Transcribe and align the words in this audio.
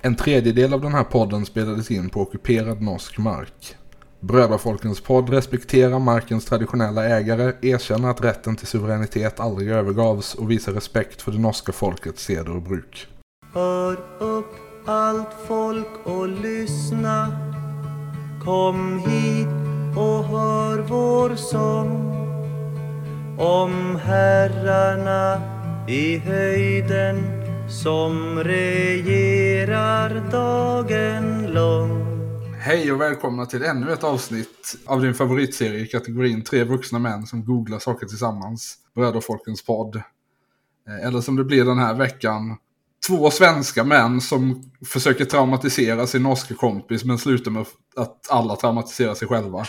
En 0.00 0.14
tredjedel 0.16 0.74
av 0.74 0.80
den 0.80 0.92
här 0.92 1.04
podden 1.04 1.46
spelades 1.46 1.90
in 1.90 2.08
på 2.08 2.20
ockuperad 2.20 2.82
norsk 2.82 3.18
mark. 3.18 3.76
Brödrafolkens 4.20 5.00
podd 5.00 5.30
respekterar 5.30 5.98
markens 5.98 6.44
traditionella 6.44 7.04
ägare, 7.04 7.52
erkänner 7.62 8.10
att 8.10 8.24
rätten 8.24 8.56
till 8.56 8.66
suveränitet 8.66 9.40
aldrig 9.40 9.68
övergavs 9.68 10.34
och 10.34 10.50
visar 10.50 10.72
respekt 10.72 11.22
för 11.22 11.32
det 11.32 11.38
norska 11.38 11.72
folkets 11.72 12.24
seder 12.24 12.56
och 12.56 12.62
bruk. 12.62 13.06
Hör 13.54 13.98
upp 14.18 14.54
allt 14.86 15.34
folk 15.46 15.88
och 16.04 16.28
lyssna 16.28 17.38
Kom 18.44 18.98
hit 18.98 19.48
och 19.96 20.24
hör 20.24 20.78
vår 20.78 21.36
sång 21.36 22.14
Om 23.38 23.96
herrarna 24.04 25.42
i 25.88 26.18
höjden 26.18 27.37
som 27.68 28.44
regerar 28.44 30.30
dagen 30.30 31.46
lång 31.52 32.08
Hej 32.60 32.92
och 32.92 33.00
välkomna 33.00 33.46
till 33.46 33.62
ännu 33.62 33.92
ett 33.92 34.04
avsnitt 34.04 34.76
av 34.86 35.02
din 35.02 35.14
favoritserie 35.14 35.80
i 35.80 35.86
kategorin 35.86 36.44
Tre 36.44 36.64
vuxna 36.64 36.98
män 36.98 37.26
som 37.26 37.44
googlar 37.44 37.78
saker 37.78 38.06
tillsammans. 38.06 38.76
Bröderfolkens 38.94 39.64
podd. 39.64 39.96
Eh, 39.96 41.06
Eller 41.06 41.20
som 41.20 41.36
det 41.36 41.44
blir 41.44 41.64
den 41.64 41.78
här 41.78 41.94
veckan. 41.94 42.56
Två 43.06 43.30
svenska 43.30 43.84
män 43.84 44.20
som 44.20 44.70
försöker 44.86 45.24
traumatisera 45.24 46.06
sin 46.06 46.22
norska 46.22 46.54
kompis 46.54 47.04
men 47.04 47.18
slutar 47.18 47.50
med 47.50 47.66
att 47.96 48.30
alla 48.30 48.56
traumatiserar 48.56 49.14
sig 49.14 49.28
själva. 49.28 49.64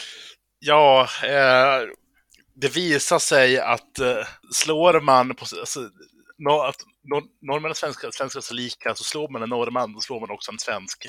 Ja, 0.60 1.08
eh, 1.24 1.88
det 2.56 2.76
visar 2.76 3.20
sig 3.20 3.60
att 3.60 4.00
eh, 4.00 4.28
slår 4.52 5.02
man 5.02 5.36
på... 5.36 5.46
Alltså, 5.60 5.80
no, 6.38 6.62
att 6.62 6.76
nor 7.04 7.24
norrmän 7.42 7.72
och 7.72 7.78
svenskar, 7.78 8.10
svenskar 8.12 8.40
är 8.40 8.42
så 8.42 8.54
lika, 8.54 8.96
så 8.96 9.04
slår 9.04 9.30
man 9.30 9.44
en 9.44 9.50
norrman, 9.50 9.94
då 9.94 10.00
slår 10.00 10.20
man 10.20 10.32
också 10.32 10.52
en 10.52 10.60
svensk. 10.60 11.06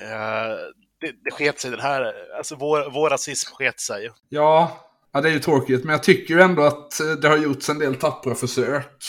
Eh, 0.00 0.56
det, 1.00 1.12
det 1.24 1.30
sket 1.30 1.60
sig 1.60 1.70
den 1.70 1.80
här, 1.80 2.14
alltså 2.36 2.56
vår, 2.56 2.90
vår 2.90 3.10
rasism 3.10 3.54
sket 3.54 3.80
sig. 3.80 4.10
Ja, 4.28 4.78
ja, 5.12 5.20
det 5.20 5.28
är 5.28 5.32
ju 5.32 5.38
tråkigt 5.38 5.84
men 5.84 5.92
jag 5.92 6.02
tycker 6.02 6.34
ju 6.34 6.40
ändå 6.40 6.62
att 6.62 7.00
eh, 7.00 7.06
det 7.06 7.28
har 7.28 7.36
gjorts 7.36 7.68
en 7.68 7.78
del 7.78 7.94
tappra 7.94 8.34
försök. 8.34 9.04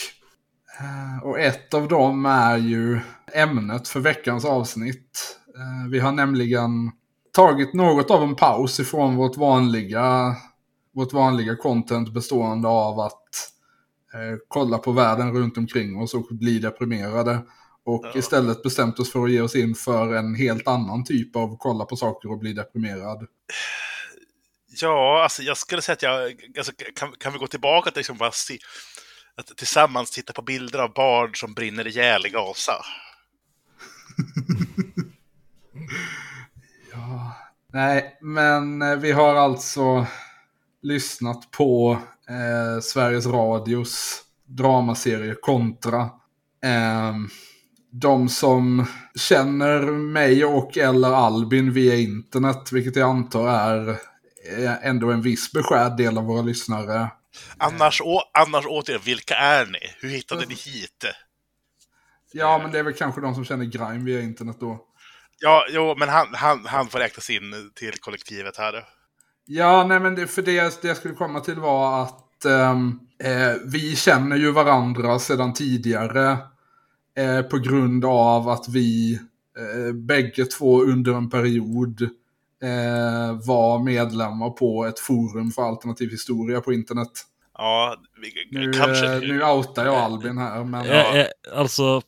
Eh, 0.80 1.26
och 1.28 1.40
ett 1.40 1.74
av 1.74 1.88
dem 1.88 2.26
är 2.26 2.56
ju 2.56 3.00
ämnet 3.34 3.88
för 3.88 4.00
veckans 4.00 4.44
avsnitt. 4.44 5.36
Vi 5.90 5.98
har 5.98 6.12
nämligen 6.12 6.70
tagit 7.32 7.74
något 7.74 8.10
av 8.10 8.22
en 8.22 8.36
paus 8.36 8.80
ifrån 8.80 9.16
vårt 9.16 9.36
vanliga, 9.36 10.36
vårt 10.94 11.12
vanliga 11.12 11.56
content 11.56 12.14
bestående 12.14 12.68
av 12.68 13.00
att 13.00 13.22
kolla 14.48 14.78
på 14.78 14.92
världen 14.92 15.32
runt 15.32 15.58
omkring 15.58 15.98
oss 15.98 16.14
och 16.14 16.26
bli 16.30 16.58
deprimerade. 16.58 17.38
Och 17.84 18.06
Ja. 18.06 18.12
istället 18.18 18.62
bestämt 18.62 18.98
oss 18.98 19.12
för 19.12 19.24
att 19.24 19.30
ge 19.30 19.40
oss 19.40 19.54
in 19.56 19.74
för 19.74 20.14
en 20.14 20.34
helt 20.34 20.68
annan 20.68 21.04
typ 21.04 21.36
av 21.36 21.56
kolla 21.58 21.84
på 21.84 21.96
saker 21.96 22.30
och 22.30 22.38
bli 22.38 22.52
deprimerad. 22.52 23.26
Ja, 24.80 25.22
alltså 25.22 25.42
jag 25.42 25.56
skulle 25.56 25.82
säga 25.82 25.92
att 25.94 26.02
jag... 26.02 26.44
Alltså, 26.58 26.72
kan, 26.94 27.12
kan 27.18 27.32
vi 27.32 27.38
gå 27.38 27.46
tillbaka 27.46 27.90
till 27.90 27.98
liksom 27.98 28.16
bara 28.18 28.32
se, 28.32 28.58
att 29.34 29.56
tillsammans 29.56 30.10
titta 30.10 30.32
på 30.32 30.42
bilder 30.42 30.78
av 30.78 30.92
barn 30.92 31.34
som 31.34 31.54
brinner 31.54 31.86
ihjäl 31.86 32.26
i 32.26 32.28
Gaza? 32.28 32.72
Ja, 36.92 37.36
nej, 37.72 38.18
men 38.20 38.82
eh, 38.82 38.96
vi 38.96 39.12
har 39.12 39.34
alltså 39.34 40.06
lyssnat 40.82 41.50
på 41.50 41.98
eh, 42.30 42.80
Sveriges 42.80 43.26
Radios 43.26 44.22
dramaserie 44.46 45.34
Kontra. 45.34 46.00
Eh, 46.64 47.14
de 47.92 48.28
som 48.28 48.86
känner 49.14 49.80
mig 49.92 50.44
och 50.44 50.78
eller 50.78 51.08
Albin 51.08 51.72
via 51.72 51.94
internet, 51.94 52.72
vilket 52.72 52.96
jag 52.96 53.08
antar 53.08 53.48
är 53.48 53.88
eh, 54.58 54.86
ändå 54.86 55.10
en 55.10 55.22
viss 55.22 55.52
beskärd 55.52 55.96
del 55.96 56.18
av 56.18 56.24
våra 56.24 56.42
lyssnare. 56.42 57.10
Annars, 57.56 58.00
å, 58.00 58.20
annars 58.32 58.64
återigen, 58.66 59.02
vilka 59.04 59.34
är 59.34 59.66
ni? 59.66 59.78
Hur 60.00 60.08
hittade 60.08 60.46
ni 60.46 60.54
hit? 60.54 61.04
Ja, 62.32 62.58
men 62.62 62.72
det 62.72 62.78
är 62.78 62.82
väl 62.82 62.94
kanske 62.94 63.20
de 63.20 63.34
som 63.34 63.44
känner 63.44 63.64
Grime 63.64 64.04
via 64.04 64.20
internet 64.20 64.56
då. 64.60 64.86
Ja, 65.38 65.66
jo, 65.70 65.94
men 65.98 66.08
han, 66.08 66.34
han, 66.34 66.66
han 66.66 66.88
får 66.88 66.98
räknas 66.98 67.30
in 67.30 67.70
till 67.74 67.92
kollektivet 68.00 68.56
här. 68.56 68.84
Ja, 69.52 69.84
nej 69.88 70.00
men 70.00 70.14
det, 70.14 70.26
för 70.26 70.42
det, 70.42 70.82
det 70.82 70.88
jag 70.88 70.96
skulle 70.96 71.14
komma 71.14 71.40
till 71.40 71.54
var 71.54 72.02
att 72.02 72.44
ehm, 72.44 73.00
eh, 73.24 73.54
vi 73.64 73.96
känner 73.96 74.36
ju 74.36 74.52
varandra 74.52 75.18
sedan 75.18 75.52
tidigare 75.54 76.38
eh, 77.18 77.42
på 77.42 77.58
grund 77.58 78.04
av 78.04 78.48
att 78.48 78.68
vi 78.68 79.14
eh, 79.58 79.92
bägge 79.94 80.44
två 80.44 80.82
under 80.82 81.12
en 81.14 81.30
period 81.30 82.02
eh, 82.62 83.46
var 83.46 83.84
medlemmar 83.84 84.50
på 84.50 84.84
ett 84.86 84.98
forum 84.98 85.50
för 85.50 85.62
alternativ 85.62 86.10
historia 86.10 86.60
på 86.60 86.72
internet. 86.72 87.12
Ja, 87.58 87.96
vi, 88.22 88.58
Nu, 88.58 88.72
kanske... 88.72 89.06
eh, 89.06 89.20
nu 89.20 89.42
outar 89.44 89.84
jag 89.86 89.94
Albin 89.94 90.38
här, 90.38 90.64
men 90.64 90.86
Ja. 90.86 90.92
Eh, 90.92 91.20
eh, 91.20 91.26
altså 91.54 92.02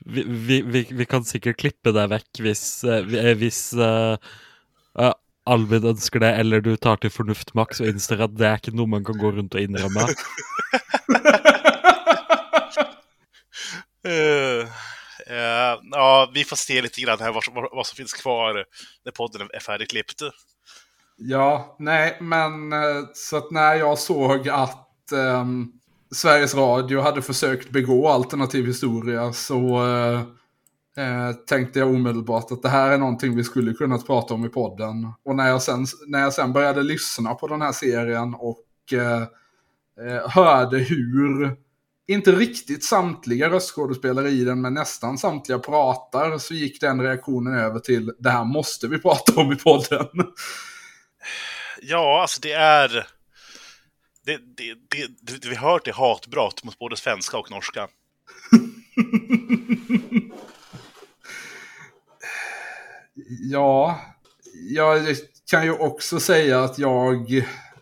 vi, 0.00 0.24
vi, 0.26 0.62
vi, 0.62 0.88
vi 0.90 1.04
kan 1.04 1.24
sikkert 1.24 1.56
klippe 1.56 1.92
deg 1.92 2.08
vekk 2.10 2.40
hvis, 2.40 2.84
eh, 2.84 3.04
vi- 3.04 3.34
eh, 5.46 5.52
eh, 5.52 5.52
eh, 5.52 5.52
Albin 5.52 5.84
ønsker 5.84 6.20
det, 6.20 6.34
eller 6.40 6.60
du 6.60 6.76
tar 6.76 6.96
til 6.96 7.10
fornuft 7.10 7.54
maks 7.54 7.80
og 7.80 7.88
innser 7.88 8.22
at 8.24 8.36
det 8.36 8.46
er 8.46 8.56
ikke 8.56 8.76
noe 8.76 8.86
man 8.86 9.04
kan 9.04 9.18
gå 9.18 9.30
rundt 9.30 9.54
og 9.54 9.60
innrømme. 9.60 10.08
Eh, 14.04 14.60
eh, 15.26 15.78
ja, 15.90 16.30
vi 16.34 16.44
får 16.44 16.56
se 16.56 16.82
lite 16.82 17.00
grann 17.00 17.20
här 17.20 17.32
vad, 17.32 17.44
vad 17.72 17.86
som 17.86 17.96
finns 17.96 18.12
kvar 18.12 18.64
när 19.04 19.12
podden 19.12 19.48
är 19.52 19.60
färdigklippt. 19.60 20.22
Ja, 21.16 21.76
nej, 21.78 22.18
men 22.20 22.72
eh, 22.72 23.04
så 23.14 23.36
att 23.36 23.50
när 23.50 23.74
jag 23.74 23.98
såg 23.98 24.48
att 24.48 25.12
ehm, 25.12 25.72
Sveriges 26.14 26.54
Radio 26.54 27.00
hade 27.00 27.22
försökt 27.22 27.70
begå 27.70 28.08
alternativ 28.08 28.66
historia 28.66 29.32
så 29.32 29.86
eh, 29.86 30.22
eh, 30.96 31.32
tänkte 31.32 31.78
jag 31.78 31.88
omedelbart 31.88 32.52
att 32.52 32.62
det 32.62 32.68
här 32.68 32.90
är 32.90 32.98
någonting 32.98 33.36
vi 33.36 33.44
skulle 33.44 33.72
kunna 33.72 33.98
prata 33.98 34.34
om 34.34 34.44
i 34.44 34.48
podden. 34.48 35.12
Och 35.24 35.36
när 35.36 35.48
jag 35.48 35.62
sen, 35.62 35.86
när 36.06 36.20
jag 36.20 36.32
sen 36.32 36.52
började 36.52 36.82
lyssna 36.82 37.34
på 37.34 37.48
den 37.48 37.62
här 37.62 37.72
serien 37.72 38.34
och 38.34 38.64
eh, 38.92 39.22
eh, 40.06 40.30
hörde 40.30 40.78
hur, 40.78 41.56
inte 42.06 42.32
riktigt 42.32 42.84
samtliga 42.84 43.50
röstskådespelare 43.50 44.28
i 44.28 44.44
den, 44.44 44.60
men 44.60 44.74
nästan 44.74 45.18
samtliga 45.18 45.58
pratar, 45.58 46.38
så 46.38 46.54
gick 46.54 46.80
den 46.80 47.02
reaktionen 47.02 47.54
över 47.54 47.80
till 47.80 48.12
det 48.18 48.30
här 48.30 48.44
måste 48.44 48.88
vi 48.88 48.98
prata 48.98 49.40
om 49.40 49.52
i 49.52 49.56
podden. 49.56 50.08
Ja, 51.82 52.22
alltså 52.22 52.40
det 52.40 52.52
är... 52.52 53.06
Det, 54.26 54.36
det, 54.36 54.74
det, 54.90 55.06
det 55.40 55.48
vi 55.48 55.56
hör 55.56 55.78
till 55.78 55.92
hatbrott 55.92 56.64
mot 56.64 56.78
både 56.78 56.96
svenska 56.96 57.38
och 57.38 57.50
norska. 57.50 57.88
Ja, 63.40 64.00
jag 64.70 65.16
kan 65.50 65.64
ju 65.64 65.72
också 65.72 66.20
säga 66.20 66.64
att 66.64 66.78
jag 66.78 67.36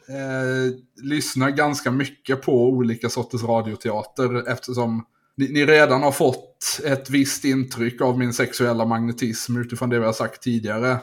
eh, 0.08 0.74
lyssnar 1.02 1.50
ganska 1.50 1.90
mycket 1.90 2.42
på 2.42 2.68
olika 2.68 3.08
sorters 3.08 3.42
radioteater 3.42 4.48
eftersom 4.48 5.04
ni, 5.36 5.48
ni 5.48 5.66
redan 5.66 6.02
har 6.02 6.12
fått 6.12 6.80
ett 6.84 7.10
visst 7.10 7.44
intryck 7.44 8.00
av 8.00 8.18
min 8.18 8.32
sexuella 8.32 8.84
magnetism 8.84 9.56
utifrån 9.56 9.90
det 9.90 9.98
vi 9.98 10.04
har 10.06 10.12
sagt 10.12 10.42
tidigare. 10.42 10.98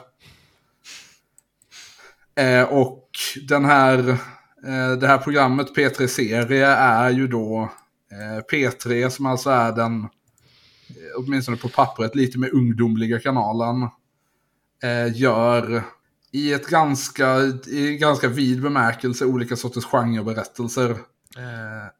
Eh, 2.34 2.62
och 2.62 3.08
den 3.48 3.64
här, 3.64 4.08
eh, 4.66 4.92
det 5.00 5.06
här 5.06 5.18
programmet 5.18 5.76
P3 5.76 6.06
Serie 6.06 6.66
är 6.66 7.10
ju 7.10 7.26
då 7.26 7.70
eh, 8.12 8.44
P3 8.52 9.08
som 9.08 9.26
alltså 9.26 9.50
är 9.50 9.72
den, 9.72 10.00
eh, 10.00 11.16
åtminstone 11.16 11.56
på 11.56 11.68
pappret, 11.68 12.14
lite 12.14 12.38
mer 12.38 12.54
ungdomliga 12.54 13.20
kanalen 13.20 13.88
Eh, 14.82 15.16
gör 15.16 15.82
i 16.32 16.52
ett 16.52 16.66
ganska, 16.66 17.38
i 17.66 17.96
ganska 18.00 18.28
vid 18.28 18.62
bemärkelse 18.62 19.24
olika 19.24 19.56
sorters 19.56 19.84
genreberättelser. 19.84 20.90
Eh, 20.90 21.90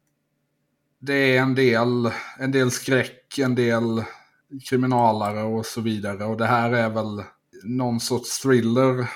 det 1.01 1.37
är 1.37 1.43
en 1.43 1.55
del, 1.55 2.11
en 2.39 2.53
del 2.53 2.71
skräck, 2.71 3.39
en 3.39 3.55
del 3.55 4.05
kriminalare 4.69 5.43
och 5.43 5.67
så 5.67 5.81
vidare. 5.81 6.25
Och 6.25 6.37
det 6.37 6.47
här 6.47 6.73
är 6.73 6.91
väl 6.91 7.23
någon 7.65 8.01
sorts 8.01 8.41
thriller. 8.41 9.11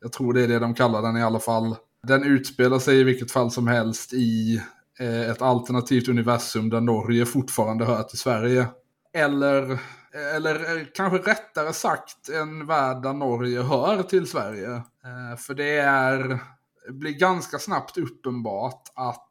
Jag 0.00 0.12
tror 0.12 0.32
det 0.32 0.42
är 0.42 0.48
det 0.48 0.58
de 0.58 0.74
kallar 0.74 1.02
den 1.02 1.16
i 1.16 1.22
alla 1.22 1.40
fall. 1.40 1.76
Den 2.06 2.24
utspelar 2.24 2.78
sig 2.78 3.00
i 3.00 3.04
vilket 3.04 3.30
fall 3.30 3.50
som 3.50 3.66
helst 3.68 4.12
i 4.12 4.62
eh, 4.98 5.30
ett 5.30 5.42
alternativt 5.42 6.08
universum 6.08 6.70
där 6.70 6.80
Norge 6.80 7.26
fortfarande 7.26 7.84
hör 7.84 8.02
till 8.02 8.18
Sverige. 8.18 8.66
Eller, 9.14 9.78
eller 10.14 10.76
eh, 10.78 10.86
kanske 10.94 11.30
rättare 11.30 11.72
sagt 11.72 12.28
en 12.28 12.66
värld 12.66 13.02
där 13.02 13.12
Norge 13.12 13.62
hör 13.62 14.02
till 14.02 14.26
Sverige. 14.26 14.74
Eh, 14.74 15.38
för 15.38 15.54
det 15.54 15.78
är, 15.78 16.38
blir 16.88 17.12
ganska 17.12 17.58
snabbt 17.58 17.98
uppenbart 17.98 18.82
att 18.94 19.28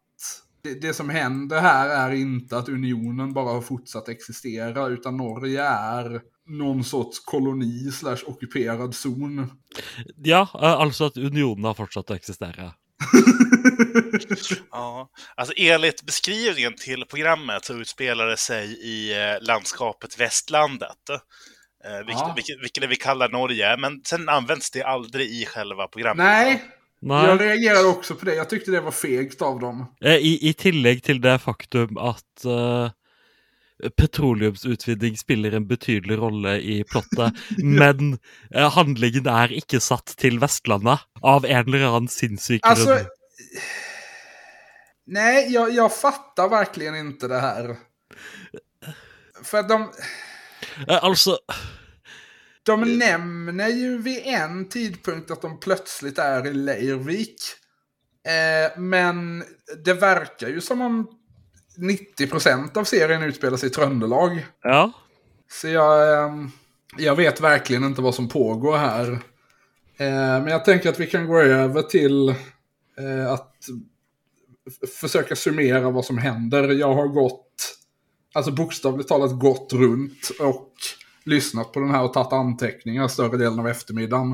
det, 0.63 0.81
det 0.81 0.94
som 0.94 1.10
händer 1.10 1.62
här 1.62 1.89
är 1.89 2.16
inte 2.16 2.57
att 2.57 2.69
unionen 2.69 3.33
bara 3.33 3.54
har 3.54 3.62
fortsatt 3.62 4.10
existera, 4.10 4.88
utan 4.88 5.18
Norge 5.18 5.63
är 5.63 6.22
någon 6.45 6.83
sorts 6.83 7.19
koloni 7.19 7.92
slash 7.92 8.18
ockuperad 8.25 8.95
zon. 8.95 9.51
Ja, 10.16 10.48
eh, 10.54 10.72
alltså 10.72 11.06
att 11.06 11.18
unionen 11.18 11.66
har 11.66 11.74
fortsatt 11.74 12.12
att 12.12 12.18
existera. 12.18 12.74
Ja, 14.72 15.10
alltså 15.36 15.54
enligt 15.57 16.04
beskrivningen 16.04 16.75
till 16.75 17.06
programmet 17.06 17.66
så 17.66 17.74
utspelar 17.74 18.28
det 18.28 18.38
sig 18.38 18.66
i 18.68 19.13
eh, 19.13 19.42
landskapet 19.42 20.19
Västlandet. 20.19 21.10
Eh, 21.86 21.98
vilket, 21.98 22.22
Ja. 22.22 22.33
vilket, 22.36 22.63
vilket 22.63 22.89
vi 22.89 22.95
kallar 22.95 23.30
Norge, 23.30 23.78
men 23.78 24.01
sen 24.06 24.30
används 24.30 24.72
det 24.72 24.83
aldrig 24.83 25.30
i 25.30 25.45
själva 25.45 25.88
programmet. 25.88 26.25
Nej, 26.25 26.63
Nej. 27.01 27.25
jag 27.25 27.42
reagerade 27.42 27.88
också 27.88 28.16
på 28.16 28.25
det. 28.25 28.36
Jag 28.36 28.50
tyckte 28.50 28.72
det 28.72 28.81
var 28.81 28.92
fegt 28.92 29.42
av 29.42 29.60
dem. 29.60 29.86
Eh, 30.01 30.16
I, 30.16 30.50
I 30.50 30.54
tillegg 30.54 31.04
til 31.04 31.22
det 31.22 31.39
faktum 31.39 31.98
at 31.98 32.45
eh, 32.45 32.92
petroleumsutvinning 33.98 35.18
spiller 35.18 35.51
en 35.57 35.68
betydelig 35.68 36.18
rolle 36.18 36.60
i 36.60 36.83
plottet, 36.83 37.33
men 37.63 38.18
eh, 38.56 38.69
handlingen 38.69 39.28
er 39.28 39.54
ikke 39.57 39.81
satt 39.81 40.13
til 40.22 40.38
Vestlandet 40.42 41.01
av 41.22 41.45
en 41.45 41.66
eller 41.68 41.88
annen 41.89 42.12
sinnssyk 42.12 42.62
Alltså... 42.63 42.94
grunn. 42.94 43.10
Nej, 45.06 45.53
jag, 45.53 45.71
jag 45.71 45.95
fattar 45.95 46.50
verkligen 46.50 46.95
inte 46.95 47.27
det 47.27 47.39
här. 47.39 47.75
För 49.44 49.57
att 49.57 49.69
de, 49.69 49.92
Eh, 50.88 51.03
altså 51.03 51.38
de 52.63 52.98
nämner 52.98 53.68
ju 53.68 53.98
vid 53.98 54.21
en 54.25 54.69
tidpunkt 54.69 55.31
att 55.31 55.42
de 55.42 55.59
plötsligt 55.59 56.18
är 56.18 56.48
i 56.48 56.53
Leirvik. 56.53 57.36
Eh, 58.27 58.80
men 58.80 59.44
det 59.86 59.94
verkar 59.94 60.47
ju 60.47 60.62
som 60.62 60.81
om 60.81 61.07
90% 61.77 62.77
av 62.77 62.83
serien 62.83 63.24
utspelar 63.24 63.57
sig 63.57 63.69
i 63.69 63.71
Tröndelag. 63.71 64.45
Ja. 64.62 64.92
Så 65.51 65.68
jag, 65.68 66.24
ehm, 66.25 66.51
jag 66.97 67.15
vet 67.15 67.42
verkligen 67.42 67.83
inte 67.83 68.01
vad 68.01 68.15
som 68.15 68.30
pågår 68.30 68.77
här. 68.77 69.12
Eh, 69.97 70.42
Men 70.42 70.47
jag 70.47 70.65
tänker 70.65 70.89
att 70.89 71.00
vi 71.00 71.07
kan 71.07 71.27
gå 71.27 71.39
över 71.39 71.81
till 71.81 72.30
eh, 72.30 72.36
att 73.33 73.55
f- 74.67 74.89
försöka 74.89 75.35
summera 75.35 75.89
vad 75.89 76.05
som 76.05 76.17
händer. 76.17 76.69
Jag 76.69 76.93
har 76.93 77.07
gått, 77.07 77.77
alltså 78.33 78.51
bokstavligt 78.51 79.09
talat 79.09 79.39
gått 79.39 79.73
runt 79.73 80.31
och 80.39 80.73
lyssnat 81.25 81.71
på 81.71 81.79
den 81.79 81.89
här 81.89 82.03
och 82.03 82.13
tagit 82.13 82.33
anteckningar 82.33 83.07
större 83.07 83.38
delen 83.38 83.59
av 83.59 83.67
eftermiddagen. 83.67 84.31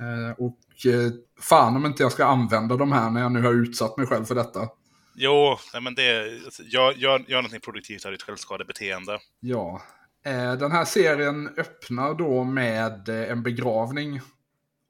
Eh, 0.00 0.38
Och 0.38 0.92
eh, 0.92 1.12
fan 1.40 1.76
om 1.76 1.86
inte 1.86 2.02
jag 2.02 2.12
ska 2.12 2.24
använda 2.24 2.76
de 2.76 2.92
här 2.92 3.10
när 3.10 3.20
jag 3.20 3.32
nu 3.32 3.42
har 3.42 3.52
utsatt 3.52 3.96
mig 3.96 4.06
själv 4.06 4.24
för 4.24 4.34
detta. 4.34 4.68
Jo, 5.14 5.56
nej, 5.72 5.82
men 5.82 5.94
det, 5.94 6.32
alltså, 6.44 6.62
gör, 6.62 6.92
gör, 6.92 7.24
gör 7.28 7.36
någonting 7.36 7.60
produktivt 7.60 8.04
av 8.04 8.12
ditt 8.12 8.22
självskadebeteende. 8.22 9.18
Ja. 9.40 9.82
Eh, 10.24 10.52
Den 10.54 10.72
här 10.72 10.84
serien 10.84 11.48
öppnar 11.56 12.14
då 12.14 12.44
med 12.44 13.08
eh, 13.08 13.30
en 13.30 13.42
begravning. 13.42 14.20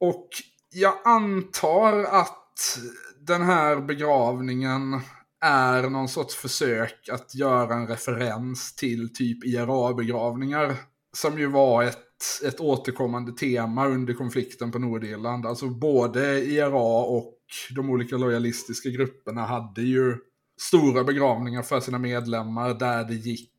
Och 0.00 0.28
jag 0.72 0.94
antar 1.04 2.02
att 2.04 2.78
den 3.26 3.42
här 3.42 3.80
begravningen 3.80 5.00
är 5.44 5.90
någon 5.90 6.08
sorts 6.08 6.34
försök 6.34 7.08
att 7.12 7.34
göra 7.34 7.74
en 7.74 7.86
referens 7.86 8.74
till 8.74 9.14
typ 9.14 9.44
IRA-begravningar. 9.44 10.76
Som 11.16 11.38
ju 11.38 11.46
var 11.46 11.82
ett, 11.84 12.42
ett 12.44 12.60
återkommande 12.60 13.32
tema 13.32 13.86
under 13.86 14.14
konflikten 14.14 14.72
på 14.72 14.78
Nordirland. 14.78 15.46
Alltså 15.46 15.68
både 15.68 16.44
IRA 16.44 17.02
och 17.02 17.34
de 17.76 17.90
olika 17.90 18.16
lojalistiska 18.16 18.88
grupperna 18.88 19.46
hade 19.46 19.82
ju 19.82 20.16
stora 20.60 21.04
begravningar 21.04 21.62
för 21.62 21.80
sina 21.80 21.98
medlemmar 21.98 22.74
där 22.74 23.04
det 23.04 23.14
gick 23.14 23.50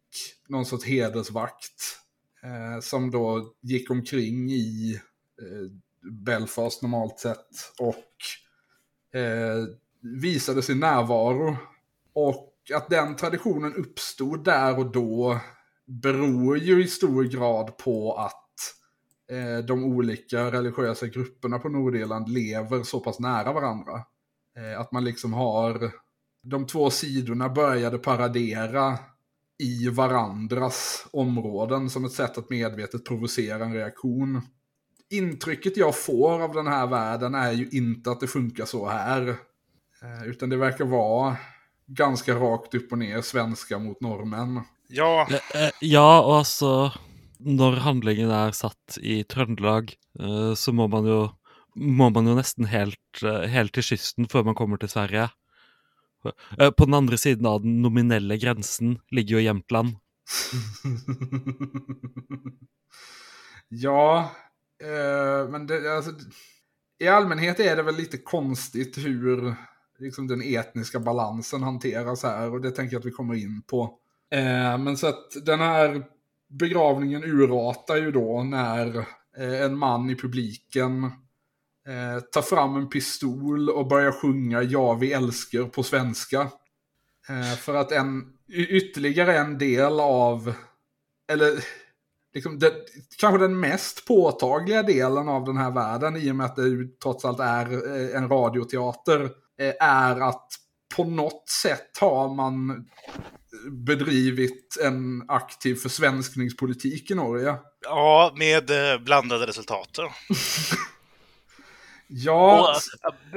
någon 0.47 0.65
sorts 0.65 0.85
hedersvakt. 0.85 1.97
Eh, 2.43 2.81
som 2.81 3.11
då 3.11 3.53
gick 3.61 3.91
omkring 3.91 4.51
i 4.51 4.99
eh, 5.41 5.71
Belfast 6.11 6.81
normalt 6.81 7.19
sett. 7.19 7.47
Och 7.79 8.05
eh, 9.13 9.65
visade 10.01 10.61
sin 10.61 10.79
närvaro. 10.79 11.57
Och 12.13 12.51
att 12.73 12.89
den 12.89 13.15
traditionen 13.15 13.75
uppstod 13.75 14.43
där 14.43 14.79
och 14.79 14.91
då 14.91 15.39
beror 15.85 16.57
ju 16.57 16.83
i 16.83 16.87
stor 16.87 17.23
grad 17.23 17.77
på 17.77 18.13
att 18.13 18.47
eh, 19.31 19.65
de 19.65 19.83
olika 19.83 20.51
religiösa 20.51 21.07
grupperna 21.07 21.59
på 21.59 21.69
Nordirland 21.69 22.29
lever 22.29 22.83
så 22.83 22.99
pass 22.99 23.19
nära 23.19 23.53
varandra. 23.53 23.93
Eh, 24.57 24.79
att 24.79 24.91
man 24.91 25.03
liksom 25.03 25.33
har 25.33 25.91
de 26.43 26.67
två 26.67 26.89
sidorna 26.89 27.49
började 27.49 27.97
paradera 27.97 28.99
i 29.57 29.89
varandras 29.89 31.07
områden 31.11 31.89
som 31.89 32.05
ett 32.05 32.11
sätt 32.11 32.37
att 32.37 32.49
medvetet 32.49 33.05
provocera 33.05 33.65
en 33.65 33.73
reaktion. 33.73 34.41
Intrycket 35.11 35.77
jag 35.77 35.95
får 35.95 36.41
av 36.41 36.53
den 36.53 36.67
här 36.67 36.87
världen 36.87 37.35
är 37.35 37.51
ju 37.51 37.69
inte 37.71 38.11
att 38.11 38.19
det 38.19 38.27
funkar 38.27 38.65
så 38.65 38.87
här. 38.87 39.27
Eh, 40.01 40.23
Utan 40.25 40.49
det 40.49 40.57
verkar 40.57 40.85
vara 40.85 41.37
ganska 41.87 42.35
rakt 42.35 42.73
upp 42.75 42.91
och 42.91 42.97
ner 42.97 43.21
svenska 43.21 43.79
mot 43.79 44.01
norrmän. 44.01 44.61
Ja, 44.87 45.27
Eh, 45.29 45.61
eh, 45.63 45.71
Ja, 45.81 46.21
og 46.21 46.37
altså 46.37 46.91
Når 47.39 47.75
handlingen 47.81 48.29
er 48.29 48.51
satt 48.51 48.97
i 49.01 49.23
Trøndelag, 49.23 49.95
eh, 50.19 50.53
så 50.53 50.71
må 50.71 50.87
man 50.87 51.05
jo 51.05 51.29
må 51.75 52.09
man 52.09 52.27
jo 52.27 52.35
nesten 52.35 52.65
helt, 52.67 53.21
helt 53.23 53.73
til 53.73 53.83
kysten 53.83 54.27
før 54.29 54.43
man 54.43 54.55
kommer 54.55 54.77
til 54.77 54.89
Sverige. 54.91 55.29
På 56.21 56.85
den 56.85 56.93
andre 56.93 57.17
siden 57.17 57.45
av 57.45 57.61
den 57.63 57.81
nominelle 57.81 58.37
grensen 58.37 58.99
ligger 59.09 59.39
jo 59.39 59.41
Jämtland. 59.41 59.95
ja, 63.69 64.31
eh, 64.81 65.49
men 65.49 65.67
det, 65.67 65.95
alltså, 65.95 66.11
i 66.99 67.07
allmänhet 67.07 67.59
är 67.59 67.75
det 67.75 67.83
väl 67.83 67.95
lite 67.95 68.17
konstigt 68.17 68.97
hur 68.97 69.55
liksom, 69.99 70.27
den 70.27 70.41
etniska 70.41 70.99
balansen 70.99 71.63
hanteras 71.63 72.23
här. 72.23 72.51
Och 72.51 72.61
det 72.61 72.71
tänker 72.71 72.93
jag 72.93 72.99
att 72.99 73.05
vi 73.05 73.11
kommer 73.11 73.35
in 73.35 73.61
på. 73.61 73.83
Eh, 74.31 74.77
men 74.77 74.97
så 74.97 75.07
att 75.07 75.45
den 75.45 75.59
här 75.59 76.03
begravningen 76.49 77.23
urartar 77.23 77.95
ju 77.95 78.11
då 78.11 78.43
när 78.43 78.97
eh, 79.37 79.61
en 79.61 79.77
man 79.77 80.09
i 80.09 80.15
publiken 80.15 81.03
eh, 81.87 82.23
tar 82.31 82.41
fram 82.41 82.75
en 82.75 82.89
pistol 82.89 83.69
och 83.69 83.87
börjar 83.87 84.11
sjunga 84.11 84.63
Ja 84.63 84.93
vi 84.93 85.13
älskar 85.13 85.63
på 85.63 85.83
svenska. 85.83 86.41
Eh, 87.29 87.55
för 87.57 87.75
att 87.75 87.91
en 87.91 88.19
y- 88.47 88.67
ytterligare 88.69 89.37
en 89.37 89.57
del 89.57 89.99
av, 89.99 90.53
eller 91.31 91.51
liksom 92.33 92.59
det, 92.59 92.73
kanske 93.17 93.37
den 93.37 93.59
mest 93.59 94.05
påtagliga 94.05 94.83
delen 94.83 95.29
av 95.29 95.45
den 95.45 95.57
här 95.57 95.71
världen 95.71 96.17
i 96.17 96.31
och 96.31 96.35
med 96.35 96.45
att 96.45 96.55
det 96.55 96.99
trots 97.03 97.25
allt 97.25 97.39
är 97.39 97.65
eh, 97.71 98.17
en 98.17 98.29
radioteater 98.29 99.21
eh, 99.59 99.73
är 99.79 100.19
att 100.19 100.47
på 100.95 101.03
något 101.03 101.49
sätt 101.49 101.97
har 101.99 102.35
man 102.35 102.85
bedrivit 103.71 104.77
en 104.83 105.25
aktiv 105.27 105.75
försvenskningspolitik 105.75 107.11
i 107.11 107.15
Norge. 107.15 107.55
ja 107.81 108.33
med 108.35 108.93
eh, 108.93 108.99
blandade 108.99 109.47
resultat. 109.47 109.97
Ja, 112.13 112.79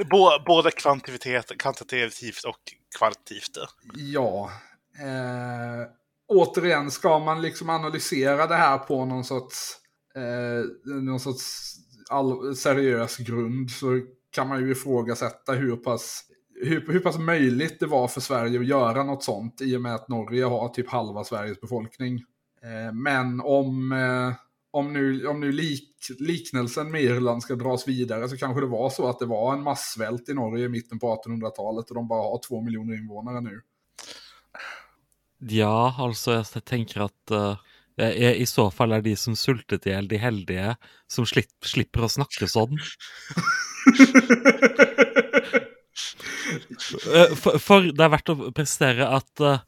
Både, 0.09 0.43
både 0.45 0.71
kvantitet, 0.71 1.57
kvantitativt 1.57 2.43
och 2.43 2.59
kvalitativt. 2.97 3.57
Ja. 3.93 4.51
Eh, 4.99 5.87
återigen, 6.27 6.91
ska 6.91 7.19
man 7.19 7.41
liksom 7.41 7.69
analysera 7.69 8.47
det 8.47 8.55
här 8.55 8.77
på 8.77 9.05
någon 9.05 9.23
sorts, 9.23 9.75
eh, 10.15 10.93
någon 10.93 11.19
sorts 11.19 11.75
all, 12.09 12.55
seriös 12.55 13.17
grund 13.17 13.71
så 13.71 14.01
kan 14.31 14.47
man 14.47 14.59
ju 14.59 14.71
ifrågasätta 14.71 15.51
hur 15.51 15.75
pass, 15.75 16.23
hur, 16.61 16.91
hur 16.91 16.99
pass 16.99 17.17
möjligt 17.17 17.79
det 17.79 17.85
var 17.85 18.07
för 18.07 18.21
Sverige 18.21 18.59
att 18.59 18.67
göra 18.67 19.03
något 19.03 19.23
sånt 19.23 19.61
i 19.61 19.77
och 19.77 19.81
med 19.81 19.95
att 19.95 20.09
Norge 20.09 20.45
har 20.45 20.69
typ 20.69 20.89
halva 20.89 21.23
Sveriges 21.23 21.61
befolkning. 21.61 22.23
Eh, 22.63 22.93
men 22.93 23.41
om, 23.41 23.91
eh, 23.91 24.33
om 24.71 24.93
nu, 24.93 25.27
om 25.27 25.39
nu 25.39 25.51
lik, 25.51 25.95
liknelsen 26.19 26.91
med 26.91 27.01
Irland 27.01 27.43
ska 27.43 27.55
dras 27.55 27.87
vidare 27.87 28.29
så 28.29 28.37
kanske 28.37 28.61
det 28.61 28.67
var 28.67 28.89
så 28.89 29.07
att 29.07 29.19
det 29.19 29.25
var 29.25 29.53
en 29.53 29.63
massvält 29.63 30.29
i 30.29 30.33
Norge 30.33 30.65
i 30.65 30.69
mitten 30.69 30.99
på 30.99 31.07
1800-talet 31.15 31.89
och 31.89 31.95
de 31.95 32.07
bara 32.07 32.21
har 32.21 32.41
två 32.47 32.61
miljoner 32.61 32.97
invånare 32.97 33.41
nu. 33.41 33.61
Ja, 35.43 35.93
altså, 35.99 36.39
jeg 36.39 36.63
tenker 36.65 37.05
at 37.09 37.33
eh, 37.35 37.57
jeg, 37.99 38.35
i 38.43 38.47
så 38.49 38.69
fall 38.73 38.95
er 38.95 39.03
de 39.05 39.15
som 39.19 39.35
sultet 39.39 39.87
i 39.87 39.93
hjel, 39.93 40.07
de 40.11 40.19
heldige 40.19 40.75
som 41.11 41.27
slipp, 41.27 41.51
slipper 41.63 42.07
å 42.07 42.11
snakke 42.11 42.47
sånn. 42.49 42.79
Eh, 47.15 47.31
For, 47.39 47.57
for 47.61 47.87
det 47.89 48.03
er 48.03 48.11
verdt 48.13 48.31
å 48.33 48.37
presisere 48.55 49.07
at 49.17 49.41
eh, 49.43 49.61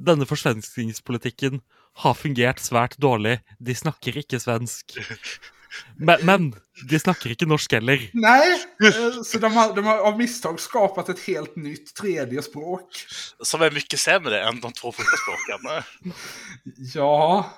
denne 0.00 0.26
forsvenskingspolitikken 0.28 1.60
har 2.04 2.16
fungert 2.16 2.62
svært 2.62 2.96
dårlig. 3.02 3.38
De 3.58 3.74
snakker 3.76 4.20
ikke 4.22 4.40
svensk. 4.42 4.96
Men, 5.96 6.18
men 6.26 6.54
de 6.90 6.98
snakker 6.98 7.30
ikke 7.30 7.46
norsk 7.46 7.72
heller. 7.72 8.10
Nej, 8.12 8.52
eh, 8.84 9.22
så 9.24 9.38
de 9.38 9.52
har, 9.52 9.74
de 9.74 9.84
har 9.84 9.98
av 9.98 10.18
misstag 10.18 10.60
skapat 10.60 11.08
ett 11.08 11.20
helt 11.20 11.56
nytt 11.56 11.94
tredje 11.94 12.42
språk. 12.42 13.06
Som 13.42 13.62
är 13.62 13.70
mycket 13.70 14.00
sämre 14.00 14.42
än 14.42 14.60
de 14.60 14.72
två 14.72 14.92
första 14.92 15.16
språken. 15.16 15.82
Ja, 16.94 17.50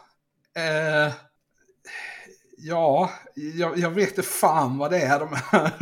eh, 0.57 1.13
ja, 2.59 3.11
jag, 3.35 3.79
jag 3.79 3.91
vet 3.91 4.09
inte 4.09 4.23
fan 4.23 4.79
vad 4.79 4.91
det 4.91 4.99
är 5.01 5.19
de 5.19 5.29
här, 5.35 5.73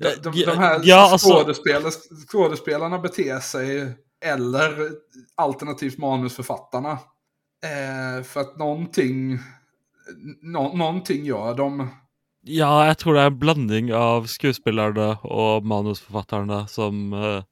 de, 0.00 0.14
de, 0.22 0.44
de 0.44 0.58
här 0.58 0.80
Ja, 0.82 1.10
alltså- 1.12 1.28
skådespelare, 1.28 1.92
skådespelarna 2.28 2.98
beter 2.98 3.40
sig. 3.40 3.94
Eller 4.24 4.90
alternativt 5.34 5.98
manusförfattarna. 5.98 6.90
Eh, 7.64 8.24
för 8.24 8.40
att 8.40 8.56
någonting, 8.58 9.38
nå, 10.42 10.72
någonting 10.76 11.24
gör 11.24 11.54
de. 11.54 11.88
Ja, 12.46 12.86
jeg 12.86 12.98
tror 12.98 13.14
det 13.16 13.22
er 13.24 13.30
en 13.32 13.38
blanding 13.42 13.88
av 13.94 14.26
skuespillerne 14.30 15.16
og 15.24 15.64
manusforfatterne 15.66 16.68
som, 16.70 17.12
eh, 17.12 17.42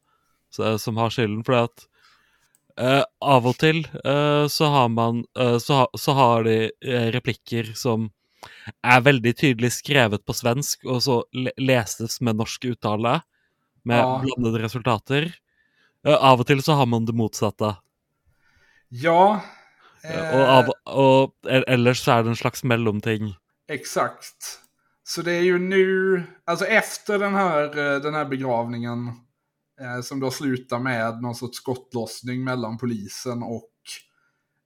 så- 0.51 0.79
som 0.79 0.97
har 0.97 1.11
skylden. 1.11 1.45
For 1.45 1.55
at 1.65 1.87
eh, 2.79 3.03
av 3.21 3.47
og 3.47 3.57
til 3.59 3.85
eh, 4.05 4.47
så 4.47 4.69
har 4.71 4.89
man 4.89 5.25
eh, 5.39 5.59
så, 5.59 5.75
ha, 5.75 5.87
så 5.99 6.13
har 6.15 6.45
de 6.45 6.71
eh, 6.83 7.11
replikker 7.11 7.75
som 7.77 8.11
er 8.85 9.01
veldig 9.01 9.35
tydelig 9.37 9.73
skrevet 9.73 10.25
på 10.25 10.35
svensk, 10.35 10.85
og 10.87 11.01
så 11.03 11.23
le 11.33 11.51
leses 11.59 12.21
med 12.21 12.37
norsk 12.37 12.65
uttale, 12.65 13.23
med 13.85 13.99
Ja. 13.99 14.19
blandede 14.23 14.63
resultater. 14.63 15.35
Eh, 16.07 16.15
av 16.15 16.41
og 16.41 16.47
til 16.47 16.59
så 16.63 16.75
har 16.77 16.87
man 16.87 17.05
det 17.05 17.15
motsatte. 17.15 17.77
Ja. 18.91 19.41
Eh, 20.05 20.35
og, 20.37 20.49
av, 20.49 20.71
og 20.87 21.35
e- 21.49 21.65
ellers 21.67 22.03
så 22.05 22.19
er 22.19 22.23
det 22.23 22.35
en 22.35 22.37
slags 22.43 22.65
mellomting. 22.65 23.35
Exakt. 23.69 24.61
Så 25.03 25.23
det 25.23 25.33
är 25.33 25.43
ju 25.43 25.59
nu, 25.59 26.23
alltså 26.45 26.65
efter 26.65 27.19
den 27.19 27.35
här, 27.35 27.63
eh, 27.79 28.01
den 28.01 28.15
här 28.15 28.25
begravningen, 28.25 29.09
eh, 29.81 30.01
som 30.03 30.21
då 30.21 30.31
slutar 30.31 30.79
med 30.79 31.23
någon 31.23 31.35
sorts 31.35 31.59
skottlossning 31.59 32.45
mellan 32.45 32.79
polisen 32.79 33.43
och 33.43 33.71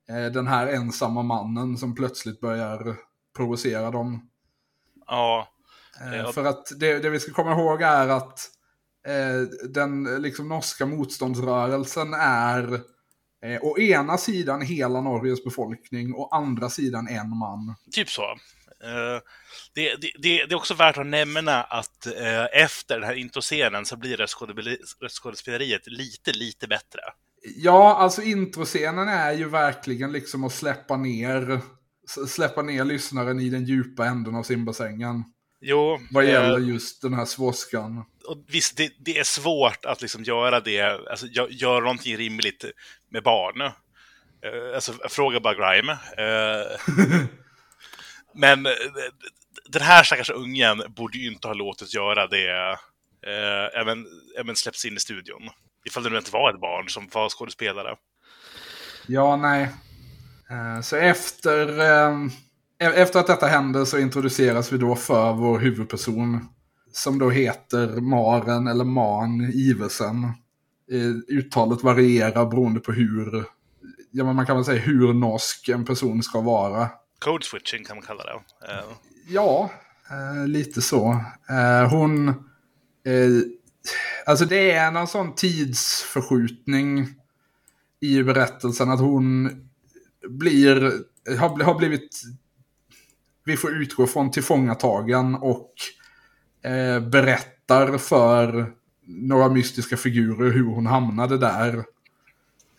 eh, 0.09 0.33
den 0.33 0.47
här 0.47 0.67
ensamma 0.67 1.23
mannen 1.23 1.77
som 1.77 1.95
plötsligt 1.95 2.41
börjar 2.41 2.97
provocera 3.37 3.91
dem. 3.91 4.29
Ja, 5.07 5.49
Eh. 6.01 6.33
För 6.33 6.45
att 6.45 6.73
det, 6.77 6.99
det 6.99 7.11
vi 7.11 7.21
ska 7.21 7.33
komma 7.33 7.53
ihåg 7.53 7.83
är 7.83 8.09
att 8.09 8.41
eh, 9.07 9.69
den 9.69 10.05
liksom 10.05 10.49
norska 10.49 10.87
motståndsrörelsen 10.87 12.15
är 12.21 12.81
eh, 13.43 13.63
å 13.63 13.79
ena 13.79 14.19
sidan 14.19 14.63
hela 14.63 15.01
Norges 15.01 15.45
befolkning 15.45 16.15
och 16.15 16.37
andra 16.37 16.71
sidan 16.71 17.09
en 17.09 17.37
man. 17.37 17.75
typ 17.91 18.11
så. 18.11 18.39
Eh, 18.85 19.21
det, 19.75 19.97
det, 20.01 20.13
det, 20.23 20.43
är 20.43 20.55
också 20.55 20.75
värt 20.75 20.99
att 20.99 21.07
nämna 21.07 21.63
att 21.63 22.07
eh, 22.07 22.63
efter 22.63 22.95
den 22.95 23.09
här 23.09 23.15
introscenen 23.15 23.87
så 23.87 23.97
blir 23.97 24.17
röstskådespeleriet 25.01 25.87
lite, 25.87 26.33
lite 26.33 26.69
bättre. 26.69 27.01
Ja, 27.57 27.97
alltså 27.97 28.23
introscenen 28.23 29.09
är 29.09 29.33
ju 29.33 29.49
verkligen 29.49 30.13
liksom 30.13 30.45
att 30.45 30.53
släppa 30.53 30.97
ner, 30.97 31.61
släppa 32.27 32.63
ner 32.63 32.85
lyssnaren 32.85 33.41
i 33.41 33.49
den 33.49 33.65
djupa 33.65 34.07
änden 34.07 34.35
av 34.35 34.43
simbassängen. 34.43 35.25
Jo, 35.61 35.99
Vad 36.11 36.25
eh, 36.25 36.31
gäller 36.31 36.59
just 36.59 37.03
den 37.03 37.15
här 37.15 37.25
svåskan 37.25 38.05
och 38.29 38.45
visst, 38.47 38.77
det, 38.77 38.93
det 38.99 39.19
är 39.19 39.25
svårt 39.25 39.85
att 39.85 40.03
liksom 40.03 40.23
göra 40.23 40.61
det, 40.61 40.83
alltså 40.83 41.27
gö- 41.27 41.51
göra 41.51 41.81
någonting 41.81 42.17
rimligt 42.17 42.65
med 43.11 43.23
barn. 43.23 43.61
Eh, 44.45 44.75
alltså, 44.75 44.93
fråga 45.09 45.41
bara 45.41 45.55
Grime. 45.55 45.93
Eh, 45.93 46.81
men 48.35 48.67
eh, 48.67 48.73
den 49.69 49.83
här 49.83 50.03
stackars 50.03 50.31
ungen 50.31 50.83
borde 50.89 51.19
ju 51.19 51.33
inte 51.33 51.49
ha 51.49 51.55
låtit 51.55 51.95
göra 51.95 52.27
det, 52.27 52.79
även, 53.75 54.07
även 54.39 54.57
släpps 54.57 54.85
in 54.85 54.97
i 54.97 55.01
studion. 55.01 55.51
Ifall 55.85 56.03
det 56.03 56.11
nu 56.11 56.17
inte 56.17 56.33
var 56.33 56.55
ett 56.55 56.61
barn 56.61 56.89
som 56.89 57.09
var 57.13 57.29
skådespelare. 57.29 57.97
Ja, 59.07 59.37
nej. 59.37 59.69
Så 60.83 60.97
efter, 60.97 61.81
e-, 62.79 62.95
efter 62.95 63.21
att 63.21 63.27
detta 63.27 63.47
händer 63.47 63.85
så 63.85 63.99
introduceras 63.99 64.73
vi 64.73 64.79
då 64.79 64.97
för 64.97 65.33
vår 65.33 65.59
huvudperson. 65.59 66.49
Som 66.93 67.19
då 67.19 67.31
heter 67.31 68.01
Maren 68.01 68.67
eller 68.67 68.85
Man 68.85 69.41
Ivesen. 69.55 70.25
Eh, 70.91 71.37
Uttalet 71.37 71.83
varierar 71.83 72.47
beroende 72.47 72.81
på 72.81 72.93
hur, 72.93 73.45
ja 74.11 74.25
men 74.25 74.37
man 74.37 74.47
kan 74.47 74.57
väl 74.57 74.65
säga 74.65 74.81
hur 74.81 75.13
norsk 75.13 75.69
en 75.69 75.85
person 75.85 76.23
ska 76.23 76.41
vara. 76.41 76.89
Code 77.19 77.45
switching 77.45 77.85
kan 77.85 77.97
man 77.97 78.05
kalla 78.07 78.25
det. 78.25 78.33
Eh, 78.73 78.85
Ja, 79.31 79.71
eh, 80.11 80.47
lite 80.49 80.83
så. 80.83 81.21
Eh, 81.51 81.91
hon... 81.91 82.29
Eh, 82.29 82.35
alltså 84.27 84.45
det 84.45 84.71
är 84.71 84.91
någon 84.91 85.09
sån 85.09 85.35
tidsförskjutning 85.35 87.07
i 88.01 88.23
berättelsen 88.23 88.91
att 88.91 89.01
hon 89.01 89.51
blir, 90.29 90.93
har, 91.39 91.65
har 91.65 91.79
blivit, 91.79 92.23
vi 93.45 93.57
får 93.57 93.71
utgå 93.83 94.07
från 94.07 94.31
tillfångatagen 94.31 95.35
och 95.35 95.73
eh, 96.63 97.01
berättar 97.01 97.99
för 97.99 98.73
några 99.07 99.49
mystiska 99.49 99.97
figurer 99.97 100.51
hur 100.51 100.65
hon 100.65 100.87
hamnade 100.87 101.39
där. 101.39 101.85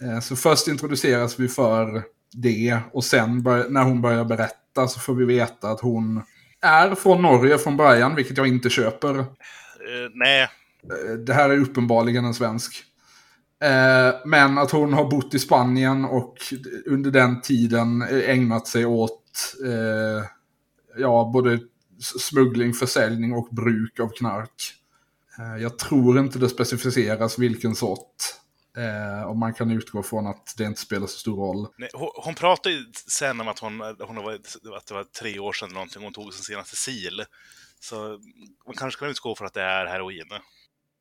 Eh, 0.02 0.20
så 0.20 0.36
först 0.36 0.68
introduceras 0.68 1.40
vi 1.40 1.48
för 1.48 2.04
det 2.34 2.80
och 2.94 3.04
sen 3.04 3.44
när 3.70 3.84
hon 3.84 4.02
börjar 4.02 4.26
berätta 4.26 4.88
så 4.88 5.00
får 5.00 5.14
vi 5.16 5.26
veta 5.26 5.70
att 5.70 5.82
hon 5.82 6.22
är 6.62 6.96
från 6.96 7.22
Norge 7.22 7.58
från 7.58 7.78
början, 7.78 8.16
vilket 8.16 8.38
jag 8.38 8.48
inte 8.48 8.70
köper. 8.70 9.20
eh, 9.20 9.26
nej, 10.14 10.50
Det 11.26 11.34
här 11.34 11.50
är 11.50 11.58
uppenbarligen 11.60 12.26
en 12.26 12.34
svensk. 12.34 12.84
Men 14.26 14.58
att 14.58 14.72
hon 14.72 14.94
har 14.94 15.12
bott 15.12 15.34
i 15.34 15.40
Spanien 15.40 16.06
och 16.06 16.36
under 16.86 17.12
den 17.12 17.42
tiden 17.42 18.02
ägnat 18.02 18.68
sig 18.68 18.86
åt 18.86 19.56
ja, 20.98 21.32
både 21.34 21.60
smuggling, 22.00 22.74
försäljning 22.74 23.34
och 23.34 23.48
bruk 23.52 24.00
av 24.00 24.10
knark. 24.10 24.74
Eh, 25.40 25.62
Jag 25.62 25.80
tror 25.80 26.20
inte 26.20 26.40
det 26.40 26.50
specificeras 26.50 27.40
vilken 27.40 27.76
sort. 27.76 28.16
Eh, 28.78 29.24
Och 29.30 29.38
man 29.38 29.54
kan 29.54 29.72
utgå 29.72 30.04
från 30.04 30.28
att 30.28 30.54
det 30.58 30.64
inte 30.64 30.82
spelar 30.82 31.08
så 31.08 31.18
stor 31.20 31.38
roll. 31.38 31.68
nej 31.78 31.90
hon, 31.94 32.10
hon 32.16 32.36
pratar 32.36 32.70
ju 32.70 32.86
sen 33.08 33.42
om 33.42 33.48
att, 33.48 33.60
hon, 33.60 33.80
hon 34.00 34.16
varit, 34.16 34.56
att 34.78 34.88
det 34.88 34.94
var 34.94 35.04
tre 35.04 35.40
år 35.40 35.54
sedan 35.54 35.70
någonting 35.74 36.04
hon 36.04 36.14
tog 36.14 36.34
sin 36.34 36.44
senaste 36.44 36.76
sil. 36.86 37.18
Så 37.82 38.20
man 38.68 38.76
kanske 38.78 39.00
kan 39.00 39.10
utgå 39.10 39.36
från 39.36 39.48
att 39.48 39.54
det 39.54 39.62
är 39.62 39.86
heroin. 39.86 40.28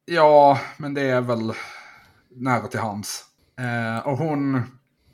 Ja, 0.05 0.61
men 0.77 0.95
det 0.95 1.03
är 1.03 1.21
väl 1.21 1.53
nära 2.31 2.67
till 2.67 2.81
hands. 2.81 3.25
Eh, 3.61 4.07
och 4.07 4.19
hon, 4.19 4.63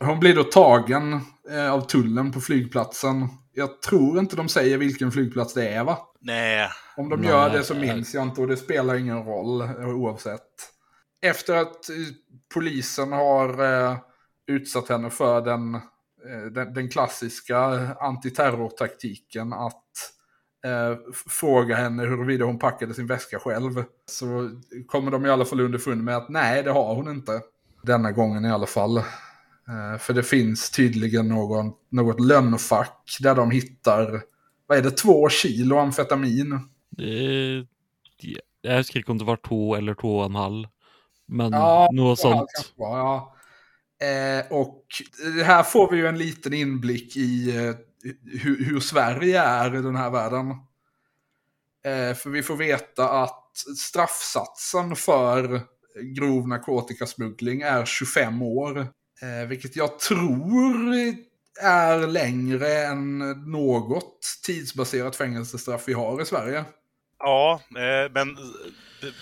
hon 0.00 0.20
blir 0.20 0.34
då 0.34 0.44
tagen 0.44 1.20
eh, 1.50 1.70
av 1.72 1.80
tullen 1.80 2.32
på 2.32 2.40
flygplatsen. 2.40 3.28
Jag 3.54 3.82
tror 3.82 4.18
inte 4.18 4.36
de 4.36 4.48
säger 4.48 4.78
vilken 4.78 5.12
flygplats 5.12 5.54
det 5.54 5.68
är 5.68 5.84
va? 5.84 5.98
Nej, 6.20 6.68
Om 6.96 7.08
de 7.08 7.20
Nej, 7.20 7.30
gör 7.30 7.50
det 7.50 7.64
så 7.64 7.74
minns 7.74 8.14
jag 8.14 8.22
inte 8.22 8.40
och 8.40 8.48
det 8.48 8.56
spelar 8.56 8.94
ingen 8.94 9.24
roll 9.24 9.62
oavsett. 9.78 10.40
Efter 11.22 11.56
att 11.56 11.88
eh, 11.88 11.96
polisen 12.54 13.12
har 13.12 13.64
eh, 13.64 13.96
utsatt 14.46 14.88
henne 14.88 15.10
för 15.10 15.40
den, 15.40 15.74
eh, 15.74 16.50
den, 16.52 16.74
den 16.74 16.90
klassiska 16.90 17.58
antiterrortaktiken 18.00 19.52
att 19.52 19.84
eh, 20.64 20.98
fråga 21.26 21.76
henne 21.76 22.02
huruvida 22.02 22.44
hon 22.44 22.58
packade 22.58 22.94
sin 22.94 23.06
väska 23.06 23.38
själv. 23.38 23.84
Så 24.10 24.50
kommer 24.86 25.10
de 25.10 25.26
i 25.26 25.30
alla 25.30 25.44
fall 25.44 25.60
underfund 25.60 26.04
med 26.04 26.16
att 26.16 26.28
nej, 26.28 26.62
det 26.62 26.70
har 26.70 26.94
hon 26.94 27.08
inte. 27.08 27.40
Denna 27.82 28.12
gången 28.12 28.44
i 28.44 28.50
alla 28.50 28.66
fall. 28.66 29.02
Eh, 29.68 29.98
för 29.98 30.12
det 30.12 30.22
finns 30.22 30.70
tydligen 30.70 31.28
någon, 31.28 31.72
något 31.90 32.20
lönnfack 32.20 33.16
där 33.20 33.34
de 33.34 33.50
hittar, 33.50 34.22
vad 34.66 34.78
är 34.78 34.82
det, 34.82 34.90
två 34.90 35.28
kilo 35.28 35.78
amfetamin. 35.78 36.52
Eh, 36.98 37.64
ja, 38.20 38.40
jeg 38.62 38.76
husker 38.76 39.00
ikke 39.00 39.12
om 39.12 39.18
det 39.18 39.26
var 39.28 39.36
to 39.36 39.74
eller 39.76 39.94
to 39.94 40.08
og 40.08 40.26
en 40.26 40.34
halv, 40.40 40.66
men 41.26 41.52
Ja, 41.52 41.88
här 41.92 42.14
sånt. 42.16 42.50
kanske 42.54 42.72
det 42.76 42.80
var, 42.80 42.98
ja. 42.98 43.30
Eh, 44.06 44.52
och 44.52 44.84
det 45.36 45.44
här 45.44 45.62
får 45.62 45.90
vi 45.90 45.96
ju 45.96 46.06
en 46.06 46.18
liten 46.18 46.52
inblick 46.54 47.16
i 47.16 47.56
eh, 47.56 47.74
hur, 48.42 48.64
hur 48.64 48.80
Sverige 48.80 49.40
är 49.42 49.74
i 49.78 49.82
den 49.82 49.96
här 49.96 50.10
världen. 50.10 50.50
Eh, 51.84 52.14
för 52.14 52.30
vi 52.30 52.42
får 52.42 52.56
veta 52.56 53.08
att 53.08 53.56
straffsatsen 53.78 54.96
för 54.96 55.60
grov 56.02 56.48
narkotikasmuggling 56.48 57.62
är 57.62 57.84
25 57.84 58.42
år. 58.42 58.88
Eh, 59.24 59.48
vilket 59.48 59.76
jag 59.76 59.98
tror 59.98 60.94
är 61.62 62.06
längre 62.06 62.84
än 62.84 63.18
något 63.52 64.20
tidsbaserat 64.46 65.16
fängelsestraff 65.16 65.82
vi 65.86 65.92
har 65.92 66.22
i 66.22 66.26
Sverige. 66.26 66.64
ja, 67.18 67.60
eh, 67.70 68.12
men, 68.12 68.36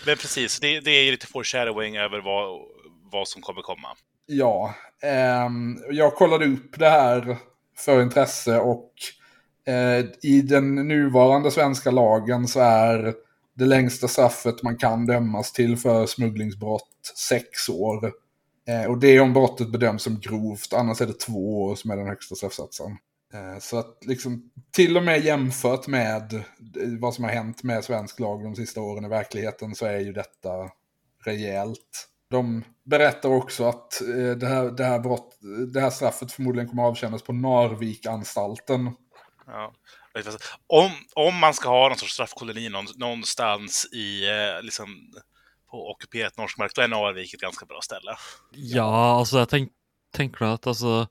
men 0.07 0.17
precis. 0.17 0.61
Det, 0.61 0.81
det 0.81 0.91
är 0.91 1.05
ju 1.05 1.11
lite 1.11 1.27
foreshadowing 1.27 1.97
över 1.97 2.21
vad, 2.21 2.61
vad 3.13 3.29
som 3.29 3.43
kommer 3.43 3.63
komma. 3.63 3.89
Ja, 4.27 4.75
ehm, 5.03 5.79
jag 5.91 6.15
kollade 6.15 6.47
upp 6.47 6.79
det 6.79 6.89
här 6.89 7.37
för 7.77 8.03
intresse 8.03 8.59
och 8.59 8.93
Eh, 9.67 10.05
I 10.23 10.43
den 10.43 10.75
nuvarande 10.75 11.51
svenska 11.51 11.91
lagen 11.91 12.49
så 12.49 12.61
är 12.61 13.15
det 13.55 13.65
längsta 13.65 14.09
straffet 14.09 14.63
man 14.63 14.77
kan 14.77 15.07
dömas 15.07 15.53
till 15.53 15.77
för 15.77 16.07
smugglingsbrott 16.07 17.13
sex 17.29 17.69
år. 17.69 18.13
Eh, 18.69 18.91
och 18.91 18.99
det 18.99 19.09
är 19.09 19.21
om 19.21 19.33
brottet 19.33 19.73
bedöms 19.73 20.03
som 20.03 20.21
grovt, 20.21 20.73
annars 20.73 21.01
är 21.01 21.07
det 21.07 21.19
två 21.19 21.63
år 21.63 21.77
som 21.77 21.91
är 21.91 21.97
den 21.97 22.07
högsta 22.07 22.35
straffsatsen. 22.35 22.97
Eh, 23.35 23.59
så 23.61 23.79
att 23.79 23.99
liksom, 24.05 24.51
till 24.71 24.97
och 24.97 25.03
med 25.03 25.25
jämfört 25.25 25.87
med 25.87 26.35
eh, 26.35 26.43
vad 27.01 27.15
som 27.15 27.25
har 27.25 27.31
hänt 27.31 27.63
med 27.63 27.85
svensk 27.85 28.21
lag 28.21 28.45
de 28.45 28.55
sista 28.55 28.81
åren 28.81 29.05
i 29.05 29.09
verkligheten 29.09 29.75
så 29.75 29.87
är 29.87 29.99
ju 29.99 30.13
detta 30.13 30.51
rejält. 31.25 32.09
De 32.31 32.65
berättar 32.85 33.29
också 33.29 33.65
att 33.65 34.01
eh, 34.01 34.37
det, 34.37 34.47
här, 34.47 34.71
det, 34.71 34.85
här 34.85 34.99
brott, 34.99 35.39
det 35.73 35.81
här 35.81 35.91
straffet 35.91 36.33
förmodligen 36.33 36.69
kommer 36.69 36.83
avtjänas 36.83 37.23
på 37.23 37.33
Narvikanstalten. 37.33 38.91
Ja. 39.47 39.73
Om, 40.67 40.91
om 41.15 41.39
man 41.39 41.55
ska 41.55 41.69
ha 41.69 41.89
någon 41.89 41.99
sorts 41.99 42.13
straffkoloni 42.13 42.69
någonstans 42.97 43.87
i, 43.93 44.29
eh, 44.29 44.63
liksom, 44.63 44.89
på 45.73 45.91
ockuperat 45.91 46.39
norsk 46.39 46.59
mark, 46.59 46.73
då 46.75 46.83
är 46.83 46.89
Narvik 46.89 47.35
ett 47.35 47.41
ganska 47.41 47.67
bra 47.67 47.81
ställe. 47.83 48.17
Ja, 48.51 49.19
alltså 49.19 49.39
jag 49.39 49.49
tänk, 49.49 49.73
tänker 50.17 50.45
att 50.45 50.67
alltså 50.67 51.09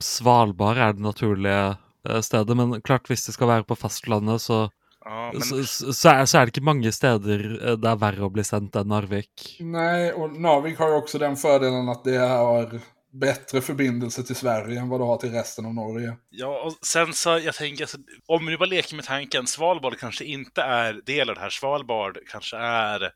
Svalbard 0.00 0.76
är 0.76 0.92
det 0.92 1.00
naturliga 1.00 1.76
eh, 2.08 2.20
stedet, 2.20 2.56
men 2.56 2.82
klart 2.82 3.10
hvis 3.10 3.26
det 3.26 3.32
ska 3.32 3.46
vara 3.46 3.64
på 3.64 3.76
fastlandet 3.76 4.42
så 4.42 4.70
Ja, 5.04 5.30
men... 5.32 5.42
så, 5.42 5.92
så, 5.92 6.08
är, 6.08 6.24
så, 6.24 6.38
är, 6.38 6.40
det 6.40 6.48
inte 6.48 6.60
många 6.60 6.92
städer 6.92 7.68
eh, 7.68 7.76
det 7.76 7.88
är 7.88 7.96
värre 7.96 8.26
att 8.26 8.32
bli 8.32 8.44
sänd 8.44 8.76
än 8.76 8.88
Narvik. 8.88 9.56
Nej, 9.60 10.12
och 10.12 10.40
Narvik 10.40 10.78
har 10.78 10.88
ju 10.88 10.94
också 10.94 11.18
den 11.18 11.36
fördelen 11.36 11.88
att 11.88 12.04
det 12.04 12.18
har 12.18 12.80
bättre 13.20 13.60
förbindelse 13.60 14.22
till 14.22 14.36
Sverige 14.36 14.80
än 14.80 14.88
vad 14.88 15.00
du 15.00 15.04
har 15.04 15.16
till 15.16 15.32
resten 15.32 15.66
av 15.66 15.74
Norge. 15.74 16.16
Ja, 16.30 16.62
och 16.62 16.86
sen 16.86 17.12
så 17.12 17.28
jag 17.28 17.54
tänker, 17.54 17.84
alltså, 17.84 17.98
om 18.26 18.46
vi 18.46 18.56
bara 18.56 18.68
leker 18.68 18.96
med 18.96 19.04
tanken, 19.04 19.46
Svalbard 19.46 19.98
kanske 19.98 20.24
inte 20.24 20.62
är 20.62 20.92
del 21.06 21.28
av 21.28 21.34
det 21.34 21.40
här. 21.40 21.50
Svalbard 21.50 22.18
kanske 22.28 22.56
är 22.56 23.12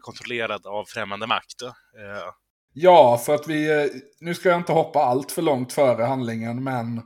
kontrollerad 0.00 0.66
av 0.66 0.84
främmande 0.84 1.26
makt. 1.26 1.62
Eh. 1.62 2.32
Ja, 2.72 3.18
för 3.26 3.34
att 3.34 3.48
vi, 3.48 3.82
eh, 3.82 3.90
nu 4.20 4.34
ska 4.34 4.48
jag 4.48 4.58
inte 4.58 4.72
hoppa 4.72 4.98
allt 4.98 5.32
för 5.32 5.42
långt 5.42 5.72
före 5.72 6.02
handlingen, 6.04 6.64
men 6.64 6.98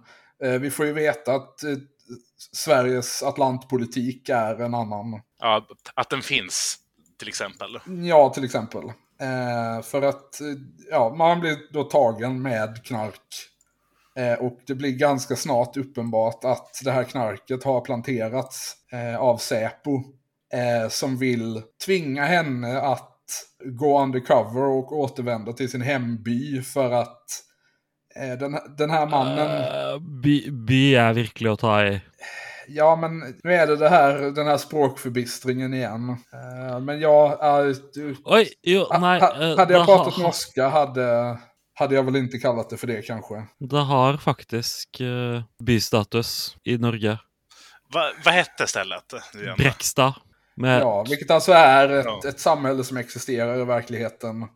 eh, 0.44 0.61
vi 0.61 0.70
får 0.70 0.87
ju 0.87 0.92
veta 0.92 1.34
att 1.34 1.62
eh, 1.62 1.76
Sveriges 2.52 3.22
atlantpolitik 3.22 4.28
är 4.28 4.61
en 4.61 4.75
annan. 4.75 5.20
Ja, 5.38 5.66
att 5.94 6.11
den 6.11 6.22
finns, 6.22 6.78
till 7.18 7.28
exempel. 7.28 7.78
Ja, 8.08 8.30
till 8.30 8.44
exempel. 8.44 8.82
Eh, 9.23 9.83
för 9.83 10.02
att 10.02 10.41
eh, 10.41 10.47
ja, 10.91 11.14
man 11.19 11.41
blir 11.41 11.57
då 11.73 11.85
tagen 11.85 12.43
med 12.43 12.85
knark. 12.85 13.49
Eh, 14.17 14.35
och 14.35 14.59
det 14.67 14.75
blir 14.75 14.91
ganska 14.91 15.37
snart 15.37 15.76
uppenbart 15.76 16.45
att 16.45 16.81
det 16.85 16.93
här 16.93 17.05
knarket 17.05 17.64
har 17.64 17.81
planterats 17.81 18.76
eh, 18.93 19.17
av 19.17 19.37
Säpo. 19.37 20.02
Eh, 20.52 20.88
som 20.88 21.19
vill 21.19 21.62
tvinga 21.87 22.25
henne 22.25 22.81
att 22.81 23.19
gå 23.64 24.02
undercover 24.02 24.62
och 24.62 24.93
återvända 24.93 25.52
till 25.52 25.71
sin 25.71 25.83
hemby 25.83 26.62
för 26.62 26.91
att 26.93 27.25
eh, 28.17 28.38
den, 28.38 28.59
den 28.79 28.91
här 28.91 29.07
mannen... 29.07 29.49
Uh, 29.95 30.21
by, 30.23 30.50
by 30.50 30.95
är 30.95 31.12
verkligen 31.12 31.52
att 31.52 31.61
ta 31.61 31.85
i. 31.85 32.00
Ja, 32.69 32.97
men 32.97 33.19
nu 33.42 33.54
är 33.54 33.66
det, 33.66 33.76
det 33.76 33.88
här, 33.88 34.19
den 34.19 34.47
här 34.47 34.57
språkförbistringen 34.57 35.75
igen. 35.75 36.09
Uh, 36.11 36.81
men 36.81 37.00
jag... 37.00 37.31
Uh, 37.31 38.16
Oj, 38.25 38.52
jo, 38.62 38.87
nej. 39.00 39.21
Ha, 39.21 39.57
hade 39.57 39.75
jag 39.75 39.87
pratat 39.87 40.14
ha, 40.14 40.23
norska 40.23 40.69
hade, 40.69 41.38
hade 41.75 41.95
jag 41.95 42.02
väl 42.02 42.16
inte 42.16 42.38
kallat 42.38 42.71
det 42.71 42.76
för 42.76 42.87
det 42.87 43.02
kanske. 43.02 43.47
Det 43.59 43.78
har 43.78 44.16
faktiskt 44.16 45.00
uh, 45.00 45.42
bystatus 45.64 46.57
i 46.64 46.78
Norge. 46.78 47.19
Va, 47.95 48.11
vad 48.25 48.35
hette 48.35 48.66
stället? 48.66 49.14
Bräcksta. 49.57 50.14
Med... 50.57 50.81
Ja, 50.81 51.04
vilket 51.09 51.31
alltså 51.31 51.52
är 51.52 51.88
ett, 51.88 52.04
ja. 52.04 52.28
ett 52.28 52.40
samhälle 52.40 52.85
som 52.85 52.97
existerar 52.97 53.61
i 53.61 53.64
verkligheten. 53.64 54.49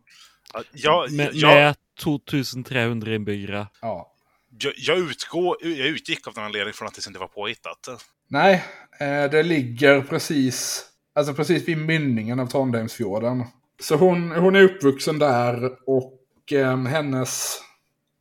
Ja, 0.73 1.07
med, 1.11 1.29
jag... 1.33 1.55
med 1.55 1.75
2300 2.03 3.15
inbyggare. 3.15 3.67
Ja. 3.81 4.13
Jag, 4.59 4.73
jag, 4.77 4.97
utgår, 4.97 5.57
jag 5.61 5.87
utgick 5.87 6.27
av 6.27 6.33
den 6.33 6.43
anledningen 6.43 6.73
från 6.73 6.87
att 6.87 6.93
det 6.93 7.07
inte 7.07 7.19
var 7.19 7.27
påhittat. 7.27 7.87
Nej, 8.27 8.63
eh, 8.99 9.31
det 9.31 9.43
ligger 9.43 10.01
precis, 10.01 10.85
alltså 11.15 11.33
precis 11.33 11.67
vid 11.67 11.77
mynningen 11.77 12.39
av 12.39 12.47
Trondheimsfjorden. 12.47 13.43
Så 13.79 13.95
hon, 13.95 14.31
hon 14.31 14.55
är 14.55 14.61
uppvuxen 14.61 15.19
där 15.19 15.71
och 15.85 16.53
eh, 16.53 16.83
hennes... 16.83 17.61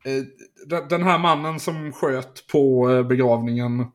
Eh, 0.05 0.23
den 0.89 1.03
här 1.03 1.19
mannen 1.19 1.61
som 1.61 1.93
sköt 1.93 2.47
på 2.47 2.91
eh, 2.91 3.03
begravningen, 3.03 3.87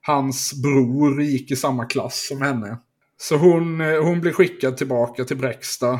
hans 0.00 0.62
bror 0.62 1.22
gick 1.22 1.50
i 1.50 1.56
samma 1.56 1.84
klass 1.84 2.26
som 2.28 2.42
henne. 2.42 2.78
Så 3.16 3.36
hon, 3.36 3.80
eh, 3.80 4.02
hon 4.02 4.20
blir 4.20 4.32
skickad 4.32 4.76
tillbaka 4.76 5.24
till 5.24 5.36
Bräcksta. 5.36 5.92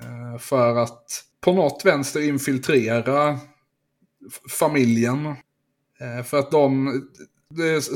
Eh, 0.00 0.38
för 0.38 0.76
att 0.76 1.24
på 1.40 1.52
något 1.52 1.82
vänster 1.84 2.28
infiltrera 2.28 3.38
familjen. 4.50 5.26
Eh, 6.00 6.24
för 6.24 6.38
att 6.38 6.50
de, 6.50 7.02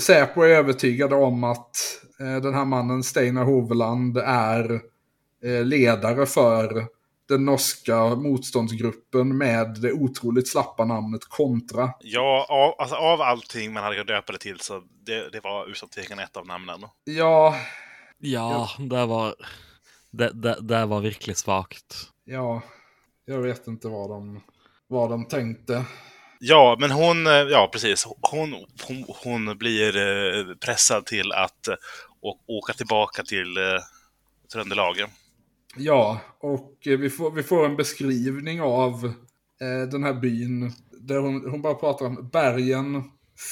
Säpo 0.00 0.42
är 0.42 0.48
övertygade 0.48 1.14
om 1.14 1.44
att 1.44 1.76
den 2.18 2.54
här 2.54 2.64
mannen 2.64 3.02
Steinar 3.02 3.44
Hoveland 3.44 4.18
är 4.18 4.80
ledare 5.64 6.26
för 6.26 6.86
den 7.28 7.44
norska 7.44 8.04
motståndsgruppen 8.04 9.38
med 9.38 9.80
det 9.80 9.92
otroligt 9.92 10.48
slappa 10.48 10.84
namnet 10.84 11.24
Kontra. 11.24 11.90
Ja, 12.00 12.46
av, 12.48 12.74
alltså 12.82 12.96
av 12.96 13.20
allting 13.20 13.72
man 13.72 13.82
hade 13.82 13.94
kunnat 13.94 14.08
döpa 14.08 14.32
det 14.32 14.38
till 14.38 14.60
så 14.60 14.82
det, 15.06 15.30
det 15.30 15.40
var 15.40 15.70
utan 15.70 15.88
tvekan 15.88 16.18
ett 16.18 16.36
av 16.36 16.46
namnen. 16.46 16.80
Ja, 17.04 17.54
Ja, 18.22 18.68
det 18.78 19.06
var, 19.06 19.34
det, 20.10 20.30
det, 20.32 20.58
det 20.60 20.86
var 20.86 21.00
verkligen 21.00 21.36
svagt. 21.36 21.96
Ja, 22.24 22.62
jag 23.24 23.38
vet 23.38 23.66
inte 23.66 23.88
vad 23.88 24.10
de, 24.10 24.40
vad 24.86 25.10
de 25.10 25.24
tänkte. 25.24 25.84
Ja, 26.42 26.76
men 26.80 26.90
hon, 26.90 27.26
eh, 27.26 27.32
ja 27.32 27.70
precis, 27.72 28.06
hon, 28.20 28.54
hon, 28.88 29.04
hon 29.24 29.58
blir 29.58 29.96
eh, 29.96 30.54
pressad 30.54 31.06
till 31.06 31.32
att 31.32 31.68
åka 32.46 32.72
tillbaka 32.72 33.22
till 33.22 33.56
Tröndelagen. 34.52 35.08
Ja, 35.76 36.20
och 36.40 36.78
vi 36.84 37.10
får, 37.10 37.30
vi 37.30 37.42
får 37.42 37.66
en 37.66 37.76
beskrivning 37.76 38.60
av 38.60 39.12
eh, 39.60 39.88
den 39.90 40.04
här 40.04 40.14
byn. 40.14 40.72
Där 40.90 41.18
hon, 41.18 41.50
hon 41.50 41.62
bara 41.62 41.74
pratar 41.74 42.06
om 42.06 42.28
bergen, 42.32 43.02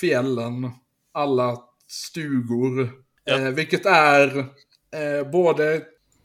fjällen, 0.00 0.70
alla 1.12 1.58
stugor, 1.88 2.92
Ja. 3.28 3.38
Eh, 3.38 3.50
vilket 3.50 3.86
är 3.86 4.38
eh, 4.38 5.30
både 5.32 5.82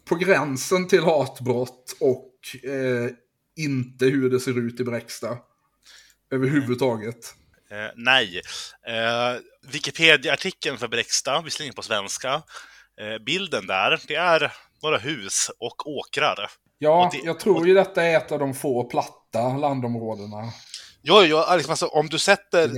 på 0.10 0.16
gränsen 0.16 0.88
till 0.88 1.04
hatbrott 1.04 1.96
och 2.00 2.34
eh, 2.70 3.10
inte 3.56 4.06
hur 4.06 4.30
det 4.30 4.40
ser 4.40 4.58
ut 4.58 4.80
i 4.80 4.84
Bräcksta. 4.84 5.38
Överhuvudtaget. 6.34 7.36
Eh, 7.72 7.92
nej. 7.96 8.42
Eh, 8.88 9.42
Wikipedia-artikeln 9.72 10.78
för 10.78 10.88
Bräcksta, 10.88 11.42
visserligen 11.42 11.74
på 11.74 11.82
svenska. 11.82 12.34
Eh, 13.02 13.24
bilden 13.26 13.68
där, 13.68 14.02
det 14.08 14.16
är 14.16 14.54
några 14.84 14.98
hus 14.98 15.52
och 15.60 15.88
åkrar. 15.88 16.50
Ja, 16.78 17.06
och 17.06 17.12
det, 17.12 17.18
jag 17.26 17.40
tror 17.40 17.68
ju 17.68 17.74
detta 17.74 18.04
är 18.04 18.18
ett 18.18 18.32
av 18.32 18.40
de 18.40 18.54
få 18.54 18.84
platta 18.84 19.58
landområdena. 19.58 20.52
Ja, 21.02 21.26
ja 21.26 21.56
liksom 21.56 21.72
alltså, 21.72 21.88
om 21.88 22.10
du 22.10 22.20
sätter 22.20 22.72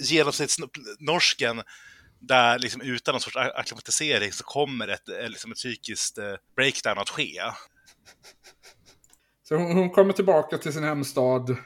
genomsnittsnorsken 0.00 1.62
där 2.20 2.58
liksom 2.58 2.80
utan 2.80 3.12
någon 3.12 3.20
sorts 3.20 3.36
akklimatisering 3.36 4.32
så 4.32 4.44
kommer 4.44 4.88
ett, 4.88 5.08
eh, 5.08 5.28
liksom 5.28 5.52
ett 5.52 5.58
psykiskt 5.58 6.18
eh, 6.18 6.34
breakdown 6.56 6.98
att 6.98 7.08
ske. 7.08 7.40
Så 9.48 9.56
hon, 9.56 9.72
hon, 9.72 9.90
kommer 9.90 10.12
tillbaka 10.12 10.58
till 10.58 10.72
sin 10.72 10.84
hemstad. 10.84 11.56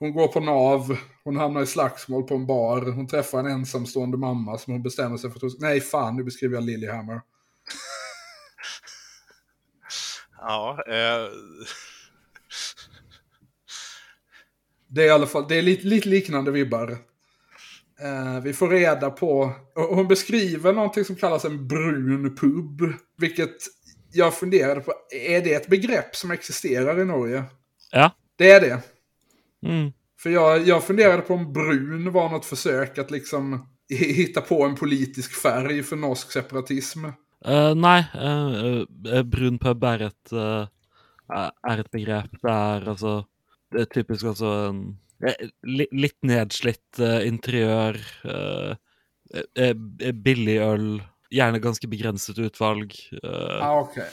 Hon 0.00 0.12
går 0.12 0.28
på 0.28 0.40
NAV. 0.40 0.96
Hon 1.24 1.36
hamnar 1.36 1.62
i 1.62 1.66
slagsmål 1.66 2.22
på 2.22 2.34
en 2.34 2.46
bar. 2.46 2.92
Hon 2.92 3.06
träffar 3.06 3.38
en 3.38 3.46
ensamstående 3.46 4.16
mamma 4.16 4.58
som 4.58 4.72
hon 4.72 4.82
bestämmer 4.82 5.16
sig 5.16 5.30
för 5.30 5.46
att... 5.46 5.60
Nej, 5.60 5.80
fan, 5.80 6.16
nu 6.16 6.24
beskriver 6.24 6.54
jag 6.54 6.64
Lilyhammer. 6.64 7.20
ja, 10.40 10.84
eh... 10.88 11.28
Det 14.88 15.02
är 15.02 15.06
i 15.06 15.10
alla 15.10 15.26
fall, 15.26 15.44
det 15.48 15.58
är 15.58 15.62
lite, 15.62 15.86
lite 15.86 16.08
liknande 16.08 16.50
vibbar. 16.50 16.90
Eh, 18.00 18.40
vi 18.42 18.52
får 18.52 18.68
reda 18.68 19.10
på, 19.10 19.52
hon 19.74 20.08
beskriver 20.08 20.72
någonting 20.72 21.04
som 21.04 21.16
kallas 21.16 21.44
en 21.44 21.68
brun 21.68 22.36
pub. 22.36 22.92
Vilket 23.18 23.56
jag 24.12 24.34
funderade 24.34 24.80
på, 24.80 24.92
är 25.10 25.40
det 25.40 25.54
ett 25.54 25.68
begrepp 25.68 26.16
som 26.16 26.30
existerar 26.30 27.00
i 27.00 27.04
Norge? 27.04 27.44
Ja. 27.90 28.10
Det 28.36 28.50
är 28.50 28.60
det. 28.60 28.82
Mm. 29.66 29.92
För 30.22 30.30
jag, 30.30 30.68
jag 30.68 30.84
funderade 30.84 31.22
på 31.22 31.34
om 31.34 31.52
brun 31.52 32.12
var 32.12 32.28
något 32.28 32.44
försök 32.44 32.98
att 32.98 33.10
liksom 33.10 33.68
hitta 33.88 34.40
på 34.40 34.64
en 34.64 34.74
politisk 34.74 35.32
färg 35.42 35.82
för 35.82 35.96
norsk 35.96 36.32
separatism. 36.32 37.04
Uh, 37.48 37.74
nej, 37.74 38.04
uh, 38.14 39.22
brun 39.22 39.58
pub 39.58 39.84
är 39.84 40.02
ett, 40.02 40.32
uh, 40.32 40.66
är 41.68 41.78
ett 41.78 41.90
begrepp 41.90 42.30
där 42.42 42.88
alltså, 42.88 43.24
det 43.70 43.80
är 43.80 43.84
typiskt 43.84 44.24
alltså 44.24 44.46
en 44.46 44.96
Eh, 45.26 45.48
litt 45.92 46.18
nedslitt 46.22 46.96
uh. 46.98 47.20
Uh, 48.24 48.74
eh, 49.58 50.12
billig 50.12 50.56
øl, 50.60 51.02
gjerne 51.30 51.58
ganske 51.58 51.88
begrenset 51.88 52.38
utvalg. 52.38 52.94
okej. 53.80 54.08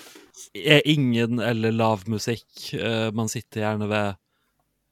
er 0.53 0.81
ingen 0.85 1.39
eller 1.39 1.71
lav 1.71 2.03
musikk. 2.09 2.73
Eh, 2.73 3.11
man 3.11 3.29
sitter 3.29 3.61
gjerne 3.61 3.87
ved 3.87 4.09
s- 4.09 4.17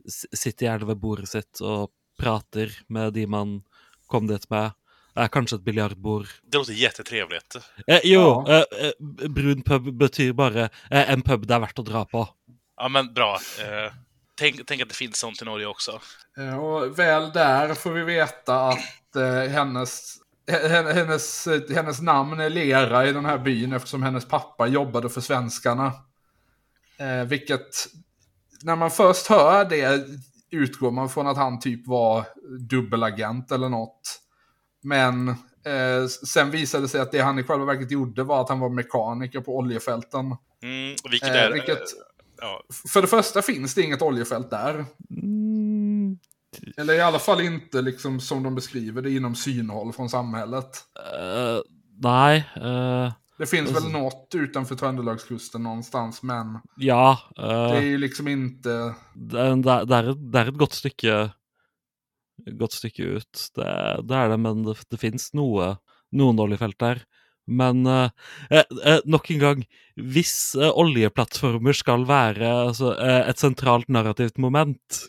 Sitter 0.08 0.65
gjerne 0.68 0.88
ved 0.88 1.00
bordet 1.02 1.30
sitt 1.32 1.62
og 1.62 1.91
prater 2.20 2.72
med 2.89 3.13
de 3.13 3.26
man 3.28 3.63
kom 4.08 4.28
dit 4.28 4.50
med. 4.50 4.72
Det 5.15 5.24
er 5.24 5.32
kanskje 5.32 5.56
et 5.58 5.63
biljardbord. 5.65 6.28
Det 6.44 6.58
låter 6.58 6.74
jättetrevligt. 6.74 7.56
Eh, 7.88 8.00
jo, 8.04 8.44
Ja. 8.48 8.63
eh, 8.72 8.88
eh, 8.88 9.28
brun 9.30 9.62
pub 9.63 9.91
betyr 9.98 10.34
bare 10.34 10.70
eh, 10.91 11.10
en 11.12 11.22
pub 11.22 11.46
det 11.48 11.56
er 11.56 11.60
verdt 11.63 11.80
å 11.80 11.86
dra 11.88 12.06
på. 12.06 12.28
Ja, 12.78 12.88
men 12.88 13.13
bra. 13.13 13.36
Eh, 13.62 13.91
tänk, 14.36 14.65
tänk 14.68 14.82
att 14.82 14.89
det 14.89 14.96
finns 14.96 15.18
sånt 15.20 15.41
i 15.41 15.46
Norge 15.46 15.65
också. 15.65 16.00
Eh, 16.38 16.58
Och 16.58 17.00
väl 17.00 17.32
där 17.32 17.74
får 17.74 17.91
vi 17.91 18.04
veta 18.04 18.60
att 18.70 19.15
eh, 19.15 19.50
hennes, 19.52 20.18
he- 20.48 20.94
hennes, 20.94 21.48
eh, 21.48 21.62
hennes 21.76 22.02
namn 22.02 22.39
är 22.39 22.50
Lera 22.50 23.08
i 23.08 23.13
den 23.13 23.26
här 23.26 23.38
byn 23.38 23.74
eftersom 23.74 24.04
hennes 24.04 24.26
pappa 24.28 24.68
jobbade 24.68 25.10
för 25.10 25.22
svenskarna. 25.22 25.91
Eh, 26.98 27.24
vilket, 27.24 27.88
när 28.63 28.76
man 28.76 28.91
först 28.91 29.28
hör 29.28 29.65
det 29.65 30.06
utgår 30.52 30.91
man 30.91 31.10
från 31.10 31.28
att 31.28 31.38
han 31.38 31.60
typ 31.60 31.88
var 31.88 32.26
dubbelagent 32.60 33.52
eller 33.52 33.70
något. 33.70 34.22
Men 34.84 35.30
eh, 35.30 36.08
sen 36.28 36.52
visade 36.52 36.84
det 36.84 36.88
sig 36.88 37.02
att 37.02 37.12
det 37.12 37.20
han 37.22 37.39
i 37.39 37.44
själva 37.44 37.65
verket 37.65 37.91
gjorde 37.91 38.24
var 38.24 38.41
att 38.41 38.50
han 38.50 38.60
var 38.60 38.70
mekaniker 38.70 39.41
på 39.41 39.58
oljefälten. 39.58 40.26
Mm, 40.63 40.96
vilket 41.12 41.30
Eh, 41.30 41.36
är... 41.36 41.52
vilket- 41.54 41.78
eh, 41.78 41.84
ja, 42.41 42.62
För 42.94 43.02
det 43.02 43.08
första 43.08 43.41
finns 43.41 43.74
det 43.76 43.82
inget 43.82 44.02
oljefält 44.02 44.50
där. 44.50 44.86
Mm, 45.22 46.18
Eller 46.78 46.94
i 46.94 47.02
alla 47.02 47.20
fall 47.20 47.41
inte 47.41 47.82
liksom 47.82 48.20
som 48.20 48.44
de 48.44 48.56
beskriver 48.56 49.02
det 49.02 49.12
inom 49.12 49.36
synhåll 49.36 49.94
från 49.94 50.10
samhället. 50.10 50.70
eh, 51.20 51.60
nei 52.04 52.38
eh, 52.56 53.12
Det 53.38 53.45
finns 53.45 53.71
väl 53.76 53.91
något 53.91 54.36
utanför 54.36 54.76
Trøndelagskusten 54.76 55.63
någonstans, 55.63 56.24
men 56.24 56.60
Ja. 56.78 57.19
det 57.36 57.43
eh, 57.43 57.71
är 57.78 57.82
ju 57.82 57.98
liksom 57.98 58.28
inte... 58.28 58.69
det, 59.15 59.56
det, 59.63 59.71
er- 59.71 59.86
det, 59.86 59.98
et- 59.98 60.32
det 60.32 60.39
et 60.48 60.58
godt 60.62 60.74
stykke 60.74 61.17
godt 62.60 62.76
stykke 62.76 63.04
ut. 63.17 63.50
Det, 63.56 63.67
det 64.08 64.15
er 64.15 64.30
det, 64.30 64.38
men 64.43 64.63
det, 64.67 64.76
det 64.91 65.00
fins 65.02 65.30
noe, 65.34 65.76
noen 66.15 66.39
oljefelt 66.43 66.78
der. 66.84 67.04
Men 67.48 67.86
eh, 67.88 68.10
eh, 68.50 68.63
eh, 68.86 69.00
nok 69.06 69.30
en 69.32 69.39
gang, 69.43 69.65
hvis 70.00 70.56
eh, 70.58 70.71
oljeplattformer 70.71 71.76
skal 71.78 72.06
være 72.10 72.50
altså, 72.69 72.93
eh, 73.00 73.30
et 73.30 73.39
sentralt 73.41 73.88
narrativt 73.93 74.38
moment, 74.41 75.04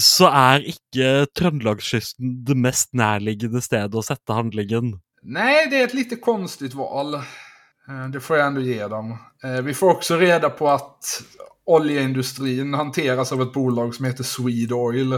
så 0.00 0.26
er 0.34 0.64
ikke 0.74 1.26
Trøndelagskysten 1.38 2.40
det 2.48 2.56
mest 2.58 2.90
nærliggende 2.98 3.62
stedet 3.62 3.94
å 3.94 4.02
sette 4.04 4.34
handlingen. 4.34 4.96
Nej, 5.24 5.66
det 5.70 5.76
är 5.80 5.84
ett 5.84 5.94
lite 5.94 6.16
konstigt 6.16 6.74
val. 6.74 7.14
Eh, 7.14 8.08
Det 8.12 8.20
får 8.20 8.36
jag 8.36 8.46
ändå 8.46 8.60
ge 8.60 8.86
dem. 8.88 9.18
Eh, 9.44 9.50
Vi 9.62 9.74
får 9.74 9.90
också 9.90 10.16
reda 10.16 10.50
på 10.50 10.68
att 10.70 11.22
oljeindustrin 11.66 12.74
hanteras 12.74 13.32
av 13.32 13.42
ett 13.42 13.52
bolag 13.52 13.94
som 13.94 14.04
heter 14.04 14.24
Swedoil. 14.24 15.10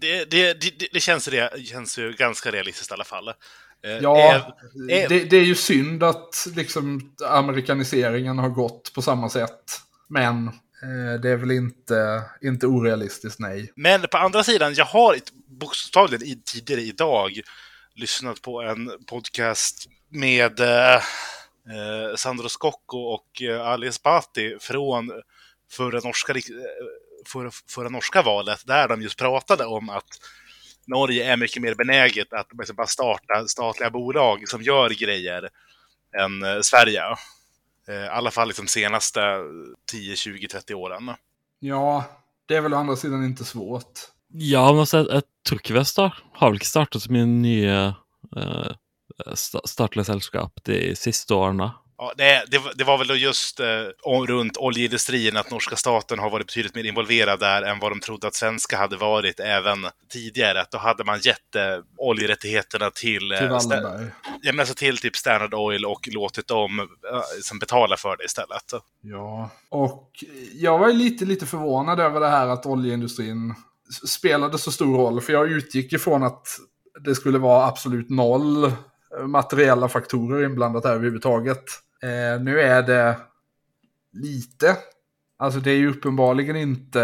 det, 0.00 0.30
det, 0.30 0.60
det, 0.60 0.88
det 0.92 1.00
känns, 1.00 1.24
det 1.24 1.66
känns 1.66 1.98
ju 1.98 2.12
ganska 2.12 2.50
realistiskt 2.50 2.90
i 2.90 2.94
alla 2.94 3.04
fall. 3.04 3.28
Eh, 3.28 3.34
Ja, 4.02 4.18
är- 4.34 4.90
är- 4.90 5.08
det, 5.08 5.24
det 5.24 5.36
är 5.36 5.44
ju 5.44 5.54
synd 5.54 6.02
att 6.02 6.46
liksom 6.56 7.14
amerikaniseringen 7.28 8.38
har 8.38 8.48
gått 8.48 8.92
på 8.94 9.02
samma 9.02 9.28
sätt. 9.28 9.80
Men 10.08 10.46
eh, 10.48 11.20
det 11.22 11.30
är 11.30 11.36
väl 11.36 11.50
inte, 11.50 12.22
inte 12.42 12.66
orealistiskt, 12.66 13.40
nej. 13.40 13.72
Men 13.76 14.00
på 14.10 14.16
andra 14.18 14.44
sidan, 14.44 14.74
jag 14.74 14.84
har 14.84 15.14
ett- 15.14 15.32
bokstavligen 15.60 16.42
tidigare 16.42 16.80
idag 16.80 17.40
lyssnat 17.96 18.42
på 18.42 18.62
en 18.62 18.90
podcast 19.06 19.88
med 20.08 20.60
eh, 20.60 21.02
Sandro 22.16 22.48
Scocco 22.48 22.98
och 22.98 23.42
eh, 23.42 23.66
Ali 23.66 23.86
Esbati 23.86 24.56
från 24.60 25.12
förra 25.70 26.00
norska, 26.00 26.32
eh, 26.32 26.42
förra, 27.26 27.50
förra 27.68 27.88
norska 27.88 28.22
valet, 28.22 28.66
där 28.66 28.88
de 28.88 29.02
just 29.02 29.18
pratade 29.18 29.64
om 29.66 29.88
att 29.88 30.08
Norge 30.86 31.32
är 31.32 31.36
mycket 31.36 31.62
mer 31.62 31.74
benäget 31.74 32.32
att 32.32 32.46
liksom 32.58 32.76
bara 32.76 32.86
starta 32.86 33.46
statliga 33.48 33.90
bolag 33.90 34.48
som 34.48 34.62
gör 34.62 34.90
grejer 34.90 35.50
än 36.18 36.42
eh, 36.42 36.60
Sverige. 36.60 37.02
Eh, 37.88 37.94
I 37.94 38.08
alla 38.08 38.30
fall 38.30 38.48
liksom 38.48 38.66
senaste 38.66 39.20
10, 39.90 40.16
20, 40.16 40.48
30 40.48 40.74
åren. 40.74 41.10
Ja, 41.58 42.04
det 42.46 42.56
är 42.56 42.60
väl 42.60 42.74
å 42.74 42.76
andra 42.76 42.96
sidan 42.96 43.24
inte 43.24 43.44
svårt. 43.44 44.00
Ja, 44.32 44.66
men 44.72 44.80
altså, 44.80 44.96
jeg, 45.04 45.06
jeg 45.10 45.22
tror 45.48 45.58
ikke 45.62 45.72
vi 45.76 45.78
har, 45.82 45.88
start, 45.88 46.22
har 46.34 46.50
vel 46.50 46.58
ikke 46.60 46.66
startet 46.72 47.02
så 47.02 47.12
mye 47.14 47.26
nye 47.30 47.78
eh, 48.36 48.70
sta, 49.34 49.60
statlige 49.68 50.04
selskap 50.10 50.62
de 50.66 50.80
siste 50.98 51.34
årene. 51.34 51.70
Ja, 51.98 52.12
det, 52.16 52.44
det, 52.50 52.58
var- 52.58 52.72
det 52.76 52.84
var 52.84 52.98
väl 52.98 53.06
då 53.06 53.14
just 53.16 53.60
eh, 53.60 53.86
om- 54.02 54.26
runt 54.26 54.56
oljeindustrin 54.56 55.36
att 55.36 55.50
norska 55.50 55.76
staten 55.76 56.18
har 56.18 56.30
varit 56.30 56.46
betydligt 56.46 56.74
mer 56.74 56.84
involverad 56.84 57.40
där 57.40 57.62
än 57.62 57.78
vad 57.78 57.92
de 57.92 58.00
trodde 58.00 58.26
att 58.26 58.34
svenska 58.34 58.76
hade 58.76 58.96
varit 58.96 59.40
även 59.40 59.86
tidigare. 60.12 60.60
Att 60.60 60.70
då 60.70 60.78
hade 60.78 61.04
man 61.04 61.18
gett 61.22 61.54
eh, 61.54 61.62
oljerättigheterna 61.96 62.90
till, 62.90 63.32
eh, 63.32 63.38
Till 63.38 63.48
ja, 64.42 64.52
men 64.52 64.60
alltså 64.60 64.74
till 64.74 64.98
typ 64.98 65.16
Standard 65.16 65.54
Oil 65.54 65.84
och 65.84 66.08
låtit 66.12 66.48
dem 66.48 66.80
eh, 66.80 66.86
som 67.42 67.58
betala 67.58 67.96
för 67.96 68.16
det 68.16 68.24
istället. 68.24 68.72
Ja, 69.02 69.50
och 69.68 70.10
jag 70.54 70.78
var 70.78 70.88
ju 70.88 70.94
lite, 70.94 71.24
lite 71.24 71.46
förvånad 71.46 72.00
över 72.00 72.20
det 72.20 72.28
här 72.28 72.48
att 72.48 72.66
oljeindustrin 72.66 73.54
spelade 74.08 74.58
så 74.58 74.72
stor 74.72 74.98
roll. 74.98 75.20
För 75.20 75.32
jag 75.32 75.48
utgick 75.52 75.92
ifrån 75.92 76.22
att 76.22 76.48
det 77.04 77.14
skulle 77.14 77.38
vara 77.38 77.66
absolut 77.66 78.10
noll 78.10 78.64
eh, 78.64 78.72
materiella 79.26 79.88
faktorer 79.88 80.44
inblandat 80.44 80.84
här 80.84 80.92
överhuvudtaget. 80.92 81.64
Eh, 82.02 82.42
nu 82.42 82.60
är 82.60 82.82
det 82.82 83.16
lite. 84.12 84.76
Alltså 85.38 85.60
det 85.60 85.70
är 85.70 85.76
ju 85.76 85.90
uppenbarligen 85.90 86.56
inte... 86.56 87.00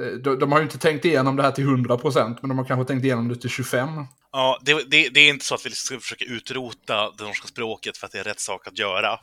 eh, 0.00 0.04
De, 0.06 0.38
de 0.38 0.52
har 0.52 0.58
ju 0.58 0.64
inte 0.64 0.78
tänkt 0.78 1.04
igenom 1.04 1.36
det 1.36 1.42
här 1.42 1.50
till 1.50 1.66
100% 1.66 2.36
men 2.40 2.48
de 2.48 2.58
har 2.58 2.64
kanske 2.64 2.84
tänkt 2.92 3.04
igenom 3.04 3.28
det 3.28 3.36
till 3.36 3.50
25%. 3.50 4.06
Ja, 4.32 4.58
det, 4.62 4.72
det, 4.90 5.08
det 5.08 5.20
är 5.20 5.28
inte 5.30 5.44
så 5.44 5.54
att 5.54 5.66
vi 5.66 5.70
ska 5.70 5.98
försöka 6.00 6.24
utrota 6.24 7.10
det 7.18 7.24
norska 7.24 7.48
språket 7.48 7.96
för 7.96 8.06
att 8.06 8.12
det 8.12 8.18
är 8.18 8.24
rätt 8.24 8.40
sak 8.40 8.66
att 8.66 8.78
göra. 8.78 9.20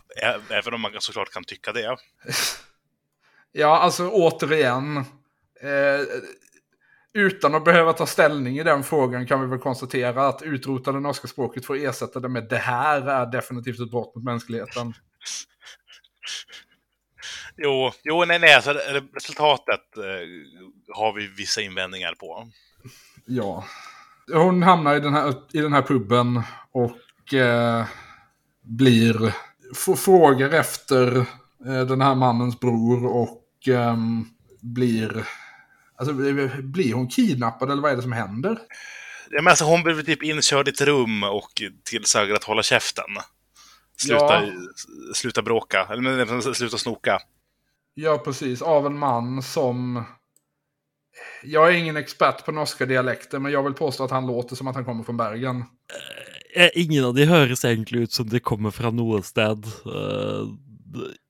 Även 0.49 0.73
om 0.73 0.81
man 0.81 0.91
såklart 0.99 1.31
kan 1.33 1.43
tycka 1.43 1.71
det. 1.73 1.97
Ja, 3.51 3.79
alltså 3.79 4.09
återigen. 4.09 4.97
Eh, 4.97 6.01
utan 7.13 7.55
att 7.55 7.65
behöva 7.65 7.93
ta 7.93 8.05
ställning 8.05 8.59
i 8.59 8.63
den 8.63 8.83
frågan 8.83 9.27
kan 9.27 9.41
vi 9.41 9.47
väl 9.47 9.59
konstatera 9.59 10.27
att 10.27 10.41
utrota 10.41 10.91
det 10.91 10.99
norska 10.99 11.27
språket 11.27 11.65
för 11.65 11.73
att 11.73 11.81
ersätta 11.81 12.19
det 12.19 12.29
med 12.29 12.47
det 12.49 12.57
här 12.57 13.01
är 13.01 13.25
definitivt 13.25 13.79
ett 13.79 13.91
brott 13.91 14.15
mot 14.15 14.23
mänskligheten. 14.23 14.93
Jo, 17.61 17.91
jo 18.03 18.25
nej, 18.25 18.39
nej, 18.39 18.53
alltså 18.53 18.73
resultatet 19.13 19.97
eh, 19.97 20.27
har 20.95 21.13
vi 21.13 21.27
vissa 21.27 21.61
invändningar 21.61 22.13
på. 22.19 22.47
Ja. 23.25 23.65
Hon 24.33 24.63
hamnar 24.63 24.95
i 24.95 24.99
den 24.99 25.13
här, 25.13 25.33
i 25.53 25.61
den 25.61 25.73
här 25.73 25.81
puben 25.81 26.41
och 26.71 27.33
eh, 27.33 27.85
blir... 28.61 29.35
Får 29.75 29.95
frågor 29.95 30.53
efter 30.53 31.17
eh, 31.65 31.81
den 31.87 32.01
här 32.01 32.15
mannens 32.15 32.59
bror 32.59 33.05
och 33.05 33.67
ehm, 33.67 34.25
blir... 34.61 35.25
Alltså, 35.99 36.13
blir 36.61 36.93
hon 36.93 37.07
kidnappad 37.07 37.71
eller 37.71 37.81
vad 37.81 37.91
är 37.91 37.95
det 37.95 38.01
som 38.01 38.11
händer? 38.11 38.59
Ja, 39.29 39.41
men 39.41 39.47
alltså, 39.47 39.65
hon 39.65 39.83
blev 39.83 40.01
typ 40.03 40.23
inkörd 40.23 40.67
i 40.67 40.71
ett 40.71 40.81
rum 40.81 41.23
och 41.23 41.51
tillsagd 41.83 42.31
att 42.31 42.43
hålla 42.43 42.63
käften. 42.63 43.05
Sluta, 43.97 44.45
Ja. 44.45 44.51
sluta 45.15 45.41
bråka, 45.41 45.87
eller 45.91 46.53
sluta 46.53 46.77
snoka. 46.77 47.19
Ja, 47.93 48.17
precis. 48.17 48.61
Av 48.61 48.85
en 48.85 48.97
man 48.99 49.41
som... 49.43 50.03
Jag 51.43 51.67
är 51.69 51.73
ingen 51.73 51.97
expert 51.97 52.45
på 52.45 52.51
norska 52.51 52.85
dialekter, 52.85 53.39
men 53.39 53.51
jag 53.51 53.63
vill 53.63 53.73
påstå 53.73 54.03
att 54.03 54.11
han 54.11 54.27
låter 54.27 54.55
som 54.55 54.67
att 54.67 54.75
han 54.75 54.85
kommer 54.85 55.03
från 55.03 55.17
Bergen. 55.17 55.63
Eh, 56.55 56.69
Ingen 56.73 57.05
av 57.05 57.13
de 57.13 57.25
høres 57.25 57.65
egentlig 57.65 57.99
ut 58.01 58.11
som 58.11 58.29
de 58.29 58.39
kommer 58.39 58.71
fra 58.71 58.91
noe 58.91 59.21
sted. 59.23 59.65
Eh, 59.65 60.45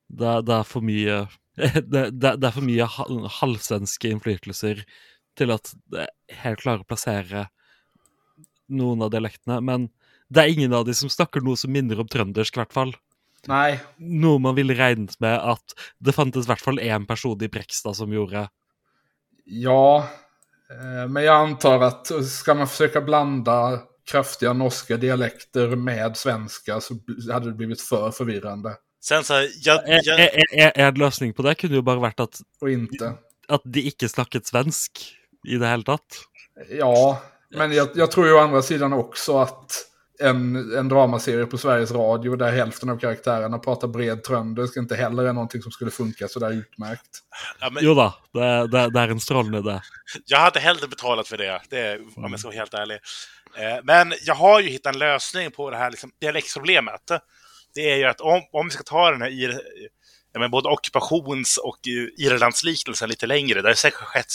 det- 0.08 0.52
er 0.52 0.62
for 0.62 0.80
mye 0.80 1.26
det, 1.92 2.10
det, 2.20 2.36
det 2.40 2.46
er 2.48 2.54
for 2.54 2.64
mye 2.66 2.86
hal- 2.86 3.28
halvsvenske 3.40 4.10
innflytelser 4.14 4.84
til 5.38 5.52
at 5.54 5.72
det 5.92 6.08
helt 6.42 6.60
klarer 6.62 6.84
å 6.84 6.88
plassere 6.88 7.46
noen 8.70 9.02
av 9.02 9.10
dialektene. 9.12 9.60
Men 9.64 9.88
det 10.30 10.42
er 10.44 10.52
ingen 10.54 10.74
av 10.76 10.84
de 10.86 10.94
som 10.94 11.10
snakker 11.10 11.42
noe 11.42 11.58
som 11.58 11.72
minner 11.74 11.98
om 12.00 12.08
trøndersk, 12.10 12.54
i 12.56 12.60
hvert 12.62 12.74
fall. 12.76 12.92
Nej, 13.48 13.78
Noe 13.98 14.38
man 14.38 14.54
ville 14.54 14.74
regnet 14.76 15.14
med 15.24 15.38
at 15.40 15.72
det 15.98 16.12
fantes 16.12 16.44
i 16.44 16.50
hvert 16.50 16.60
fall 16.60 16.78
én 16.82 17.06
person 17.08 17.40
i 17.42 17.48
Brekstad 17.48 17.96
som 17.96 18.12
gjorde. 18.12 18.48
ja. 19.44 20.08
Eh, 20.70 21.08
Men 21.08 21.24
jag 21.24 21.36
antar 21.48 21.80
att 21.80 22.26
ska 22.26 22.54
man 22.54 22.68
försöka 22.68 23.00
blanda 23.00 23.80
kraftiga 24.10 24.52
norska 24.52 24.96
dialekter 24.96 25.76
med 25.76 26.16
svenska 26.16 26.80
så 26.80 26.94
hade 27.32 27.46
det 27.46 27.56
blivit 27.56 27.80
för 27.80 28.10
förvirrande. 28.10 28.76
Sen 29.00 29.24
så, 29.24 29.34
jag, 29.60 29.88
En, 29.88 30.00
jag, 30.04 30.20
en, 30.52 30.72
en 30.74 30.94
løsning 30.94 31.32
på 31.34 31.42
det 31.42 31.54
kunne 31.54 31.74
jo 31.80 31.82
bare 31.82 32.00
vært 32.02 32.20
at, 32.20 32.40
Och 32.60 32.70
inte. 32.70 33.14
at 33.48 33.60
de 33.64 33.80
ikke 33.88 34.08
snakket 34.08 34.46
svensk 34.46 35.00
i 35.48 35.56
det 35.56 35.66
hele 35.66 35.82
tatt. 35.82 36.18
Ja, 36.70 37.22
men 37.56 37.72
jag, 37.72 37.88
jag 37.94 38.10
tror 38.10 38.26
ju 38.26 38.32
å 38.34 38.38
andra 38.38 38.62
sidan 38.62 38.92
också 38.92 39.38
att 39.38 39.86
en, 40.20 40.56
en 40.78 40.88
dramaserie 40.88 41.46
på 41.46 41.58
Sveriges 41.58 41.90
Radio 41.90 42.36
där 42.36 42.52
hälften 42.52 42.90
av 42.90 42.98
karaktärerna 42.98 43.58
pratar 43.58 43.88
bred 43.88 44.22
trönderska 44.24 44.80
inte 44.80 44.96
heller 44.96 45.22
är 45.24 45.32
någonting 45.32 45.62
som 45.62 45.72
skulle 45.72 45.90
funka 45.90 46.28
sådär 46.28 46.50
utmärkt. 46.52 47.24
Ja, 47.60 47.70
men 47.70 47.84
Jo 47.84 47.94
da, 47.94 48.14
det, 48.32 48.66
det, 48.68 48.90
det 48.90 49.00
er 49.00 49.08
en 49.08 49.20
strålende 49.20 49.58
idé. 49.58 49.80
jag 50.26 50.38
hade 50.38 50.60
hellre 50.60 50.88
betalat 50.88 51.28
för 51.28 51.36
det, 51.36 51.60
det 51.70 51.98
om 52.16 52.30
jag 52.30 52.38
ska 52.40 52.48
vara 52.48 52.58
helt 52.58 52.74
ärlig. 52.74 52.98
Eh, 53.56 53.78
Men 53.82 54.12
jag 54.24 54.34
har 54.34 54.60
ju 54.60 54.68
hittat 54.68 54.94
en 54.94 54.98
lösning 54.98 55.50
på 55.50 55.70
det 55.70 55.76
här 55.76 55.90
liksom, 55.90 56.10
dialektproblemet. 56.20 57.10
Det 57.74 57.90
är 57.90 57.96
ju 57.96 58.04
att 58.04 58.20
om, 58.20 58.42
om 58.52 58.66
vi 58.66 58.70
ska 58.70 58.82
ta 58.82 59.10
den 59.10 59.22
här 59.22 59.30
ir, 59.30 59.60
ja, 60.32 60.48
både 60.48 60.68
ockupations 60.68 61.56
och 61.56 61.78
Irlandsliknelsen 62.18 63.08
lite 63.08 63.26
längre, 63.26 63.62
där 63.62 63.68
det 63.68 63.76
säkert 63.76 64.00
skett, 64.00 64.32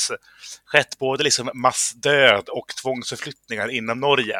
skett 0.65 0.97
både 0.99 1.23
liksom 1.23 1.49
massdöd 1.53 2.49
och 2.49 2.67
tvångsförflyttningar 2.81 3.71
inom 3.71 3.99
Norge. 3.99 4.35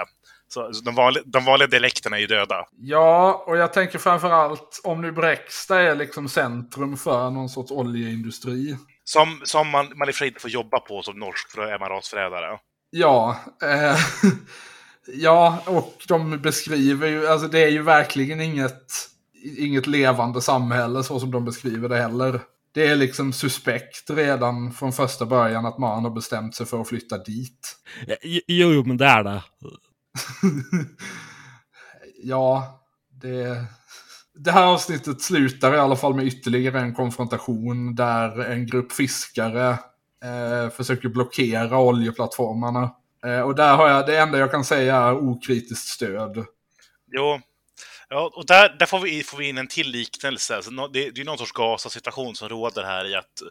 Så 0.47 0.71
de 0.85 0.95
vanliga, 0.95 1.23
de 1.25 1.45
vanliga 1.45 1.67
dialekterna 1.67 2.17
är 2.17 2.21
ju 2.21 2.27
döda. 2.27 2.65
Ja, 2.77 3.43
och 3.47 3.57
jag 3.57 3.73
tänker 3.73 3.99
framförallt 3.99 4.81
om 4.83 5.01
nu 5.01 5.11
Bräcksta 5.11 5.81
är 5.81 5.95
liksom 5.95 6.29
centrum 6.29 6.97
för 6.97 7.29
någon 7.29 7.49
sorts 7.49 7.71
oljeindustri. 7.71 8.77
Som, 9.03 9.41
som 9.43 9.69
man, 9.69 9.97
man 9.97 10.09
i 10.09 10.11
och 10.11 10.15
för 10.15 10.19
sig 10.19 10.27
inte 10.27 10.39
får 10.39 10.49
jobba 10.49 10.79
på 10.79 11.01
som 11.01 11.19
norsk, 11.19 11.51
för 11.51 11.61
då 11.61 11.67
är 11.67 11.79
man 11.79 11.89
rasförrädare. 11.89 12.59
Ja, 12.89 13.39
eh, 13.63 13.97
ja, 15.07 15.63
och 15.65 16.03
de 16.07 16.41
beskriver 16.41 17.07
ju, 17.07 17.27
alltså 17.27 17.47
det 17.47 17.63
är 17.63 17.69
ju 17.69 17.81
verkligen 17.81 18.41
inget, 18.41 18.91
inget 19.57 19.87
levande 19.87 20.41
samhälle 20.41 21.03
så 21.03 21.19
som 21.19 21.31
de 21.31 21.45
beskriver 21.45 21.89
det 21.89 21.97
heller. 21.97 22.39
Det 22.73 22.87
är 22.87 22.95
liksom 22.95 23.33
suspekt 23.33 24.09
redan 24.09 24.71
från 24.71 24.93
första 24.93 25.25
början 25.25 25.65
att 25.65 25.77
man 25.77 26.03
har 26.03 26.11
bestämt 26.11 26.55
sig 26.55 26.65
för 26.65 26.81
att 26.81 26.87
flytta 26.87 27.17
dit. 27.17 27.75
Jo, 28.47 28.71
jo, 28.71 28.83
men 28.85 28.97
det 28.97 29.05
er 29.05 29.23
det. 29.23 29.43
ja, 32.23 32.79
det... 33.21 33.65
Det 34.37 34.51
här 34.51 34.65
avsnittet 34.65 35.21
slutar 35.21 35.73
i 35.73 35.77
alla 35.77 35.95
fall 35.95 36.15
med 36.15 36.25
ytterligare 36.25 36.79
en 36.79 36.93
konfrontation 36.93 37.95
där 37.95 38.39
en 38.39 38.65
grupp 38.65 38.91
fiskare 38.91 39.69
eh, 40.23 40.69
försöker 40.69 41.09
blockera 41.09 41.79
oljeplattformarna. 41.79 42.91
Eh, 43.25 43.41
och 43.41 43.55
där 43.55 43.75
har 43.75 43.89
jag, 43.89 44.05
det 44.05 44.17
enda 44.17 44.37
jag 44.37 44.51
kan 44.51 44.65
säga 44.65 44.95
är 44.95 45.13
okritiskt 45.13 45.87
stöd. 45.87 46.45
Jo. 47.11 47.41
Ja, 48.09 48.31
och 48.33 48.45
där, 48.45 48.75
där 48.79 48.85
får, 48.85 48.99
vi, 48.99 49.23
får 49.23 49.37
vi 49.37 49.49
in 49.49 49.57
en 49.57 49.67
till 49.67 49.91
liknelse. 49.91 50.55
Alltså, 50.55 50.71
det, 50.71 51.09
det 51.09 51.21
är 51.21 51.25
någon 51.25 51.37
sorts 51.37 51.51
Gaza-situation 51.51 52.35
som 52.35 52.49
råder 52.49 52.83
här 52.83 53.05
i 53.05 53.15
att 53.15 53.41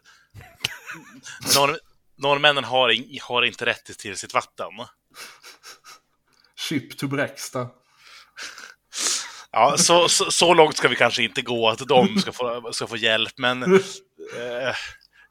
norr, 1.55 1.79
norrmännen 2.15 2.63
har, 2.63 2.89
in, 2.89 3.19
har 3.21 3.41
inte 3.41 3.65
rätt 3.65 3.97
till 3.97 4.17
sitt 4.17 4.33
vatten. 4.33 4.67
Ship 6.55 6.97
to 6.97 7.07
Bräcksta. 7.07 7.67
Ja, 9.51 9.77
så, 9.77 10.09
så, 10.09 10.31
så 10.31 10.53
långt 10.53 10.77
ska 10.77 10.87
vi 10.87 10.95
kanske 10.95 11.23
inte 11.23 11.41
gå 11.41 11.69
att 11.69 11.87
de 11.87 12.19
ska 12.19 12.31
få, 12.31 12.73
ska 12.73 12.87
få 12.87 12.97
hjälp, 12.97 13.33
men 13.37 13.63
eh, 13.73 14.75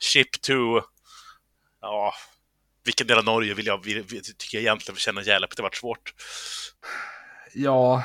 Ship 0.00 0.40
to... 0.40 0.80
Ja, 1.80 2.14
vilken 2.84 3.06
del 3.06 3.18
av 3.18 3.24
Norge 3.24 3.54
vill 3.54 3.66
jag, 3.66 3.84
vill, 3.84 4.04
tycker 4.04 4.58
jag 4.58 4.62
egentligen 4.62 4.96
förtjänar 4.96 5.22
hjälp? 5.22 5.56
Det 5.56 5.62
har 5.62 5.68
varit 5.68 5.76
svårt. 5.76 6.14
Ja. 7.54 8.04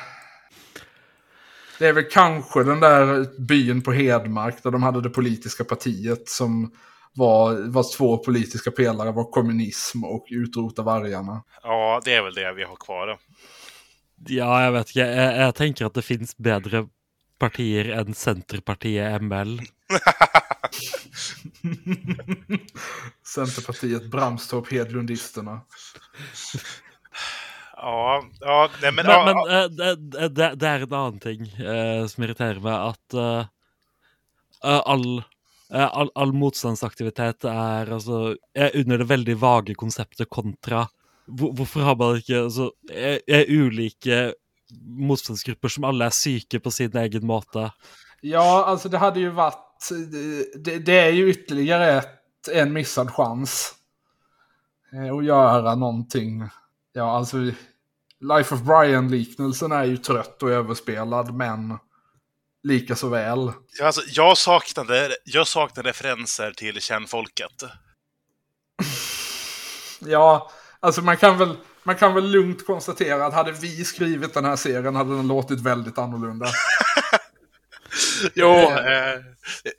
Det 1.80 1.88
är 1.88 1.94
väl 1.94 2.10
kanske 2.12 2.64
den 2.64 2.80
där 2.80 3.26
byn 3.42 3.82
på 3.82 3.92
Hedmark 3.92 4.64
där 4.64 4.72
de 4.72 4.84
hade 4.84 5.02
det 5.02 5.10
politiska 5.10 5.64
partiet 5.64 6.30
som 6.30 6.72
var, 7.14 7.72
vars 7.72 7.92
två 7.92 8.18
politiska 8.18 8.72
pelare 8.72 9.12
var 9.12 9.32
kommunism 9.32 10.04
och 10.04 10.26
utrota 10.30 10.82
vargarna. 10.82 11.44
Ja, 11.64 12.02
det 12.06 12.14
är 12.14 12.24
väl 12.24 12.34
det 12.34 12.54
vi 12.54 12.64
har 12.64 12.76
kvar. 12.76 13.20
Ja, 14.28 14.64
jeg 14.64 14.72
vet 14.76 14.90
ikke. 14.92 15.06
Jeg, 15.08 15.36
jeg 15.40 15.56
tenker 15.56 15.88
at 15.88 15.96
det 15.96 16.04
finnes 16.04 16.36
bedre 16.38 16.88
partier 17.40 17.90
enn 17.96 18.14
Senterpartiet 18.18 19.22
ML. 19.24 19.60
Centerpartiet, 23.36 24.10
Bramstorp, 24.12 24.72
Hedlundisterna. 24.72 25.62
Ja, 27.82 28.24
ja, 28.40 28.70
nej, 28.82 28.92
men, 28.92 29.06
Men, 29.06 29.16
ja, 29.16 29.26
men 29.26 29.36
ja, 29.36 29.64
eh, 29.64 29.70
det, 29.70 30.30
det, 30.36 30.56
det 30.60 30.68
er 30.68 30.84
en 30.84 30.94
annen 30.94 31.20
ting 31.24 31.46
eh, 31.48 32.04
som 32.12 32.24
irriterer 32.26 32.60
meg, 32.64 32.92
at 32.92 33.16
eh, 33.16 33.46
eh, 34.66 34.82
all, 34.84 35.24
eh, 35.72 35.88
all, 35.88 36.12
all 36.20 36.34
motstandsaktivitet 36.36 37.48
er 37.48 37.94
altså 37.96 38.36
er 38.54 38.76
under 38.82 39.00
det 39.00 39.08
veldig 39.14 39.38
vage 39.40 39.78
konseptet 39.80 40.30
kontra. 40.30 40.88
Hvorfor 41.30 41.86
har 41.86 41.96
man 41.96 42.20
ikke 42.20 42.44
altså, 42.50 42.72
er, 42.92 43.22
er 43.30 43.48
ulike 43.48 44.20
motstandsgrupper 44.82 45.68
som 45.68 45.84
alle 45.84 46.06
er 46.06 46.10
syke 46.16 46.60
på 46.60 46.72
sin 46.72 46.98
egen 46.98 47.26
måte? 47.26 47.72
Ja, 48.22 48.66
alltså 48.66 48.90
det 48.90 48.98
hade 48.98 49.20
ju 49.20 49.30
varit... 49.30 49.90
Det, 50.56 50.80
det 50.80 51.00
är 51.00 51.10
ju 51.10 51.30
ytterligare 51.30 51.92
ett, 51.98 52.48
en 52.52 52.74
missad 52.74 53.14
chans. 53.14 53.74
eh, 54.94 55.16
Att 55.16 55.26
göra 55.26 55.76
någonting. 55.76 56.50
Ja, 56.94 57.18
alltså... 57.18 57.38
Life 58.22 58.56
of 58.56 58.62
Brian-liknelsen 58.62 59.72
är 59.72 59.84
ju 59.84 59.98
trött 59.98 60.44
och 60.44 60.50
överspelad, 60.50 61.34
men 61.34 61.78
lika 62.64 62.96
så 62.96 63.08
väl. 63.10 63.52
alltså, 63.84 64.02
jag, 64.08 64.38
saknade, 64.38 65.10
jag 65.26 65.48
saknade 65.48 65.90
referenser 65.90 66.52
till 66.52 66.82
kärnfolket. 66.82 67.64
Ja, 70.00 70.52
alltså 70.80 71.02
man 71.02 71.18
kan 71.18 71.38
väl... 71.38 71.56
Man 71.90 71.96
kan 71.96 72.14
väl 72.14 72.32
lugnt 72.32 72.66
konstatera 72.66 73.26
att 73.26 73.34
hade 73.34 73.52
vi 73.52 73.86
skrivit 73.86 74.34
den 74.34 74.46
här 74.46 74.56
serien 74.56 74.96
hade 74.96 75.16
den 75.16 75.28
låtit 75.28 75.62
väldigt 75.62 75.98
annorlunda. 75.98 76.46
Jo, 78.34 78.54
eh, 78.54 79.20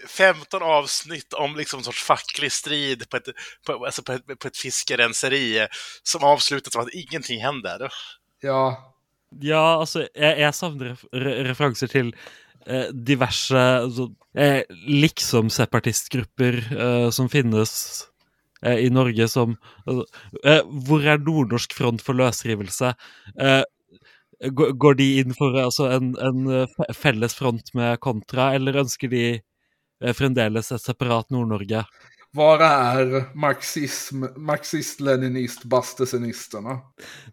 15 0.09 0.62
avsnitt 0.62 1.33
om 1.33 1.57
liksom 1.57 1.79
en 1.79 1.85
sorts 1.85 2.03
facklig 2.03 2.53
strid 2.53 3.11
på 3.11 3.16
ett, 3.16 3.29
på, 3.66 3.85
alltså 3.85 4.03
på 4.03 4.12
ett, 4.12 4.38
på 4.38 4.49
ett 4.49 4.57
fiskerenseri 4.57 5.66
som 6.03 6.25
avslutas 6.25 6.77
med 6.77 6.83
att 6.83 6.94
ingenting 6.94 7.40
händer. 7.42 7.92
Ja, 8.40 8.94
Ja, 9.40 9.81
altså, 9.81 10.09
jeg, 10.14 10.38
jeg 10.38 10.55
savner 10.55 10.90
ref 10.90 11.05
re 11.14 11.35
referanser 11.46 11.87
til 11.87 12.14
eh, 12.66 12.88
diverse 12.90 13.55
altså, 13.85 14.09
eh, 14.35 14.62
liksom-separatistgrupper 14.88 16.59
eh, 16.75 17.11
som 17.14 17.31
finnes 17.31 17.73
eh, 18.03 18.10
i 18.66 18.90
Norge 18.92 19.29
som 19.29 19.57
altså, 19.87 20.05
eh, 20.44 20.62
Hvor 20.87 21.01
er 21.09 21.18
Nordnorsk 21.18 21.75
front 21.77 22.03
for 22.05 22.14
løsrivelse? 22.18 22.94
Eh, 23.40 23.62
går, 24.53 24.94
de 25.01 25.09
inn 25.20 25.35
for 25.37 25.57
altså, 25.61 25.85
en, 25.96 26.07
en 26.20 26.46
eh, 26.51 26.66
fe- 26.77 26.94
felles 26.96 27.35
front 27.37 27.75
med 27.75 27.99
kontra, 28.01 28.55
eller 28.57 28.81
ønsker 28.85 29.09
de 29.12 29.25
eh, 29.40 30.14
fremdeles 30.16 30.73
et 30.73 30.81
separat 30.85 31.31
Nord-Norge? 31.31 31.85
var 32.33 32.61
är 32.62 33.25
marxism, 33.35 34.25
marxist-leninist-bastesenisterna? 34.37 36.79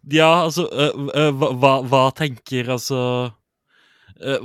Ja, 0.02 0.42
altså 0.44 0.68
eh, 0.72 0.88
eh, 1.14 1.32
hva, 1.38 1.52
hva, 1.54 1.82
hva 1.86 2.10
tenker 2.18 2.68
altså 2.74 3.30
eh, 4.18 4.38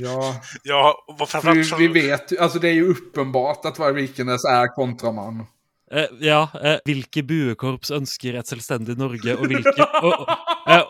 Ja, 0.00 0.40
Ja, 0.62 1.04
och 1.06 1.28
vi, 1.44 1.62
vi 1.78 1.88
vet 1.88 2.32
ju, 2.32 2.38
alltså 2.38 2.58
det 2.58 2.68
är 2.68 2.72
ju 2.72 2.88
uppenbart 2.90 3.64
att 3.64 3.78
Varvikenes 3.78 4.44
är 4.44 4.74
kontraman. 4.74 5.46
Eh, 5.92 6.04
ja, 6.20 6.48
eh, 6.64 6.76
hvilke 6.84 7.22
buekorps 7.26 7.90
ønsker 7.90 8.36
et 8.38 8.46
selvstendig 8.46 8.94
Norge, 8.98 9.34
og, 9.34 9.50
og, 9.50 10.28
eh, 10.70 10.84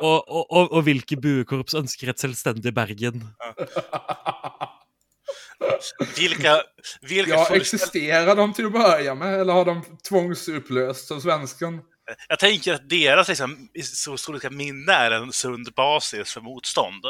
og, 0.00 0.28
og, 0.28 0.52
og, 0.52 0.72
og 0.72 0.82
hvilke 0.84 1.16
buekorps 1.16 1.74
ønsker 1.80 2.10
et 2.12 2.20
selvstendig 2.20 2.74
Bergen? 2.76 3.22
Vilka, 6.16 6.62
vilka 7.02 7.30
Ja, 7.30 7.44
fullständigt- 7.44 7.60
existerar 7.62 8.36
de 8.36 8.52
till 8.52 8.66
att 8.66 8.72
börja 8.72 9.14
med 9.14 9.40
eller 9.40 9.52
har 9.52 9.64
de 9.64 9.82
tvångsupplösts 10.08 11.10
av 11.10 11.20
svensken? 11.20 11.80
Jag 12.28 12.38
tänker 12.38 12.74
att 12.74 12.88
deras 12.88 13.28
liksom, 13.28 13.68
historiska 13.74 14.50
minne 14.50 14.92
är 14.92 15.10
en 15.10 15.32
sund 15.32 15.68
basis 15.76 16.32
för 16.32 16.40
motstånd. 16.40 17.04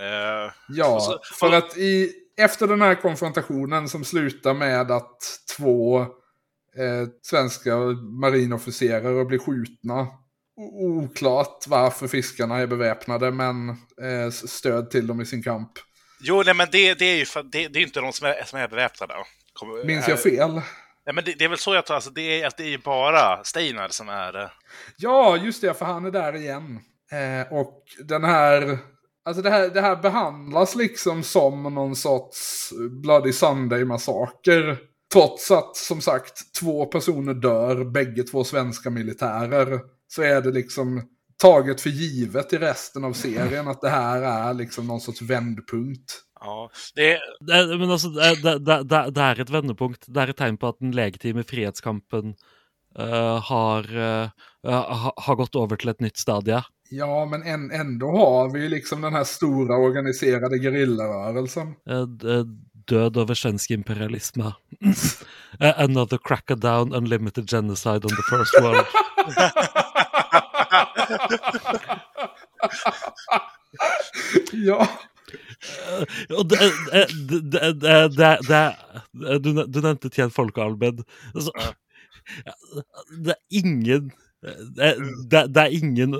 Eh, 0.00 0.52
Ja, 0.68 0.94
Och 0.94 1.02
så- 1.02 1.20
för 1.40 1.52
att 1.52 1.76
i, 1.76 2.12
efter 2.36 2.66
den 2.66 2.82
här 2.82 2.94
konfrontationen 2.94 3.88
som 3.88 4.04
slutar 4.04 4.54
med 4.54 4.90
att 4.90 5.18
två 5.56 6.00
eh, 6.78 7.08
svenska 7.22 7.76
marinofficerare 8.20 9.24
blir 9.24 9.38
skjutna. 9.38 10.06
O- 10.56 10.98
Oklart 11.04 11.64
varför 11.68 12.08
fiskarna 12.08 12.58
är 12.58 12.66
beväpnade, 12.66 13.30
men 13.30 13.68
eh, 13.70 14.30
stöd 14.30 14.90
till 14.90 15.06
dem 15.06 15.20
i 15.20 15.26
sin 15.26 15.42
kamp. 15.42 15.70
jo, 16.20 16.42
nej, 16.46 16.54
men 16.54 16.68
det, 16.72 16.94
det 16.94 17.04
är 17.04 17.16
ju 17.16 17.24
för, 17.26 17.42
det, 17.42 17.68
det 17.68 17.78
är 17.78 17.82
inte 17.82 18.00
de 18.00 18.12
som 18.12 18.26
är, 18.26 18.44
som 18.44 18.58
är 18.58 18.68
beväpnade. 18.68 19.14
Kommer- 19.52 19.84
Minns 19.84 20.08
jag 20.08 20.22
fel? 20.22 20.52
Nej, 21.06 21.14
men 21.14 21.24
det, 21.24 21.34
det 21.38 21.44
är 21.44 21.48
väl 21.48 21.58
så 21.58 21.74
jag 21.74 21.86
tror, 21.86 21.94
alltså, 21.94 22.10
det 22.10 22.42
är, 22.42 22.46
att 22.46 22.56
det 22.56 22.74
är 22.74 22.78
bara 22.78 23.44
Steinar 23.44 23.88
som 23.88 24.08
är... 24.08 24.40
eh, 24.42 24.48
Ja, 24.96 25.36
just 25.36 25.60
det, 25.60 25.74
för 25.74 25.84
han 25.84 26.04
är 26.06 26.10
där 26.10 26.36
igen. 26.36 26.80
Eh, 27.12 27.52
och 27.52 27.82
den 28.04 28.24
här... 28.24 28.78
Alltså 29.24 29.42
det 29.42 29.50
här, 29.50 29.68
det 29.68 29.80
här 29.80 29.96
behandlas 29.96 30.76
liksom 30.76 31.22
som 31.22 31.62
någon 31.62 31.96
sorts 31.96 32.72
Bloody 33.02 33.32
Sunday-massaker. 33.32 34.78
trots 35.12 35.50
att 35.50 35.76
som 35.76 36.00
sagt 36.00 36.54
två 36.60 36.86
personer 36.86 37.34
dör, 37.34 37.84
bägge 37.84 38.22
två 38.22 38.44
svenska 38.44 38.90
militärer, 38.90 39.80
så 40.08 40.22
är 40.22 40.40
det 40.42 40.50
liksom 40.50 41.02
taget 41.42 41.80
för 41.80 41.90
givet 41.90 42.52
i 42.52 42.58
resten 42.58 43.04
av 43.04 43.12
serien 43.12 43.68
att 43.68 43.80
det 43.80 43.88
här 43.88 44.22
är 44.22 44.54
liksom 44.54 44.86
någon 44.86 45.00
sorts 45.00 45.22
vändpunkt. 45.22 46.20
Ja, 46.40 46.70
det, 46.94 47.18
Det, 47.40 47.78
men 47.78 47.90
altså, 47.90 48.08
det, 48.08 48.58
det, 48.58 48.82
det, 48.82 49.10
det 49.10 49.22
er 49.22 49.40
et 49.40 49.50
vendepunkt. 49.50 50.04
Det 50.06 50.20
er 50.20 50.32
et 50.34 50.36
tegn 50.36 50.58
på 50.60 50.68
at 50.68 50.80
den 50.80 50.92
legitime 50.92 51.44
frihetskampen 51.44 52.34
eh, 52.98 53.38
har, 53.48 53.88
ha, 54.66 55.12
har 55.16 55.38
gått 55.40 55.56
over 55.56 55.80
til 55.80 55.94
et 55.94 56.04
nytt 56.04 56.20
stadie. 56.20 56.60
Ja, 56.88 57.24
men 57.26 57.42
än, 57.42 57.70
ändå 57.70 58.10
har 58.10 58.50
vi 58.52 58.60
ju 58.62 58.68
liksom 58.68 59.00
den 59.00 59.12
här 59.14 59.24
stora 59.24 59.76
organiserade 59.76 60.58
gerillarörelsen. 60.58 61.74
Eh, 61.90 62.02
d- 62.02 62.44
død 62.88 63.16
over 63.16 63.34
svensk 63.34 63.70
imperialisme. 63.70 64.52
Eh, 65.60 65.80
Another 65.80 66.18
crack-a-down, 66.18 66.92
unlimited 66.94 67.50
genocide 67.50 68.04
on 68.04 68.10
the 68.10 68.22
first 68.30 68.60
world. 68.60 68.86
ja, 74.52 74.88
eh, 76.28 76.38
du, 79.40 79.52
ne- 79.54 79.66
du 79.66 79.80
nevnte 79.80 80.10
Tjen 80.10 80.30
Folke-Albed. 80.30 81.02
Altså, 81.34 81.50
det 83.24 83.30
er 83.34 83.42
ingen 83.50 84.10
det, 84.76 84.94
det, 85.30 85.46
det 85.54 85.60
er 85.62 85.72
ingen 85.78 86.18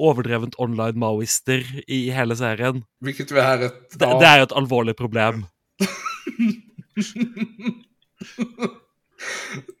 overdrevent 0.00 0.54
online 0.58 0.98
maoister 0.98 1.82
i 1.86 2.10
hele 2.10 2.36
serien. 2.36 2.84
vilket 3.00 3.30
vi 3.30 3.38
är 3.40 3.58
ett... 3.66 3.90
Det, 3.98 4.06
det 4.20 4.26
er 4.26 4.38
jo 4.38 4.42
et 4.48 4.52
alvorlig 4.56 4.96
problem. 4.96 5.46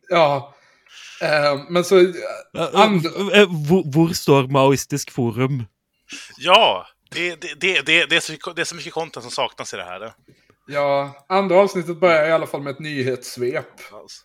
ja. 0.08 0.54
Eh, 1.22 1.60
men 1.70 1.84
så... 1.84 1.98
Eh, 2.00 2.06
And- 2.74 3.06
eh, 3.34 3.48
Hvor, 3.68 3.92
hvor 3.92 4.12
står 4.14 4.48
Maoistisk 4.48 5.10
Forum? 5.10 5.64
ja 6.38 6.86
det, 7.10 7.40
det, 7.40 7.54
det, 7.60 7.86
det, 7.86 8.06
det, 8.10 8.16
är 8.16 8.20
så, 8.20 8.52
det 8.52 8.60
är 8.60 8.64
så 8.64 8.74
mycket 8.74 8.92
content 8.92 9.22
som 9.24 9.30
saknas 9.30 9.74
i 9.74 9.76
det 9.76 9.84
här. 9.84 10.12
Ja, 10.66 11.24
andra 11.28 11.56
avsnittet 11.56 12.00
börjar 12.00 12.28
i 12.28 12.32
alla 12.32 12.46
fall 12.46 12.62
med 12.62 12.70
ett 12.70 12.78
nyhetssvep. 12.80 13.66
Alltså. 13.92 14.22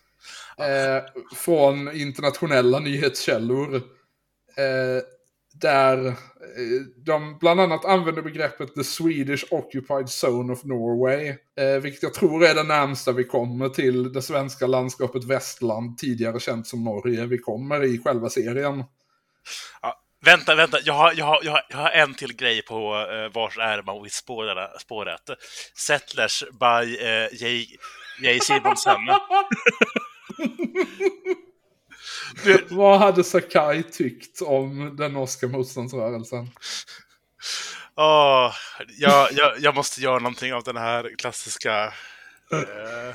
eh, 0.62 1.02
från 1.36 1.96
internationella 1.96 2.78
nyhetskällor. 2.78 3.74
Eh, 4.56 5.02
där 5.60 6.06
eh, 6.06 6.14
de 6.96 7.38
bland 7.38 7.60
annat 7.60 7.84
använder 7.84 8.22
begreppet 8.22 8.74
The 8.74 8.84
Swedish 8.84 9.44
Occupied 9.50 10.08
Zone 10.24 10.52
of 10.52 10.64
Norway. 10.64 11.28
Eh, 11.58 11.80
vilket 11.82 12.02
jag 12.02 12.14
tror 12.14 12.44
är 12.44 12.54
det 12.54 12.62
närmsta 12.62 13.12
vi 13.12 13.24
kommer 13.24 13.68
till 13.68 14.12
det 14.12 14.22
svenska 14.22 14.66
landskapet 14.66 15.24
Västland, 15.24 15.98
tidigare 15.98 16.40
känt 16.40 16.66
som 16.66 16.84
Norge. 16.84 17.26
Vi 17.26 17.38
kommer 17.38 17.84
i 17.84 17.98
själva 17.98 18.30
serien. 18.30 18.84
Ja, 19.82 20.00
vänta, 20.24 20.54
vänta. 20.54 20.78
Jag 20.84 20.94
har, 20.94 21.12
jag, 21.16 21.24
har, 21.24 21.40
jag, 21.42 21.52
har, 21.52 21.62
jag 21.68 21.78
har 21.78 21.90
en 21.90 22.14
till 22.14 22.36
grej 22.36 22.62
på 22.62 22.94
uh, 22.94 23.32
vars 23.34 23.58
är 23.58 23.82
Maoist-spåret. 23.82 24.80
spåret. 24.80 25.30
Settlers 25.76 26.44
by 26.60 26.96
uh, 26.96 27.28
J. 27.32 27.66
J. 28.22 28.40
Simonsen. 28.40 28.96
Du, 32.46 32.66
Vad 32.70 32.98
hade 32.98 33.24
Sakai 33.24 33.82
tyckt 33.82 34.42
om 34.42 34.96
den 34.96 35.12
norska 35.12 35.48
motståndsrörelsen? 35.48 36.50
åh, 37.96 38.52
jag, 38.98 39.32
jag, 39.32 39.52
jag 39.58 39.74
måste 39.74 40.00
göra 40.00 40.18
någonting 40.18 40.54
av 40.54 40.62
den 40.62 40.76
här 40.76 41.14
klassiska... 41.18 41.92
Uh, 42.52 43.14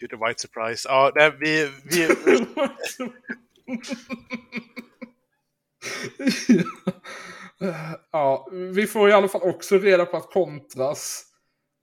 to 0.00 0.06
the 0.10 0.16
white 0.26 0.40
surprise. 0.40 0.88
Ja, 0.88 1.12
nej, 1.14 1.32
vi, 1.40 1.70
vi, 1.84 2.08
ja, 8.12 8.48
vi 8.74 8.86
får 8.86 9.08
i 9.08 9.12
alla 9.12 9.28
fall 9.28 9.42
också 9.42 9.78
reda 9.78 10.06
på 10.06 10.16
att 10.16 10.32
Kontras, 10.32 11.24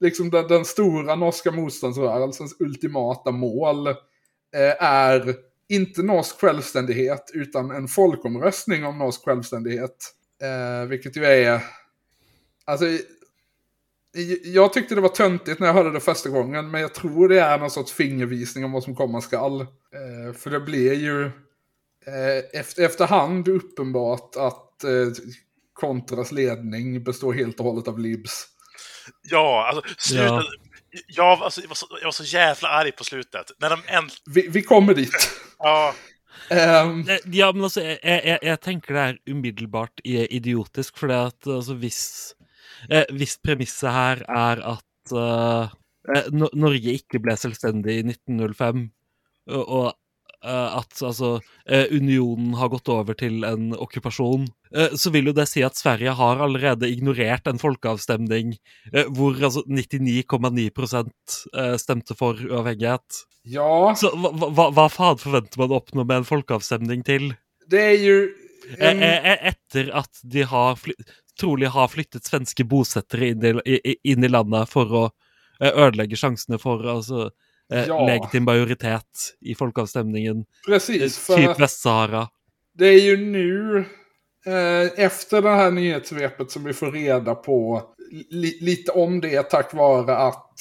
liksom 0.00 0.30
den, 0.30 0.48
den 0.48 0.64
stora 0.64 1.14
norska 1.14 1.50
motståndsrörelsens 1.50 2.60
ultimata 2.60 3.30
mål, 3.30 3.86
eh, 3.86 3.94
är 4.80 5.34
inte 5.68 6.02
norsk 6.02 6.40
självständighet 6.40 7.30
utan 7.34 7.70
en 7.70 7.88
folkomröstning 7.88 8.84
om 8.84 8.98
norsk 8.98 9.24
självständighet. 9.24 9.96
Eh, 10.42 10.88
vilket 10.88 11.16
ju 11.16 11.24
är, 11.24 11.60
alltså, 12.64 12.84
jag 14.44 14.72
tyckte 14.72 14.94
det 14.94 15.00
var 15.00 15.08
töntigt 15.08 15.60
när 15.60 15.66
jag 15.66 15.74
hörde 15.74 15.90
det 15.90 16.00
första 16.00 16.28
gången, 16.28 16.70
men 16.70 16.80
jag 16.80 16.94
tror 16.94 17.28
det 17.28 17.40
är 17.40 17.58
någon 17.58 17.70
sorts 17.70 17.92
fingervisning 17.92 18.64
om 18.64 18.72
vad 18.72 18.82
som 18.82 18.96
komma 18.96 19.20
skall. 19.20 19.60
Eh, 19.60 20.34
för 20.36 20.50
det 20.50 20.60
blir 20.60 20.94
ju 20.94 21.24
eh, 22.06 22.60
efter, 22.60 22.84
efterhand 22.84 23.48
uppenbart 23.48 24.36
att 24.36 24.84
eh, 24.84 24.90
Contras 25.72 26.32
ledning 26.32 27.04
består 27.04 27.32
helt 27.32 27.60
och 27.60 27.66
hållet 27.66 27.88
av 27.88 27.98
libs. 27.98 28.46
ja, 29.22 29.66
alltså 29.68 29.94
slutet. 29.98 30.28
Ja. 30.28 30.42
Jag, 31.06 31.42
alltså, 31.42 31.60
jag, 31.60 31.68
var 31.68 31.74
så, 31.74 31.86
jag 32.00 32.04
var 32.04 32.12
så 32.12 32.24
jävla 32.24 32.68
arg 32.68 32.92
på 32.92 33.04
slutet. 33.04 33.50
När 33.58 33.70
de 33.70 33.74
äntligen... 33.86 34.10
Vi, 34.26 34.48
vi 34.48 34.62
kommer 34.62 34.94
dit. 34.94 35.12
Ja, 35.58 35.94
Eh, 36.50 37.16
Ja, 37.32 37.52
men 37.52 37.62
altså, 37.64 37.80
jeg, 37.80 37.98
jeg, 38.02 38.38
jeg 38.42 38.58
tenker 38.60 38.94
det 38.96 39.02
er 39.02 39.18
umiddelbart 39.30 40.00
i- 40.04 40.26
idiotisk, 40.36 40.98
fordi 40.98 41.14
at 41.14 41.46
altså, 41.46 41.74
hvis, 41.78 42.00
eh, 42.90 43.04
hvis 43.14 43.36
premisset 43.38 43.92
her 43.94 44.24
er 44.28 44.60
at 44.74 45.12
eh, 45.14 45.68
eh, 46.16 46.26
Nor- 46.34 46.52
Norge 46.58 46.96
ikke 46.98 47.20
ble 47.22 47.36
selvstendig 47.38 47.96
i 48.00 48.02
1905, 48.10 48.90
og, 49.46 49.62
og 49.68 49.86
eh, 50.44 50.76
at 50.82 51.00
altså 51.06 51.38
unionen 51.94 52.54
har 52.58 52.68
gått 52.74 52.88
over 52.92 53.14
til 53.14 53.44
en 53.48 53.70
okkupasjon, 53.78 54.44
eh, 54.44 54.63
så 54.98 55.10
vil 55.14 55.30
jo 55.30 55.32
det 55.36 55.46
si 55.48 55.62
at 55.62 55.76
Sverige 55.78 56.10
har 56.18 56.40
allerede 56.42 56.88
ignorert 56.90 57.46
en 57.46 57.60
folkeavstemning 57.62 58.56
eh, 58.92 59.06
hvor 59.14 59.38
altså 59.38 59.62
99,9 59.70 60.70
eh, 61.54 61.76
stemte 61.78 62.16
for 62.18 62.34
uavhengighet. 62.34 63.20
ja, 63.44 63.94
Så 63.96 64.10
hva, 64.16 64.70
hva, 64.74 64.88
faen 64.90 65.20
forventer 65.20 65.60
man 65.62 65.70
å 65.70 65.78
oppnå 65.82 66.04
med 66.04 66.22
en 66.22 66.28
folkeavstemning 66.28 67.04
til? 67.06 67.34
det 67.66 67.82
är 67.82 67.98
ju... 67.98 68.34
Eh, 68.78 68.90
eh, 69.02 69.26
eh, 69.32 69.48
Etter 69.52 69.90
at 69.92 70.20
de 70.22 70.42
har 70.42 70.78
trolig 71.40 71.68
har 71.68 71.88
flyttet 71.88 72.24
svenske 72.24 72.64
bosettere 72.64 73.28
inn 73.32 73.60
i, 73.66 73.96
inn 74.04 74.24
i 74.24 74.28
landet 74.30 74.70
for 74.70 74.92
å 74.94 75.02
eh, 75.60 75.70
ødelegge 75.70 76.16
sjansene 76.16 76.58
for 76.58 76.82
altså, 76.88 77.30
eh, 77.72 77.86
Ja. 77.88 77.98
legitim 78.06 78.44
majoritet 78.44 79.28
i 79.42 79.54
folkeavstemningen. 79.54 80.38
Eh, 80.38 80.66
precis, 80.66 81.18
för 81.18 81.36
Typ 81.36 81.50
att 81.50 81.60
Västsahara. 81.60 82.28
det 82.78 82.86
är 82.86 83.00
ju 83.00 83.16
nu, 83.16 83.78
eh, 83.78 83.84
Eh, 84.46 85.04
efter 85.04 85.42
det 85.42 85.50
här 85.50 85.70
nyhetssvepet 85.70 86.50
som 86.50 86.64
vi 86.64 86.72
får 86.72 86.92
reda 86.92 87.34
på 87.34 87.82
li, 88.30 88.58
lite 88.60 88.92
om 88.92 89.20
det 89.20 89.42
tack 89.42 89.74
vare 89.74 90.16
att 90.16 90.52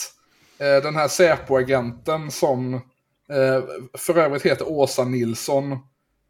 eh, 0.59 0.83
den 0.83 0.95
här 0.95 1.07
Säpo-agenten 1.07 2.31
som 2.31 2.73
eh, 2.73 3.63
för 3.97 4.17
övrigt 4.17 4.45
heter 4.45 4.71
Åsa 4.71 5.03
Nilsson. 5.03 5.71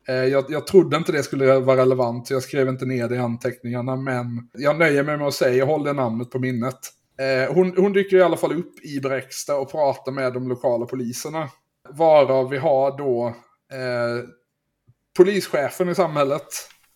Eh, 0.07 0.15
jag, 0.15 0.45
jag 0.49 0.67
trodde 0.67 0.97
inte 0.97 1.11
det 1.11 1.23
skulle 1.23 1.59
vara 1.59 1.81
relevant, 1.81 2.27
så 2.27 2.33
jag 2.33 2.43
skrev 2.43 2.67
inte 2.67 2.85
ner 2.85 3.07
det 3.07 3.15
i 3.15 3.19
anteckningarna, 3.19 3.95
men 3.95 4.49
jag 4.53 4.79
nöjer 4.79 5.03
mig 5.03 5.17
med 5.17 5.27
att 5.27 5.33
säga, 5.33 5.65
håll 5.65 5.83
det 5.83 5.93
namnet 5.93 6.31
på 6.31 6.39
minnet. 6.39 6.79
Eh, 7.19 7.53
hon, 7.53 7.77
hon 7.77 7.93
dyker 7.93 8.17
i 8.17 8.21
alla 8.21 8.37
fall 8.37 8.59
upp 8.59 8.85
i 8.85 8.99
Bräcksta 8.99 9.55
och 9.57 9.71
pratar 9.71 10.11
med 10.11 10.33
de 10.33 10.47
lokala 10.47 10.85
poliserna. 10.85 11.49
Varav 11.89 12.49
vi 12.49 12.57
har 12.57 12.97
då 12.97 13.27
eh, 13.71 14.29
polischefen 15.17 15.89
i 15.89 15.95
samhället. 15.95 16.47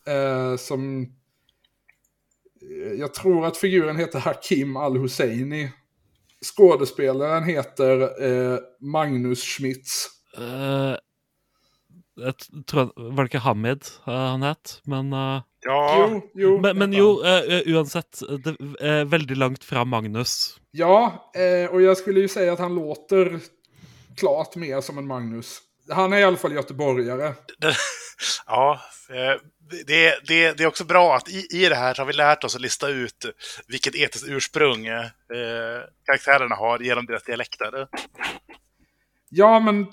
Eh, 0.07 0.55
som 0.57 1.01
eh, 1.01 2.93
jag 2.99 3.13
tror 3.13 3.45
att 3.45 3.57
figuren 3.57 3.97
heter 3.97 4.19
Hakim 4.19 4.77
Al-Husseini. 4.77 5.71
Skådespelaren 6.41 7.43
heter 7.43 8.01
eh, 8.23 8.57
Magnus 8.81 9.43
Schmitz. 9.43 10.07
Jeg 12.17 12.37
t- 12.37 12.63
tror 12.67 12.79
han, 12.79 12.91
Var 13.15 13.23
det 13.23 13.29
ikke 13.29 13.39
Hamid 13.45 13.83
eh, 14.07 14.13
han 14.13 14.41
het? 14.45 14.79
Men, 14.85 15.13
eh, 15.13 15.41
ja. 15.65 15.81
Jo, 15.99 16.21
jo. 16.35 16.51
men, 16.61 16.77
men 16.77 16.93
jo, 16.93 17.09
uansett. 17.65 18.21
Det, 18.43 18.55
eh, 18.81 19.03
veldig 19.05 19.37
langt 19.37 19.63
fra 19.63 19.85
Magnus. 19.85 20.57
Ja, 20.71 21.31
och 21.71 21.81
jag 21.81 21.97
skulle 21.97 22.19
ju 22.19 22.27
säga 22.27 22.53
att 22.53 22.59
han 22.59 22.75
låter 22.75 23.39
klart 24.17 24.55
mer 24.55 24.81
som 24.81 24.97
en 24.97 25.07
Magnus. 25.07 25.59
Han 25.89 26.13
är 26.13 26.17
i 26.17 26.23
alla 26.23 26.37
fall 26.37 26.53
göteborgare. 26.53 27.33
Ja, 28.47 28.79
det, 29.69 30.19
det, 30.27 30.57
det 30.57 30.63
är 30.63 30.67
också 30.67 30.83
bra 30.83 31.15
att 31.15 31.29
i, 31.29 31.47
i 31.51 31.69
det 31.69 31.75
här 31.75 31.93
så 31.93 32.01
har 32.01 32.07
vi 32.07 32.13
lärt 32.13 32.43
oss 32.43 32.55
att 32.55 32.61
lista 32.61 32.89
ut 32.89 33.25
vilket 33.67 33.95
etiskt 33.95 34.27
ursprung 34.27 34.87
eh, 34.87 35.05
karaktärerna 36.05 36.55
har 36.55 36.79
genom 36.79 37.05
deras 37.05 37.23
dialekter. 37.23 37.87
Ja, 39.29 39.59
men 39.59 39.85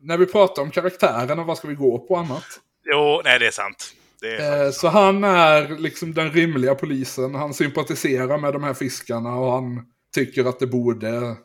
när 0.00 0.16
vi 0.16 0.26
pratar 0.26 0.62
om 0.62 0.70
karaktärerna, 0.70 1.44
vad 1.44 1.58
ska 1.58 1.68
vi 1.68 1.74
gå 1.74 1.98
på 1.98 2.16
annat? 2.16 2.44
Jo, 2.84 3.20
nej, 3.24 3.38
det 3.38 3.46
är 3.46 3.50
sant. 3.50 3.94
Det 4.20 4.36
är 4.36 4.64
Eh, 4.64 4.70
så 4.70 4.88
han 4.88 5.24
är 5.24 5.78
liksom 5.78 6.14
den 6.14 6.30
rimliga 6.32 6.74
polisen. 6.74 7.34
Han 7.34 7.54
sympatiserar 7.54 8.38
med 8.38 8.52
de 8.52 8.62
här 8.62 8.74
fiskarna 8.74 9.34
och 9.36 9.52
han 9.52 9.86
tycker 10.14 10.44
att 10.44 10.58
det 10.58 10.66
borde 10.66 11.36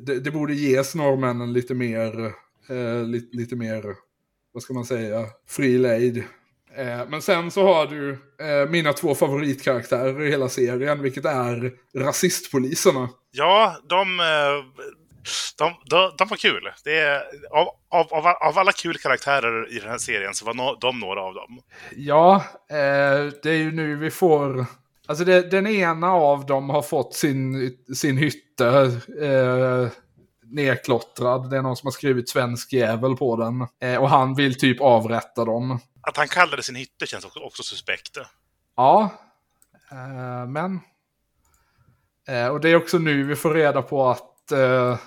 det, 0.00 0.20
det 0.20 0.30
borde 0.30 0.54
ges 0.54 0.94
norrmännen 0.94 1.52
lite 1.52 1.74
mer, 1.74 2.32
eh, 2.68 3.04
lite, 3.04 3.36
lite 3.36 3.56
mer, 3.56 3.94
vad 4.52 4.62
ska 4.62 4.74
man 4.74 4.84
säga, 4.84 5.26
fri 5.48 5.78
lejd. 5.78 6.24
Eh, 6.76 7.08
men 7.08 7.22
sen 7.22 7.50
så 7.50 7.66
har 7.66 7.86
du 7.86 8.10
eh, 8.40 8.70
mina 8.70 8.92
två 8.92 9.14
favoritkaraktärer 9.14 10.22
i 10.22 10.30
hela 10.30 10.48
serien, 10.48 11.02
vilket 11.02 11.24
är 11.24 11.72
rasistpoliserna. 11.98 13.08
Ja, 13.32 13.76
de, 13.88 14.20
eh, 14.20 14.84
de, 15.58 15.74
de, 15.90 16.12
de 16.18 16.28
var 16.28 16.36
kul. 16.36 16.70
Det 16.84 16.98
är, 16.98 17.22
av, 17.50 17.68
av, 17.88 18.26
av, 18.26 18.58
alla 18.58 18.72
kul 18.72 18.98
karaktärer 18.98 19.76
i 19.76 19.78
den 19.78 19.90
här 19.90 19.98
serien 19.98 20.34
så 20.34 20.44
var 20.44 20.54
no, 20.54 20.78
de 20.80 21.00
några 21.00 21.22
av 21.22 21.34
dem. 21.34 21.60
Ja, 21.96 22.44
eh, 22.70 23.32
det 23.42 23.50
är 23.50 23.58
ju 23.58 23.72
nu 23.72 23.96
vi 23.96 24.10
får... 24.10 24.66
Alltså 25.08 25.24
det, 25.24 25.50
den 25.50 25.66
ena 25.66 26.12
av 26.12 26.46
dem 26.46 26.70
har 26.70 26.82
fått 26.82 27.14
sin, 27.14 27.76
sin 27.94 28.16
hytte 28.16 28.90
nedklottrad. 30.50 31.50
Det 31.50 31.56
är 31.56 31.62
någon 31.62 31.76
som 31.76 31.86
har 31.86 31.92
skrivit 31.92 32.28
svensk 32.28 32.72
jävel 32.72 33.16
på 33.16 33.36
den. 33.36 33.66
Eh, 33.82 34.02
och 34.02 34.08
han 34.08 34.34
vill 34.34 34.58
typ 34.58 34.80
avrätta 34.80 35.44
dem. 35.44 35.78
Att 36.06 36.16
han 36.16 36.28
kallade 36.28 36.62
sin 36.62 36.74
hytte 36.74 37.06
känns 37.06 37.24
också, 37.24 37.38
också 37.40 37.62
suspekt. 37.62 38.18
Ja, 38.76 39.12
eh, 39.90 40.46
men... 40.46 40.80
Eh, 42.28 42.48
och 42.48 42.60
det 42.60 42.68
är 42.68 42.76
också 42.76 42.98
nu 42.98 43.22
vi 43.24 43.36
får 43.36 43.54
reda 43.54 43.82
på 43.82 44.08
att... 44.10 44.52
Eh, 44.52 44.98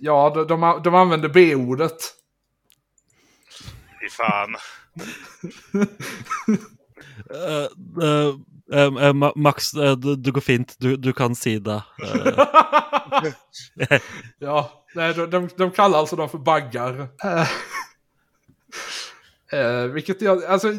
ja, 0.00 0.32
de, 0.34 0.46
de, 0.46 0.80
de 0.84 0.94
använder 0.94 1.28
B-ordet. 1.28 1.96
Fy 4.00 4.08
fan. 4.10 4.56
Eh, 7.30 7.68
eh, 8.02 8.34
eh, 8.80 9.12
Ma- 9.12 9.32
Max, 9.36 9.74
eh, 9.74 9.96
du, 9.96 10.16
du 10.16 10.32
går 10.32 10.40
fint. 10.40 10.76
Du, 10.78 10.96
du 10.96 11.12
kan 11.12 11.34
si 11.34 11.58
det. 11.58 11.82
Eh, 12.02 14.00
ja, 14.38 14.84
nej, 14.94 15.14
de, 15.14 15.30
de, 15.30 15.48
de 15.56 15.70
kallar 15.70 15.98
alltså 15.98 16.16
dem 16.16 16.28
för 16.28 16.38
baggar. 16.38 17.08
Eh, 19.52 19.84
vilket 19.84 20.22
jag, 20.22 20.44
alltså, 20.44 20.72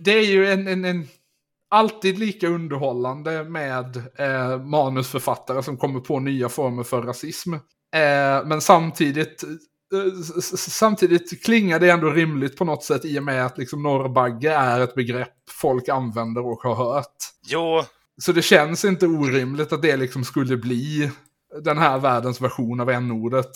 det 0.00 0.10
är 0.10 0.26
ju 0.26 0.46
en, 0.52 0.68
en, 0.68 0.84
en 0.84 1.08
alltid 1.70 2.18
lika 2.18 2.48
underhållande 2.48 3.44
med 3.44 3.96
eh, 4.18 4.62
manusförfattare 4.62 5.62
som 5.62 5.76
kommer 5.76 6.00
på 6.00 6.20
nya 6.20 6.48
former 6.48 6.82
för 6.82 7.02
rasism. 7.02 7.54
Eh, 7.54 8.44
men 8.44 8.60
samtidigt, 8.60 9.44
samtidigt 10.56 11.44
klingar 11.44 11.80
det 11.80 11.90
ändå 11.90 12.10
rimligt 12.10 12.56
på 12.56 12.64
något 12.64 12.84
sätt 12.84 13.04
i 13.04 13.18
och 13.18 13.22
med 13.22 13.46
att 13.46 13.58
liksom 13.58 13.82
norrbagge 13.82 14.52
är 14.52 14.80
ett 14.80 14.94
begrepp 14.94 15.34
folk 15.50 15.88
använder 15.88 16.46
och 16.46 16.62
har 16.62 16.74
hört. 16.74 17.16
Jo, 17.46 17.84
Så 18.22 18.32
det 18.32 18.42
känns 18.42 18.84
inte 18.84 19.06
orimligt 19.06 19.72
att 19.72 19.82
det 19.82 19.96
liksom 19.96 20.24
skulle 20.24 20.56
bli 20.56 21.10
den 21.64 21.78
här 21.78 21.98
världens 21.98 22.40
version 22.40 22.80
av 22.80 22.90
n-ordet. 22.90 23.50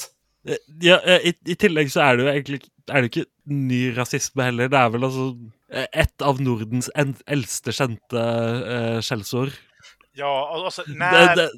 Eh, 0.46 0.56
Ja, 0.80 0.98
eh, 1.04 1.28
i, 1.30 1.34
I 1.46 1.54
tillegg 1.56 1.90
så 1.92 2.00
er 2.04 2.16
det 2.16 2.24
jo 2.26 2.32
egentlig 2.32 2.60
er 2.92 3.00
det 3.00 3.10
ikke 3.10 3.26
ny 3.48 3.82
rasisme 3.96 4.44
heller. 4.44 4.68
Det 4.68 4.78
er 4.78 4.90
vel 4.92 5.04
altså 5.08 5.28
eh, 5.72 5.86
et 6.04 6.22
av 6.22 6.40
Nordens 6.44 6.90
en, 6.94 7.14
eldste 7.26 7.72
kjente 7.72 8.24
eh, 8.76 8.98
skjellsord. 9.00 9.52
ja, 10.14 10.32
och, 10.56 10.66
och 10.66 10.72
så, 10.74 10.82
Det- 10.86 10.98
när, 10.98 11.36
det- 11.36 11.50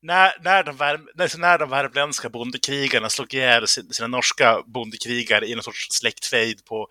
när, 0.00 0.32
när, 0.44 0.62
de 0.64 0.76
när, 1.14 1.38
när 1.38 1.58
de 1.58 1.70
värmländska 1.70 2.28
bondekrigarna 2.28 3.08
slog 3.08 3.34
ihjäl 3.34 3.66
sin- 3.66 3.92
sina 3.92 4.06
norska 4.08 4.62
bondekrigare 4.66 5.46
i 5.48 5.54
någon 5.54 5.62
sorts 5.64 5.88
släktfejd 5.90 6.64
på 6.64 6.88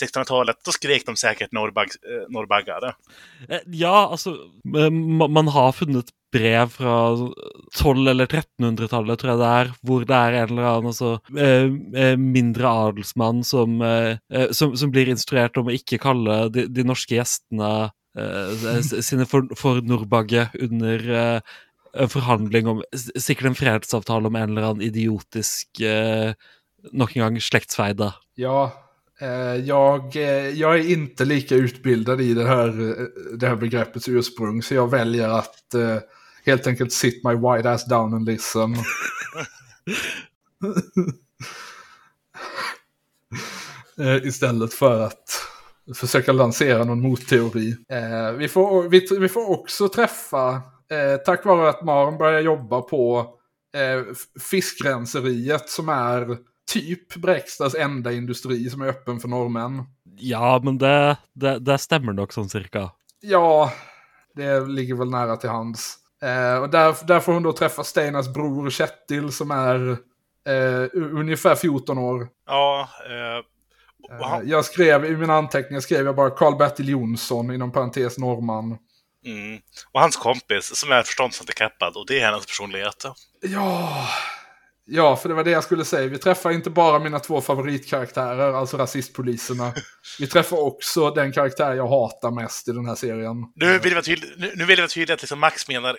1600-talet, 0.00 0.56
då 0.64 0.72
skrek 0.72 1.06
de 1.06 1.16
säkert 1.16 1.52
norrbag, 1.52 1.88
eh, 2.08 2.24
norrbaggar. 2.32 2.94
Eh, 3.48 3.60
Ja, 3.66 4.08
altså 4.10 4.30
eh, 4.76 4.90
ma- 4.90 5.28
Man 5.28 5.48
har 5.48 5.72
funnet 5.72 6.10
brev 6.32 6.70
fra 6.72 6.94
1200- 7.12 8.10
eller 8.10 8.26
1300-tallet, 8.26 9.18
tror 9.20 9.30
jeg 9.34 9.38
det 9.42 9.48
er, 9.52 9.72
hvor 9.84 10.04
det 10.08 10.16
er 10.16 10.32
en 10.38 10.48
eller 10.54 10.68
annen 10.70 10.88
altså, 10.92 11.10
eh, 11.36 12.16
mindre 12.16 12.68
adelsmann 12.86 13.42
som, 13.44 13.82
eh, 13.82 14.16
som, 14.56 14.72
som 14.76 14.90
blir 14.94 15.10
instruert 15.12 15.56
om 15.60 15.68
å 15.68 15.74
ikke 15.76 16.00
kalle 16.00 16.48
de, 16.54 16.64
de 16.72 16.84
norske 16.88 17.18
gjestene 17.18 17.90
eh, 18.16 18.78
s- 18.80 18.94
sine 19.04 19.26
for, 19.28 19.44
for 19.60 19.82
Nordbagge 19.84 20.48
under 20.58 21.04
en 21.92 22.08
forhandling 22.08 22.66
om 22.72 22.80
s- 22.96 23.10
Sikkert 23.20 23.50
en 23.52 23.58
fredsavtale 23.60 24.26
om 24.32 24.36
en 24.40 24.48
eller 24.54 24.70
annen 24.70 24.86
idiotisk 24.88 25.82
eh, 25.84 26.32
Nok 26.96 27.12
en 27.14 27.22
gang 27.26 27.36
slektsfeide. 27.44 28.08
Ja, 28.40 28.72
jag, 29.64 30.16
eh, 30.16 30.48
jag 30.48 30.78
är 30.78 30.90
inte 30.90 31.24
lika 31.24 31.54
utbildad 31.54 32.20
i 32.20 32.34
det 32.34 32.44
här, 32.44 32.68
eh, 32.68 33.06
det 33.38 33.48
här 33.48 33.56
begreppets 33.56 34.08
ursprung, 34.08 34.62
så 34.62 34.74
jag 34.74 34.90
väljer 34.90 35.28
att 35.28 35.74
eh, 35.74 35.98
helt 36.44 36.66
enkelt 36.66 36.92
sit 36.92 37.24
my 37.24 37.34
white 37.34 37.70
ass 37.70 37.84
down 37.84 38.14
and 38.14 38.26
listen. 38.26 38.74
eh, 43.98 44.26
istället 44.26 44.74
för 44.74 45.00
att 45.00 45.30
försöka 45.94 46.32
lansera 46.32 46.84
någon 46.84 47.00
motteori. 47.00 47.76
Eh, 47.88 48.32
vi, 48.32 48.48
får, 48.48 48.88
vi, 48.88 49.06
vi 49.20 49.28
får 49.28 49.50
också 49.50 49.88
träffa, 49.88 50.54
eh, 50.90 51.16
tack 51.24 51.44
vare 51.44 51.68
att 51.68 51.84
Maren 51.84 52.18
börjar 52.18 52.40
jobba 52.40 52.80
på 52.80 53.34
eh, 53.76 54.02
fiskrenseriet 54.40 55.68
som 55.68 55.88
är 55.88 56.38
typ 56.70 57.14
Bräckstads 57.14 57.74
enda 57.74 58.12
industri 58.12 58.70
som 58.70 58.82
är 58.82 58.86
öppen 58.86 59.20
för 59.20 59.28
norrmän. 59.28 59.84
Ja, 60.16 60.60
men 60.64 60.78
det, 60.78 61.16
det, 61.32 61.58
det 61.58 61.78
stemmer 61.78 62.12
nok 62.12 62.32
sånn 62.32 62.48
cirka. 62.48 62.90
Ja, 63.20 63.72
det 64.34 64.60
ligger 64.60 64.94
väl 64.94 65.10
nära 65.10 65.36
till 65.36 65.50
hands. 65.50 65.96
Eh, 66.22 66.56
och 66.62 66.70
där, 66.70 67.06
där 67.06 67.20
får 67.20 67.32
hon 67.32 67.42
då 67.42 67.52
träffa 67.52 67.84
Steinas 67.84 68.34
bror 68.34 68.70
Kjetil 68.70 69.32
som 69.32 69.50
är 69.50 69.90
eh, 70.48 70.88
ungefär 70.94 71.54
14 71.54 71.98
år. 71.98 72.28
Ja, 72.46 72.88
eh, 73.06 73.44
och 74.02 74.12
Eh, 74.12 74.28
han, 74.28 74.48
jag 74.48 74.64
skrev 74.64 75.04
i 75.04 75.16
mina 75.16 75.34
anteckningar 75.34 75.80
skrev 75.80 76.06
jag 76.06 76.16
bara 76.16 76.30
Karl-Bertil 76.30 76.88
Jonsson 76.88 77.54
inom 77.54 77.72
parentes 77.72 78.18
norrman. 78.18 78.78
mm, 79.26 79.60
och 79.92 80.00
hans 80.00 80.16
kompis 80.16 80.76
som 80.76 80.92
är 80.92 81.02
förståndshandikappad 81.02 81.96
och 81.96 82.06
det 82.06 82.20
är 82.20 82.26
hennes 82.26 82.46
personlighet. 82.46 83.04
Ja, 83.40 84.06
ja, 84.84 85.16
för 85.16 85.28
det 85.28 85.34
var 85.34 85.44
det 85.44 85.50
jag 85.50 85.64
skulle 85.64 85.84
säga. 85.84 86.08
Vi 86.08 86.18
träffar 86.18 86.50
inte 86.50 86.70
bara 86.70 86.98
mina 86.98 87.18
två 87.18 87.40
favoritkaraktärer, 87.40 88.52
alltså 88.52 88.76
rasistpoliserna. 88.76 89.72
Vi 90.18 90.26
träffar 90.26 90.56
också 90.56 91.10
den 91.10 91.32
karaktär 91.32 91.74
jag 91.74 91.88
hatar 91.88 92.30
mest 92.30 92.68
i 92.68 92.72
den 92.72 92.86
här 92.86 92.94
serien. 92.94 93.36
Nu 93.54 93.78
vill 93.78 93.92
jag 93.92 93.96
vara 93.96 94.02
tydlig, 94.02 94.30
nu, 94.36 94.52
nu 94.56 94.64
vill 94.64 94.78
jag 94.78 94.82
vara 94.82 94.88
tydlig 94.88 95.14
att 95.14 95.22
liksom 95.22 95.40
Max 95.40 95.68
menar 95.68 95.96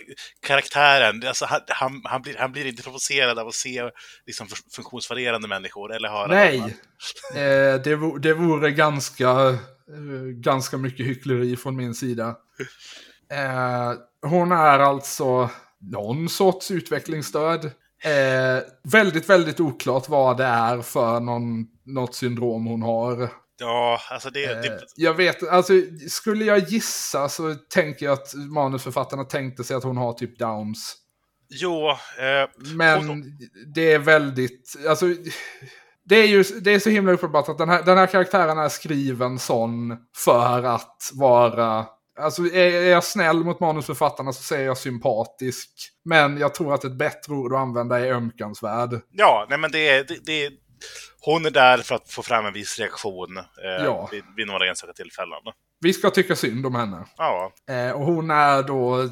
karaktären. 0.47 1.27
Alltså, 1.27 1.45
han, 1.45 1.61
han, 1.67 2.01
han, 2.03 2.21
blir, 2.21 2.35
han 2.37 2.51
blir 2.51 2.65
inte 2.65 2.83
provocerad 2.83 3.39
av 3.39 3.47
att 3.47 3.53
se 3.53 3.89
liksom, 4.25 4.47
fun- 4.47 4.75
funktionsvarierande 4.75 5.47
människor 5.47 5.93
eller 5.95 6.09
höra 6.09 6.27
Nej, 6.27 6.57
eh, 7.35 7.81
det, 7.83 7.95
vo- 7.95 8.19
det 8.19 8.33
vore 8.33 8.71
ganska, 8.71 9.29
eh, 9.29 10.23
ganska 10.35 10.77
mycket 10.77 11.05
hyckleri 11.05 11.57
från 11.57 11.75
min 11.75 11.93
sida. 11.93 12.35
Eh, 13.31 13.93
hon 14.29 14.51
är 14.51 14.79
alltså 14.79 15.49
någon 15.91 16.29
sorts 16.29 16.71
utvecklingsstörd. 16.71 17.71
Eh, 18.03 18.63
väldigt, 18.83 19.29
väldigt 19.29 19.59
oklart 19.59 20.09
vad 20.09 20.37
det 20.37 20.43
är 20.45 20.81
för 20.81 21.19
någon, 21.19 21.65
något 21.85 22.15
syndrom 22.15 22.65
hon 22.65 22.81
har. 22.81 23.29
Ja, 23.59 23.99
alltså 24.11 24.29
det... 24.29 24.43
Eh, 24.45 24.61
det 24.61 24.79
jag 24.95 25.13
vet, 25.13 25.47
alltså 25.49 25.73
skulle 26.09 26.45
jag 26.45 26.59
gissa 26.59 27.29
så 27.29 27.55
tänker 27.55 28.05
jag 28.05 28.13
att 28.13 28.33
manusförfattarna 28.35 29.23
tänkte 29.23 29.63
sig 29.63 29.75
att 29.77 29.83
hon 29.83 29.97
har 29.97 30.13
typ 30.13 30.39
downs. 30.39 30.95
jo, 31.49 31.89
eh, 31.89 32.49
Men 32.75 33.07
hon- 33.07 33.23
det 33.75 33.91
är 33.93 33.99
väldigt, 33.99 34.73
alltså 34.89 35.05
det 36.05 36.15
är 36.15 36.27
ju 36.27 36.43
det 36.43 36.73
är 36.73 36.79
så 36.79 36.89
himla 36.89 37.11
uppenbart 37.11 37.49
att 37.49 37.57
den 37.57 37.69
här, 37.69 37.83
den 37.83 37.97
här 37.97 38.07
karaktären 38.07 38.57
är 38.57 38.69
skriven 38.69 39.39
sån 39.39 39.97
för 40.25 40.63
att 40.63 41.11
vara, 41.13 41.85
alltså 42.19 42.41
är, 42.45 42.81
jag 42.81 43.03
snäll 43.03 43.43
mot 43.43 43.59
manusförfattarna 43.59 44.33
så 44.33 44.43
säger 44.43 44.65
jag 44.65 44.77
sympatisk. 44.77 45.69
Men 46.05 46.37
jag 46.37 46.53
tror 46.55 46.73
att 46.73 46.83
ett 46.83 46.97
bättre 46.97 47.33
ord 47.33 47.53
att 47.53 47.59
använda 47.59 47.99
är 47.99 48.11
ömkansvärd. 48.13 49.01
ja, 49.11 49.45
nej 49.49 49.57
men 49.57 49.71
det 49.71 49.89
är... 49.89 50.03
Det, 50.03 50.25
det, 50.25 50.51
hon 51.25 51.45
är 51.45 51.49
där 51.51 51.77
för 51.77 51.95
att 51.95 52.11
få 52.11 52.21
fram 52.23 52.45
en 52.45 52.53
viss 52.53 52.79
reaktion 52.79 53.37
eh, 53.37 53.85
Ja. 53.85 54.09
vid, 54.11 54.23
vid 54.35 54.47
några 54.47 54.69
enstaka 54.69 54.93
tillfällen. 54.93 55.39
Vi 55.79 55.93
ska 55.93 56.09
tycka 56.09 56.35
synd 56.35 56.65
om 56.65 56.75
henne. 56.75 57.05
Ja, 57.17 57.53
Eh, 57.69 57.91
och 57.91 58.05
hon 58.05 58.31
är 58.31 58.63
då, 58.63 59.09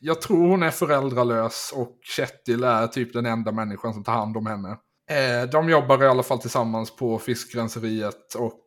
jag 0.00 0.22
tror 0.22 0.48
hon 0.48 0.62
är 0.62 0.70
föräldralös 0.70 1.72
och 1.76 1.98
Kjetil 2.16 2.64
är 2.64 2.86
typ 2.86 3.12
den 3.12 3.26
enda 3.26 3.52
människan 3.52 3.94
som 3.94 4.04
tar 4.04 4.12
hand 4.12 4.36
om 4.36 4.46
henne. 4.46 4.76
Eh, 5.10 5.48
de 5.50 5.68
jobbar 5.70 6.02
i 6.02 6.06
alla 6.06 6.22
fall 6.22 6.38
tillsammans 6.38 6.96
på 6.96 7.18
fiskrenseriet 7.18 8.34
och 8.34 8.60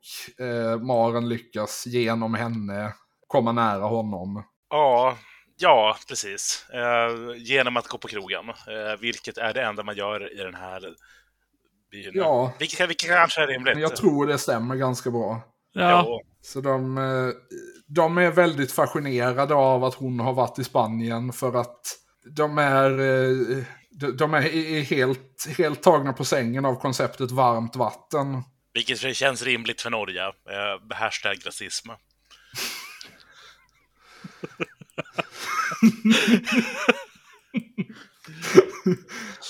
eh, 0.46 0.80
Maren 0.82 1.30
lyckas 1.30 1.84
genom 1.88 2.34
henne 2.34 2.94
komma 3.28 3.52
nära 3.52 3.84
honom. 3.84 4.44
ja, 4.70 5.18
ja 5.58 5.98
precis. 6.08 6.66
Eh, 6.74 7.36
genom 7.38 7.78
att 7.78 7.88
gå 7.88 7.98
på 7.98 8.08
krogen, 8.08 8.50
eh, 8.50 9.00
vilket 9.00 9.38
är 9.38 9.54
det 9.54 9.62
enda 9.62 9.84
man 9.84 9.96
gör 9.96 10.40
i 10.40 10.44
den 10.44 10.56
här 10.56 10.82
byn. 11.92 12.12
Ja. 12.14 12.54
Vilket, 12.60 12.90
vilket 12.90 13.10
kanske 13.10 13.42
är 13.42 13.48
rimligt. 13.48 13.78
Jag 13.78 13.96
tror 13.96 14.28
det 14.28 14.38
stämmer 14.38 14.76
ganska 14.76 15.12
bra. 15.12 15.42
Ja. 15.74 16.22
Så 16.42 16.62
de, 16.62 16.98
eh, 16.98 17.34
de 17.88 18.18
är 18.18 18.32
väldigt 18.32 18.72
fascinerade 18.72 19.54
av 19.56 19.84
att 19.84 19.94
hon 19.94 20.20
har 20.20 20.34
varit 20.34 20.60
i 20.60 20.64
Spanien 20.64 21.34
för 21.34 21.62
att 21.62 21.82
de 22.36 22.58
är, 22.58 22.92
eh, 22.92 23.64
de, 24.18 24.34
är, 24.34 24.42
helt, 24.82 25.48
helt 25.58 25.84
tagna 25.84 26.14
på 26.14 26.26
sängen 26.26 26.66
av 26.66 26.76
konceptet 26.76 27.32
varmt 27.32 27.76
vatten. 27.76 28.44
Vilket 28.74 29.16
känns 29.16 29.44
rimligt 29.44 29.82
för 29.82 29.90
Norge. 29.90 30.26
Eh, 30.26 30.96
hashtag 30.98 31.38
rasism. 31.46 31.90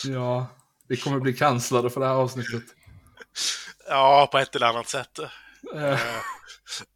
Ja, 0.03 0.47
vi 0.87 0.97
kommer 0.97 1.19
bli 1.19 1.33
kanslade 1.33 1.89
för 1.89 1.99
det 1.99 2.07
här 2.07 2.13
avsnittet. 2.13 2.63
Ja, 3.87 4.29
på 4.31 4.37
ett 4.37 4.55
eller 4.55 4.67
annat 4.67 4.87
sätt. 4.87 5.19
Eh, 5.75 5.99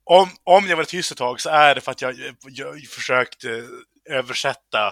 Om, 0.03 0.29
om 0.43 0.67
jag 0.67 0.77
var 0.77 0.83
tyst 0.83 1.11
ett 1.11 1.17
tag 1.17 1.41
så 1.41 1.49
är 1.49 1.75
det 1.75 1.81
för 1.81 1.91
att 1.91 2.01
jag, 2.01 2.15
jag 2.43 2.83
försökt 2.83 3.45
eh, 3.45 3.51
översätta 4.09 4.87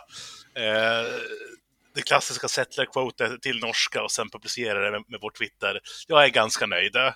eh, 0.56 1.12
det 1.96 2.02
klassiska 2.02 2.48
settler-quotet 2.48 3.42
till 3.42 3.60
norska 3.60 4.04
och 4.04 4.12
sen 4.12 4.30
publicera 4.30 4.80
det 4.80 4.92
med, 4.92 5.04
med 5.08 5.20
vår 5.22 5.32
Twitter. 5.32 5.80
Jag 6.08 6.24
är 6.24 6.30
ganska 6.30 6.66
nöjd. 6.66 6.96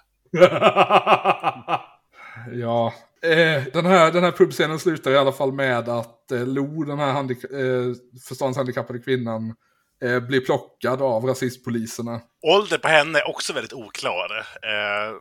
ja, 2.51 2.93
eh, 3.23 3.63
den 3.73 3.85
här, 3.85 4.11
den 4.11 4.23
här 4.23 4.31
pubscenen 4.31 4.79
slutar 4.79 5.11
i 5.11 5.17
alla 5.17 5.31
fall 5.31 5.51
med 5.53 5.89
att 5.89 6.31
eh, 6.31 6.47
Lo, 6.47 6.83
den 6.83 6.99
här 6.99 7.19
eh, 7.19 7.95
förståndshandikappade 8.27 8.99
kvinnan, 8.99 9.55
eh, 10.03 10.19
blir 10.19 10.41
plockad 10.41 11.01
av 11.01 11.25
rasistpoliserna. 11.25 12.21
Ålder 12.47 12.77
på 12.77 12.87
henne 12.87 13.19
är 13.19 13.29
också 13.29 13.53
väldigt 13.53 13.73
oklar. 13.73 14.37
Eh, 14.63 15.15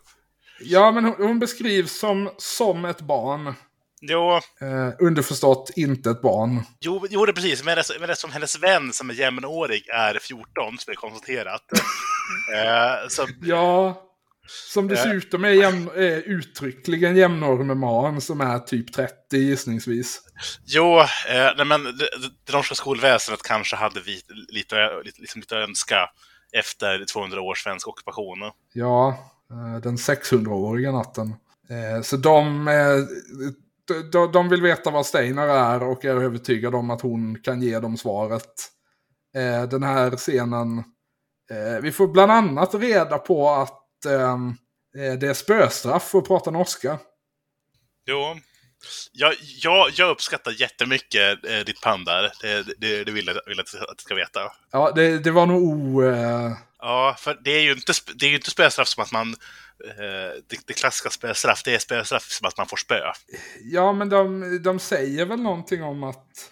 Ja, 0.64 0.92
men 0.92 1.04
hon, 1.04 1.14
hon 1.18 1.38
beskrivs 1.38 1.98
som, 1.98 2.30
som 2.38 2.84
ett 2.84 3.00
barn. 3.00 3.54
jo, 4.00 4.30
Eh, 4.36 4.90
underförstått, 4.98 5.70
inte 5.76 6.10
ett 6.10 6.22
barn. 6.22 6.62
jo, 6.80 7.06
jo, 7.10 7.26
det 7.26 7.32
precis. 7.32 7.64
Men 7.64 7.76
det, 7.76 7.82
men 8.00 8.08
det 8.08 8.16
som 8.16 8.30
hennes 8.32 8.62
vän 8.62 8.92
som 8.92 9.10
är 9.10 9.14
jämnårig 9.14 9.88
är 9.88 10.18
14, 10.22 10.44
som 10.78 10.90
är 10.90 10.94
konstaterat. 10.94 11.62
eh, 12.56 13.08
så, 13.08 13.26
Ja, 13.42 14.02
som 14.46 14.88
dessutom 14.88 15.44
är, 15.44 15.48
jämn, 15.48 15.88
är 15.94 16.22
uttryckligen 16.28 17.16
jämnårig 17.16 17.66
med 17.66 17.76
man 17.76 18.20
som 18.20 18.40
är 18.40 18.58
typ 18.58 18.92
30 18.92 19.14
gissningsvis. 19.36 20.20
Jo, 20.64 20.98
eh, 21.00 21.50
nej, 21.56 21.66
men 21.66 21.84
det, 21.84 22.08
det 22.46 22.52
norska 22.52 22.74
skolväsendet 22.74 23.42
kanske 23.42 23.76
hade 23.76 24.00
vi, 24.00 24.20
lite, 24.48 24.74
lite, 25.04 25.20
liksom 25.20 25.40
lite 25.40 25.56
önska 25.56 26.10
efter 26.52 27.04
200 27.04 27.40
års 27.40 27.62
svensk 27.64 27.88
ockupation. 27.88 28.38
Ja, 28.72 29.18
eh, 29.50 29.80
den 29.82 29.96
600-åriga 29.96 30.92
natten. 30.92 31.34
Eh, 31.70 32.02
Så 32.02 32.16
de, 32.16 32.68
eh, 32.68 32.96
de- 34.32 34.48
vill 34.48 34.62
veta 34.62 34.90
vad 34.90 35.06
Steinar 35.06 35.48
är 35.48 35.82
och 35.82 36.04
är 36.04 36.14
övertygade 36.22 36.76
om 36.76 36.90
att 36.90 37.00
hon 37.00 37.38
kan 37.42 37.62
ge 37.62 37.78
dem 37.78 37.96
svaret. 37.96 38.52
Eh, 39.36 39.68
Den 39.68 39.82
här 39.82 40.10
scenen, 40.16 40.78
eh, 41.50 41.82
vi 41.82 41.92
får 41.92 42.08
bland 42.08 42.32
annat 42.32 42.74
reda 42.74 43.18
på 43.18 43.50
att 43.50 43.78
eh, 44.06 44.38
det 45.20 45.28
är 45.28 45.34
spöstraff 45.34 46.10
för 46.10 46.18
att 46.18 46.26
prata 46.26 46.50
norska. 46.50 46.98
Jo, 48.06 48.36
jag, 49.12 49.34
jag, 49.62 49.90
jag 49.94 50.10
uppskattar 50.10 50.60
jättemycket 50.60 51.44
eh, 51.44 51.58
ditt 51.58 51.80
pann 51.80 52.04
där. 52.04 52.32
Det, 52.42 52.62
det, 52.78 53.04
det 53.04 53.12
vill 53.12 53.26
jag 53.26 53.40
vill 53.46 53.60
att 53.60 53.66
du 53.66 54.02
ska 54.02 54.14
veta. 54.14 54.40
Ja, 54.72 54.92
det, 54.94 55.18
det 55.18 55.30
var 55.30 55.46
nog 55.46 55.62
o... 55.62 56.02
eh, 56.02 56.52
Ja, 56.84 57.16
för 57.18 57.38
det 57.44 57.50
är 57.50 57.60
ju 57.60 57.72
inte, 57.72 57.92
det 58.14 58.26
är 58.26 58.30
ju 58.30 58.36
inte 58.36 58.50
spöstraff 58.50 58.88
som 58.88 59.02
att 59.02 59.12
man... 59.12 59.28
Eh, 59.84 60.42
det, 60.48 60.66
det 60.66 60.72
klassiska 60.72 61.10
spöstraff, 61.10 61.62
det 61.64 61.74
är 61.74 61.78
spöstraff 61.78 62.22
som 62.22 62.48
att 62.48 62.56
man 62.58 62.66
får 62.66 62.76
spö. 62.76 63.00
Ja, 63.60 63.92
men 63.92 64.08
de, 64.08 64.62
de 64.62 64.78
säger 64.78 65.24
väl 65.26 65.40
någonting 65.40 65.82
om 65.82 66.02
att 66.02 66.50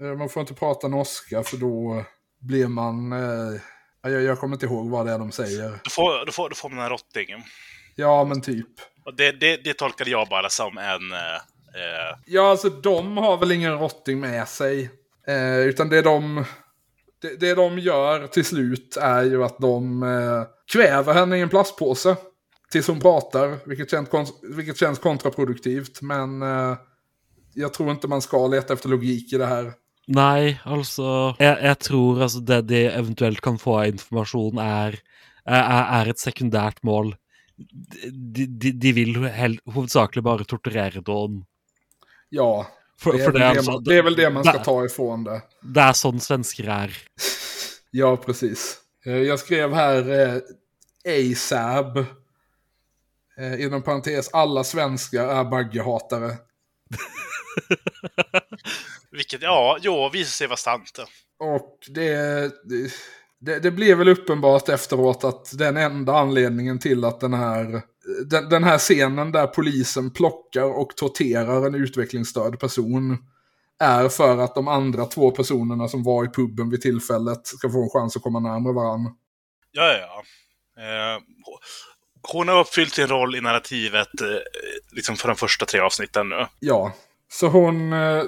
eh, 0.00 0.06
man 0.06 0.28
får 0.28 0.40
inte 0.40 0.54
prata 0.54 0.88
norska 0.88 1.42
för 1.42 1.56
då 1.56 2.04
blir 2.40 2.66
man... 2.66 3.12
Eh, 3.12 3.60
jag, 4.08 4.22
jag 4.22 4.38
kommer 4.38 4.56
inte 4.56 4.66
ihåg 4.66 4.90
vad 4.90 5.06
det 5.06 5.12
är 5.12 5.18
de 5.18 5.32
säger. 5.32 5.70
Då 5.84 5.90
får, 5.90 6.26
då 6.26 6.32
får, 6.32 6.48
då 6.48 6.54
får 6.54 6.70
man 6.70 6.84
en 6.84 6.90
rotting. 6.90 7.26
Ja, 7.94 8.24
men 8.24 8.40
typ. 8.40 8.68
Det, 9.16 9.32
det, 9.32 9.56
det 9.64 9.74
tolkade 9.74 10.10
jag 10.10 10.28
bara 10.28 10.48
som 10.48 10.78
en... 10.78 11.12
Eh, 11.12 11.34
eh, 11.80 12.18
Ja, 12.26 12.50
alltså 12.50 12.68
de 12.68 13.16
har 13.16 13.36
väl 13.36 13.52
ingen 13.52 13.78
rotting 13.78 14.20
med 14.20 14.48
sig. 14.48 14.90
Eh, 15.26 15.58
utan 15.58 15.88
det 15.88 16.02
de, 16.02 16.44
det, 17.22 17.40
det 17.40 17.54
de 17.54 17.78
gör 17.78 18.26
till 18.26 18.44
slut 18.44 18.96
är 18.96 19.22
ju 19.22 19.44
att 19.44 19.58
de 19.58 20.02
eh, 20.02 20.42
kväver 20.72 21.14
henne 21.14 21.38
i 21.38 21.40
en 21.40 21.48
plastpåse. 21.48 22.16
Tills 22.70 22.88
hon 22.88 23.00
pratar, 23.00 23.68
vilket 23.68 23.90
känns, 23.90 24.08
vilket 24.42 24.76
känns 24.76 24.98
kontraproduktivt. 24.98 26.02
Men 26.02 26.42
eh, 26.42 26.76
jag 27.54 27.74
tror 27.74 27.90
inte 27.90 28.08
man 28.08 28.22
ska 28.22 28.46
leta 28.46 28.72
efter 28.72 28.88
logik 28.88 29.32
i 29.32 29.38
det 29.38 29.46
här. 29.46 29.72
Nei, 30.06 30.54
altså 30.64 31.34
jeg, 31.42 31.56
jeg 31.66 31.78
tror 31.82 32.20
altså 32.22 32.40
det 32.46 32.60
de 32.70 32.82
eventuelt 32.92 33.40
kan 33.42 33.56
få 33.58 33.80
av 33.80 33.88
informasjon, 33.90 34.60
er, 34.62 35.00
er, 35.42 35.80
er 36.00 36.10
et 36.12 36.22
sekundært 36.22 36.78
mål. 36.86 37.14
De, 37.56 38.46
de, 38.46 38.70
de 38.70 38.92
vil 38.94 39.16
hel, 39.34 39.56
hovedsakelig 39.74 40.22
bare 40.22 40.46
torturere 40.46 41.02
noen. 41.06 41.40
Ja, 42.30 42.66
det 43.02 43.18
är, 43.18 43.24
for 43.24 43.32
det, 43.34 43.42
er 43.42 43.54
det, 43.58 43.66
man, 43.66 43.82
det 43.84 43.96
är 43.98 44.02
väl 44.02 44.16
det 44.16 44.30
man 44.30 44.44
ska 44.44 44.58
ta 44.64 44.76
ifrån 44.84 45.24
det. 45.24 45.40
det 45.62 45.82
er 45.88 45.96
sånn 45.98 46.20
svensker 46.22 46.70
er. 46.82 46.96
Ja, 47.96 48.10
precis. 48.16 48.76
Eh, 49.06 49.22
Jag 49.24 49.38
skrev 49.40 49.72
här 49.74 50.10
eh, 50.10 50.34
ASAB. 51.32 51.96
Eh, 53.38 53.62
inom 53.62 53.82
parentes, 53.82 54.28
alla 54.32 54.64
svenskar 54.64 55.28
är 55.28 55.44
baggehatare. 55.44 56.34
vilket, 59.10 59.42
ja, 59.42 59.78
jo, 59.80 60.10
visar 60.12 60.30
sig 60.30 60.46
vara 60.46 60.56
sant. 60.56 60.98
Och 61.38 61.78
det, 61.88 62.52
det, 63.40 63.58
det 63.58 63.70
blev 63.70 63.98
väl 63.98 64.08
uppenbart 64.08 64.68
efteråt 64.68 65.24
att 65.24 65.58
den 65.58 65.76
enda 65.76 66.12
anledningen 66.12 66.78
till 66.78 67.04
att 67.04 67.20
den 67.20 67.34
här, 67.34 67.82
den, 68.26 68.48
den 68.48 68.64
här 68.64 68.78
scenen 68.78 69.32
där 69.32 69.46
polisen 69.46 70.12
plockar 70.12 70.78
och 70.80 70.96
torterar 70.96 71.66
en 71.66 71.74
utvecklingsstörd 71.74 72.60
person 72.60 73.18
är 73.78 74.08
för 74.08 74.38
att 74.38 74.54
de 74.54 74.68
andra 74.68 75.04
två 75.04 75.30
personerna 75.30 75.88
som 75.88 76.02
var 76.02 76.24
i 76.24 76.28
puben 76.28 76.70
vid 76.70 76.80
tillfället 76.80 77.46
ska 77.46 77.70
få 77.70 77.82
en 77.82 77.90
chans 77.90 78.16
att 78.16 78.22
komma 78.22 78.40
närmare 78.40 78.72
varandra. 78.74 79.10
Ja, 79.72 79.92
ja, 79.92 79.98
ja. 79.98 80.22
Eh, 80.82 81.20
hon 82.32 82.48
har 82.48 82.60
uppfyllt 82.60 82.94
sin 82.94 83.06
roll 83.06 83.36
i 83.36 83.40
narrativet 83.40 84.20
eh, 84.20 84.28
liksom 84.92 85.16
för 85.16 85.28
de 85.28 85.36
första 85.36 85.66
tre 85.66 85.80
avsnitten 85.80 86.28
nu. 86.28 86.46
Ja, 86.60 86.92
så 87.28 87.48
hon... 87.48 87.92
Eh, 87.92 88.22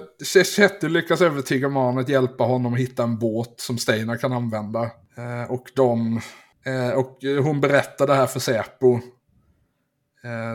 Chetty 0.56 0.88
lyckas 0.88 1.20
övertyga 1.20 1.68
mannen 1.68 1.98
att 1.98 2.08
hjälpa 2.08 2.44
honom 2.44 2.74
att 2.74 2.80
hitta 2.80 3.02
en 3.02 3.18
båt 3.18 3.60
som 3.60 3.78
Steinar 3.78 4.16
kan 4.16 4.32
använda. 4.32 4.82
Eh, 5.16 5.50
och 5.50 5.70
de... 5.74 6.20
Eh, 6.66 6.90
och 6.90 7.18
hon 7.42 7.60
berättar 7.60 8.06
det 8.06 8.14
här 8.14 8.26
för 8.26 8.40
Säpo. 8.40 9.00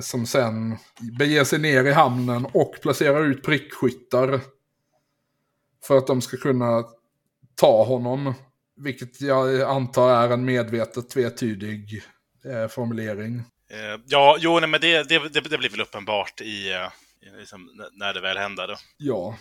Som 0.01 0.25
sen 0.25 0.77
beger 1.19 1.43
sig 1.43 1.59
ner 1.59 1.83
i 1.83 1.91
hamnen 1.91 2.45
och 2.53 2.75
placerar 2.81 3.25
ut 3.25 3.43
prickskyttar. 3.43 4.39
För 5.87 5.97
att 5.97 6.07
de 6.07 6.21
ska 6.21 6.37
kunna 6.37 6.83
ta 7.55 7.83
honom. 7.83 8.33
Vilket 8.77 9.21
jag 9.21 9.61
antar 9.61 10.23
är 10.23 10.29
en 10.29 10.45
medvetet 10.45 11.09
tvetydig 11.09 12.03
formulering. 12.69 13.41
Ja, 14.05 14.37
jo, 14.39 14.59
nej, 14.59 14.69
men 14.69 14.81
det, 14.81 15.09
det, 15.09 15.33
det, 15.33 15.57
blir 15.57 15.69
väl 15.69 15.81
uppenbart 15.81 16.41
i 16.41 16.69
liksom, 17.37 17.69
när 17.93 18.13
det 18.13 18.21
väl 18.21 18.37
händer. 18.37 18.77
Ja. 18.97 19.37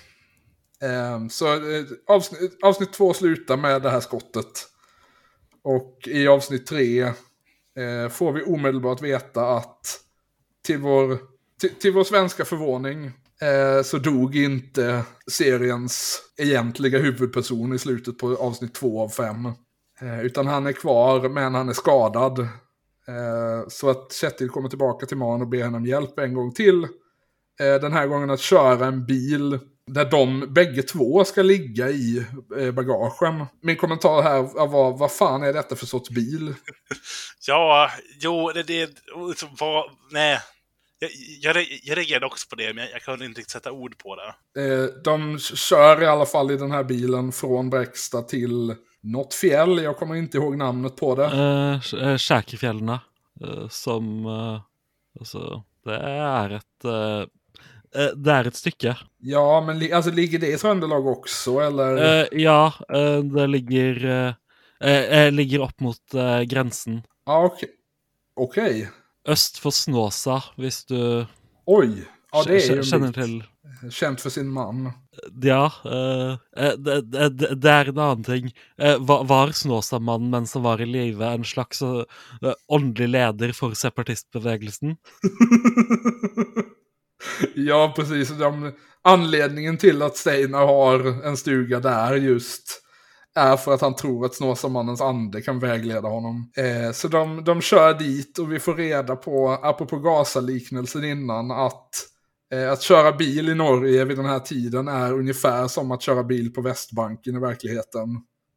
Um, 1.15 1.31
så 1.31 1.55
eh, 1.55 1.63
uh, 1.63 1.87
avsnitt, 2.07 2.59
avsnitt 2.63 2.93
två 2.93 3.15
slutar 3.15 3.57
med 3.57 3.83
det 3.83 3.91
här 3.91 4.01
skottet. 4.01 4.69
Och 5.65 5.99
i 6.07 6.29
avsnitt 6.29 6.67
tre 6.67 7.05
uh, 7.05 8.09
får 8.11 8.33
vi 8.33 8.43
omedelbart 8.43 9.03
veta 9.03 9.49
att 9.49 10.01
till 10.67 10.79
vår, 10.79 11.19
till, 11.61 11.75
till 11.75 11.93
vår 11.93 12.05
svenska 12.05 12.45
förvåning 12.45 13.05
uh, 13.05 13.83
så 13.85 13.99
dog 13.99 14.37
inte 14.37 15.05
seriens 15.31 16.23
egentliga 16.39 16.99
huvudperson 16.99 17.75
i 17.75 17.79
slutet 17.79 18.19
på 18.19 18.37
avsnitt 18.37 18.75
två 18.75 19.03
av 19.03 19.09
fem. 19.09 19.53
Utan 20.23 20.47
han 20.47 20.67
är 20.67 20.73
kvar, 20.73 21.29
men 21.29 21.55
han 21.55 21.69
är 21.69 21.73
skadad. 21.73 22.49
Så 23.69 23.91
att 23.91 24.13
Kjetil 24.13 24.49
kommer 24.49 24.69
tillbaka 24.69 25.07
till 25.07 25.17
Man 25.17 25.41
och 25.41 25.49
ber 25.49 25.63
henne 25.63 25.77
om 25.77 25.87
hjälp 25.87 26.19
en 26.19 26.35
gång 26.35 26.53
till. 26.53 26.87
Eh, 27.61 27.81
den 27.81 27.93
här 27.93 28.07
gången 28.07 28.31
att 28.31 28.41
köra 28.41 28.87
en 28.87 29.07
bil 29.07 29.59
där 29.87 30.05
de 30.11 30.55
bägge 30.55 30.83
två 30.83 31.25
ska 31.25 31.43
ligga 31.43 31.89
i 31.89 32.27
eh, 32.59 32.71
bagagen. 32.71 33.47
Min 33.63 33.77
kommentar 33.77 34.23
här 34.23 34.67
var, 34.67 34.97
vad 34.97 35.13
fan 35.13 35.43
är 35.43 35.53
detta 35.53 35.77
för 35.77 35.87
sorts 35.87 36.11
bil? 36.11 36.55
Ja, 37.47 37.91
jo, 38.21 38.51
det... 38.55 38.63
det 38.63 38.91
liksom, 39.29 39.49
vad, 39.61 39.85
nej. 40.11 40.39
Jag, 40.99 41.11
jag, 41.41 41.57
re- 41.57 41.81
jag 41.83 41.99
reagerade 41.99 42.27
också 42.27 42.49
på 42.49 42.57
det, 42.57 42.75
men 42.75 42.85
jag, 42.85 42.93
jag 42.93 43.03
kunde 43.03 43.25
inte 43.25 43.39
riktigt 43.41 43.53
sätta 43.53 43.73
ord 43.73 43.99
på 43.99 44.17
det. 44.17 44.63
Eh, 44.63 44.85
de 45.05 45.39
kör 45.39 46.03
i 46.03 46.07
alla 46.07 46.27
fall 46.27 46.51
i 46.51 46.57
den 46.57 46.71
här 46.71 46.85
bilen 46.85 47.33
från 47.33 47.71
Bräcksta 47.71 48.23
till 48.23 48.75
något 49.01 49.35
fjäll. 49.35 49.83
Jag 49.83 49.97
kommer 49.97 50.15
inte 50.15 50.37
ihåg 50.37 50.57
namnet 50.57 50.97
på 50.97 51.15
det. 51.15 51.27
Uh, 51.27 52.17
Skjækerfjellene, 52.17 53.01
eh, 53.41 53.69
som 53.69 54.27
eh, 54.27 54.61
Altså, 55.21 55.63
det 55.85 55.99
er 55.99 56.55
et 56.57 56.87
eh, 57.95 58.03
eh, 58.05 58.11
Det 58.17 58.33
er 58.33 58.47
et 58.51 58.57
stykke. 58.57 58.97
Ja, 59.21 59.61
men 59.67 59.93
alltså, 59.93 60.11
ligger 60.11 60.39
det 60.39 60.53
i 60.55 60.59
Tröndelag 60.59 61.07
också 61.07 61.59
eller? 61.61 61.97
Eh, 62.23 62.27
ja, 62.43 62.73
eh, 62.95 63.19
det 63.19 63.47
ligger 63.47 64.05
eh, 64.05 64.35
eh, 64.91 65.19
eh, 65.19 65.33
ligger 65.33 65.61
opp 65.61 65.81
mot 65.81 66.15
grensen. 66.47 67.03
Ja, 67.27 67.45
okej. 67.45 67.69
Okej. 68.37 68.89
Øst 69.29 69.59
for 69.59 69.71
Snåsa, 69.71 70.43
hvis 70.57 70.85
du 70.85 71.27
Oj. 71.67 72.05
Ja, 72.33 72.43
det 72.47 72.55
är 72.57 72.75
ju 72.75 72.81
kj- 72.81 72.91
kjenner 72.91 73.07
en 73.07 73.13
til 73.13 73.39
bit. 73.39 73.49
Känt 73.95 74.21
för 74.21 74.31
sin 74.31 74.49
man. 74.49 74.93
Ja, 75.43 75.71
det, 76.79 77.69
er 77.69 77.89
en 77.89 77.99
annen 77.99 78.25
ting. 78.25 78.53
Var, 78.99 79.53
Snåsamannen 79.53 80.31
mens 80.31 80.55
han 80.55 80.63
var 80.63 80.81
i 80.81 80.87
live 80.87 81.27
en 81.27 81.45
slags 81.45 81.83
åndelig 82.69 83.09
leder 83.09 83.53
for 83.53 83.75
separatistbevegelsen? 83.75 84.97
ja, 87.55 87.93
precis. 87.97 88.29
De, 88.29 88.73
anledningen 89.03 89.77
till 89.77 90.03
att 90.03 90.17
Steinar 90.17 90.67
har 90.67 91.27
en 91.27 91.37
stuga 91.37 91.81
där 91.81 92.15
just 92.15 92.83
är 93.35 93.57
för 93.57 93.75
att 93.75 93.81
han 93.81 93.97
tror 93.97 94.27
att 94.27 94.35
Snåsamannens 94.35 95.01
ande 95.01 95.43
kan 95.43 95.59
vägleda 95.59 96.09
honom. 96.09 96.53
Eh, 96.57 96.93
så 96.93 97.09
de, 97.09 97.45
de 97.45 97.61
kör 97.61 97.95
dit 97.95 98.39
och 98.39 98.53
vi 98.53 98.59
får 98.59 98.75
reda 98.75 99.17
på, 99.17 99.51
apropå 99.63 99.99
Gaza-liknelsen 99.99 101.05
innan, 101.05 101.51
att 101.51 101.91
eh, 102.53 102.73
att 102.73 102.83
köra 102.83 103.13
bil 103.13 103.49
i 103.49 103.55
Norge 103.55 104.05
vid 104.05 104.17
den 104.17 104.27
här 104.27 104.39
tiden 104.39 104.89
är 104.89 105.13
ungefär 105.13 105.69
som 105.69 105.91
att 105.91 106.03
köra 106.03 106.23
bil 106.23 106.53
på 106.55 106.61
Västbanken 106.61 107.37
i 107.37 107.41
verkligheten. 107.41 108.09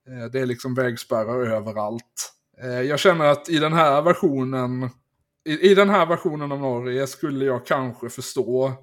Eh, 0.09 0.31
det 0.31 0.39
är 0.39 0.45
liksom 0.45 0.75
vägspärrar 0.75 1.45
överallt. 1.45 2.31
Eh, 2.63 2.81
jag 2.81 2.99
känner 2.99 3.25
att 3.25 3.49
i 3.49 3.59
den 3.59 3.73
här 3.73 4.01
versionen 4.01 4.89
i, 5.45 5.71
I 5.71 5.75
den 5.75 5.89
här 5.89 6.05
versionen 6.05 6.51
av 6.51 6.59
Norge 6.59 7.07
skulle 7.07 7.45
jag 7.45 7.65
kanske 7.65 8.09
förstå 8.09 8.73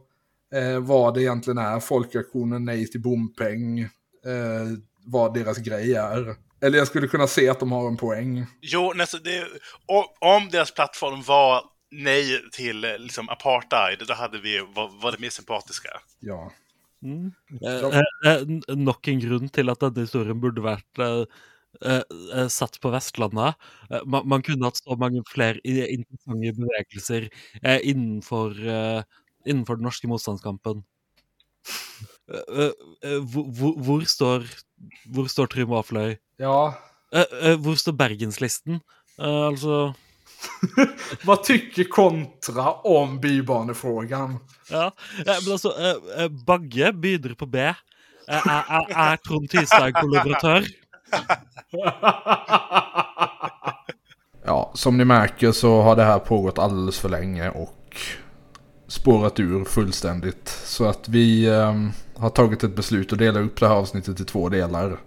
eh, 0.54 0.80
vad 0.80 1.14
det 1.14 1.22
egentligen 1.22 1.58
är. 1.58 1.80
Folkaktionen 1.80 2.64
Nej 2.64 2.86
till 2.86 3.00
bompeng. 3.02 3.80
Eh, 3.80 3.88
vad 5.04 5.34
deras 5.34 5.58
grej 5.58 5.94
är. 5.94 6.34
Eller 6.60 6.78
jag 6.78 6.86
skulle 6.86 7.08
kunna 7.08 7.26
se 7.26 7.48
att 7.48 7.60
de 7.60 7.72
har 7.72 7.88
en 7.88 7.96
poäng. 7.96 8.46
Jo, 8.60 8.92
nästa, 8.96 9.18
det, 9.18 9.46
om 10.20 10.48
deras 10.50 10.74
plattform 10.74 11.22
var 11.22 11.64
nej 11.90 12.50
till 12.52 12.84
eh, 12.84 12.98
liksom, 12.98 13.28
apartheid, 13.28 13.98
då 14.08 14.14
hade 14.14 14.38
vi 14.40 14.58
var, 14.74 15.02
var 15.02 15.12
det 15.12 15.18
mer 15.18 15.30
sympatiska. 15.30 15.88
Ja. 16.20 16.52
Mm. 17.02 17.32
Eh, 17.66 18.32
eh, 18.32 18.42
n- 18.42 18.62
nok 18.68 19.08
en 19.08 19.20
grunn 19.20 19.48
til 19.48 19.70
at 19.72 19.80
denne 19.82 20.04
historien 20.06 20.38
burde 20.40 20.62
vært 20.62 20.98
eh, 21.02 21.24
eh, 21.84 22.02
eh, 22.34 22.48
satt 22.52 22.78
på 22.80 22.92
Vestlandet. 22.94 23.58
Eh, 23.90 24.04
man, 24.06 24.26
man 24.28 24.44
kunne 24.46 24.68
hatt 24.68 24.80
så 24.80 24.96
mange 24.98 25.22
flere 25.28 25.60
interessante 25.64 26.54
bevegelser 26.58 27.28
eh, 27.62 27.80
innenfor, 27.82 28.56
innenfor 29.46 29.78
den 29.78 29.88
norske 29.88 30.10
motstandskampen. 30.10 30.84
Eh, 32.32 32.64
eh, 32.64 32.72
eh, 33.04 33.18
hvor, 33.22 33.44
hvor, 33.50 33.74
hvor 33.78 34.04
står 34.06 34.46
Hvor 35.14 35.28
står 35.30 35.46
Trym 35.46 35.72
Afløy? 35.72 36.16
Ja. 36.42 36.74
Hvor 37.62 37.76
står 37.78 37.92
Bergenslisten? 37.92 38.80
Altså 39.18 39.92
vad 41.28 41.44
tycker 41.44 41.84
kontra 41.84 42.72
om 42.72 43.20
bybanefrågan? 43.20 44.38
Ja, 44.70 44.88
men 45.26 45.58
eh, 46.18 46.28
Bagge 46.46 46.92
begynner 46.92 47.34
på 47.38 47.46
B. 47.46 47.68
Er 48.26 49.16
Trond 49.22 49.50
Tystad 49.50 49.94
kollaboratør? 49.94 50.66
Ja, 54.44 54.70
som 54.74 54.98
ni 54.98 55.04
märker 55.04 55.52
så 55.52 55.82
har 55.82 55.96
det 55.96 56.04
här 56.04 56.18
pågått 56.18 56.58
alldeles 56.58 56.98
för 56.98 57.08
länge 57.08 57.50
och 57.50 57.96
spårat 58.88 59.40
ur 59.40 59.64
fullständigt. 59.64 60.48
Så 60.48 60.88
att 60.88 61.08
vi 61.08 61.46
eh, 61.46 61.74
har 62.16 62.30
tagit 62.30 62.64
ett 62.64 62.76
beslut 62.76 63.12
att 63.12 63.18
dela 63.18 63.40
upp 63.40 63.60
det 63.60 63.68
här 63.68 63.74
avsnittet 63.74 64.20
i 64.20 64.24
två 64.24 64.48
delar. 64.48 64.98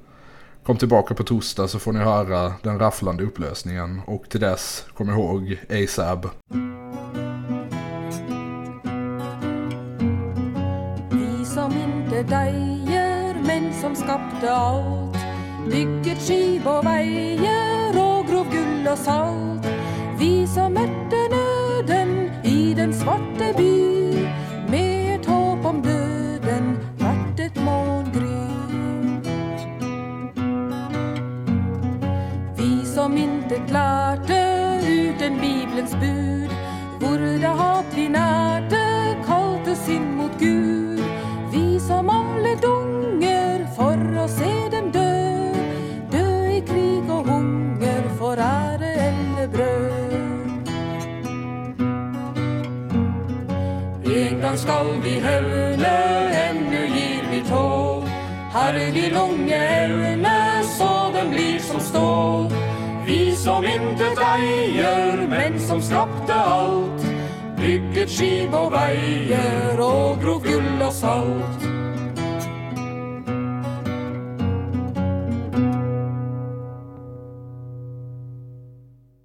Kom 0.66 0.78
tillbaka 0.78 1.14
på 1.14 1.24
torsdag 1.24 1.68
så 1.68 1.80
får 1.80 1.94
ni 1.94 2.00
höra 2.00 2.54
den 2.62 2.80
rafflande 2.80 3.24
upplösningen. 3.24 4.02
Och 4.08 4.30
till 4.30 4.40
dess, 4.40 4.86
kom 4.94 5.10
ihåg 5.10 5.60
ASAB. 5.70 6.30
Vi 11.12 11.46
som 11.46 11.72
inte 11.72 12.24
dejer, 12.24 13.36
men 13.44 13.74
som 13.74 13.96
skapte 13.96 14.52
allt. 14.52 15.15
Bygget 15.72 16.22
skiv 16.28 16.68
och 16.68 16.86
vajer 16.86 17.90
och 17.90 18.28
grov 18.28 18.48
gull 18.52 18.88
och 18.92 18.98
salt. 18.98 19.68
Vi 20.20 20.48
som 20.48 20.74
mötte 20.74 21.18
nöden 21.32 22.32
i 22.44 22.74
den 22.74 22.94
svarte 22.94 23.54
by. 23.58 24.14
Med 24.70 25.20
ett 25.20 25.26
hopp 25.26 25.66
om 25.66 25.82
döden 25.82 26.78
vart 27.00 27.40
ett 27.40 27.64
morgengry. 27.64 28.36
Vi 32.58 32.86
som 32.86 33.18
inte 33.18 33.56
klarte 33.68 34.82
ut 34.88 35.22
en 35.22 35.40
Bibelns 35.42 35.92
bud. 35.92 36.50
vore 37.00 37.38
det 37.38 37.48
hat 37.48 37.86
vi 37.96 38.10
när. 38.10 38.55
Skall 54.66 55.02
vi 55.04 55.20
hevne, 55.20 55.96
ännu 56.50 56.88
gir 56.88 57.24
vi 57.32 57.42
tå. 57.50 58.04
Herre, 58.54 58.92
vi 58.92 59.10
långe 59.10 59.56
evne, 59.56 60.64
så 60.78 61.12
den 61.14 61.30
blir 61.30 61.60
som 61.60 61.80
stål. 61.80 62.52
Vi 63.06 63.36
som 63.36 63.66
intet 63.66 64.18
äger, 64.18 65.28
men 65.28 65.60
som 65.60 65.82
skapte 65.82 66.34
allt, 66.34 67.06
Bygget 67.58 68.10
skip 68.10 68.54
och 68.54 68.74
veier 68.74 69.80
och 69.80 70.22
grov 70.22 70.44
guld 70.44 70.82
och 70.88 70.94
salt. 70.94 71.62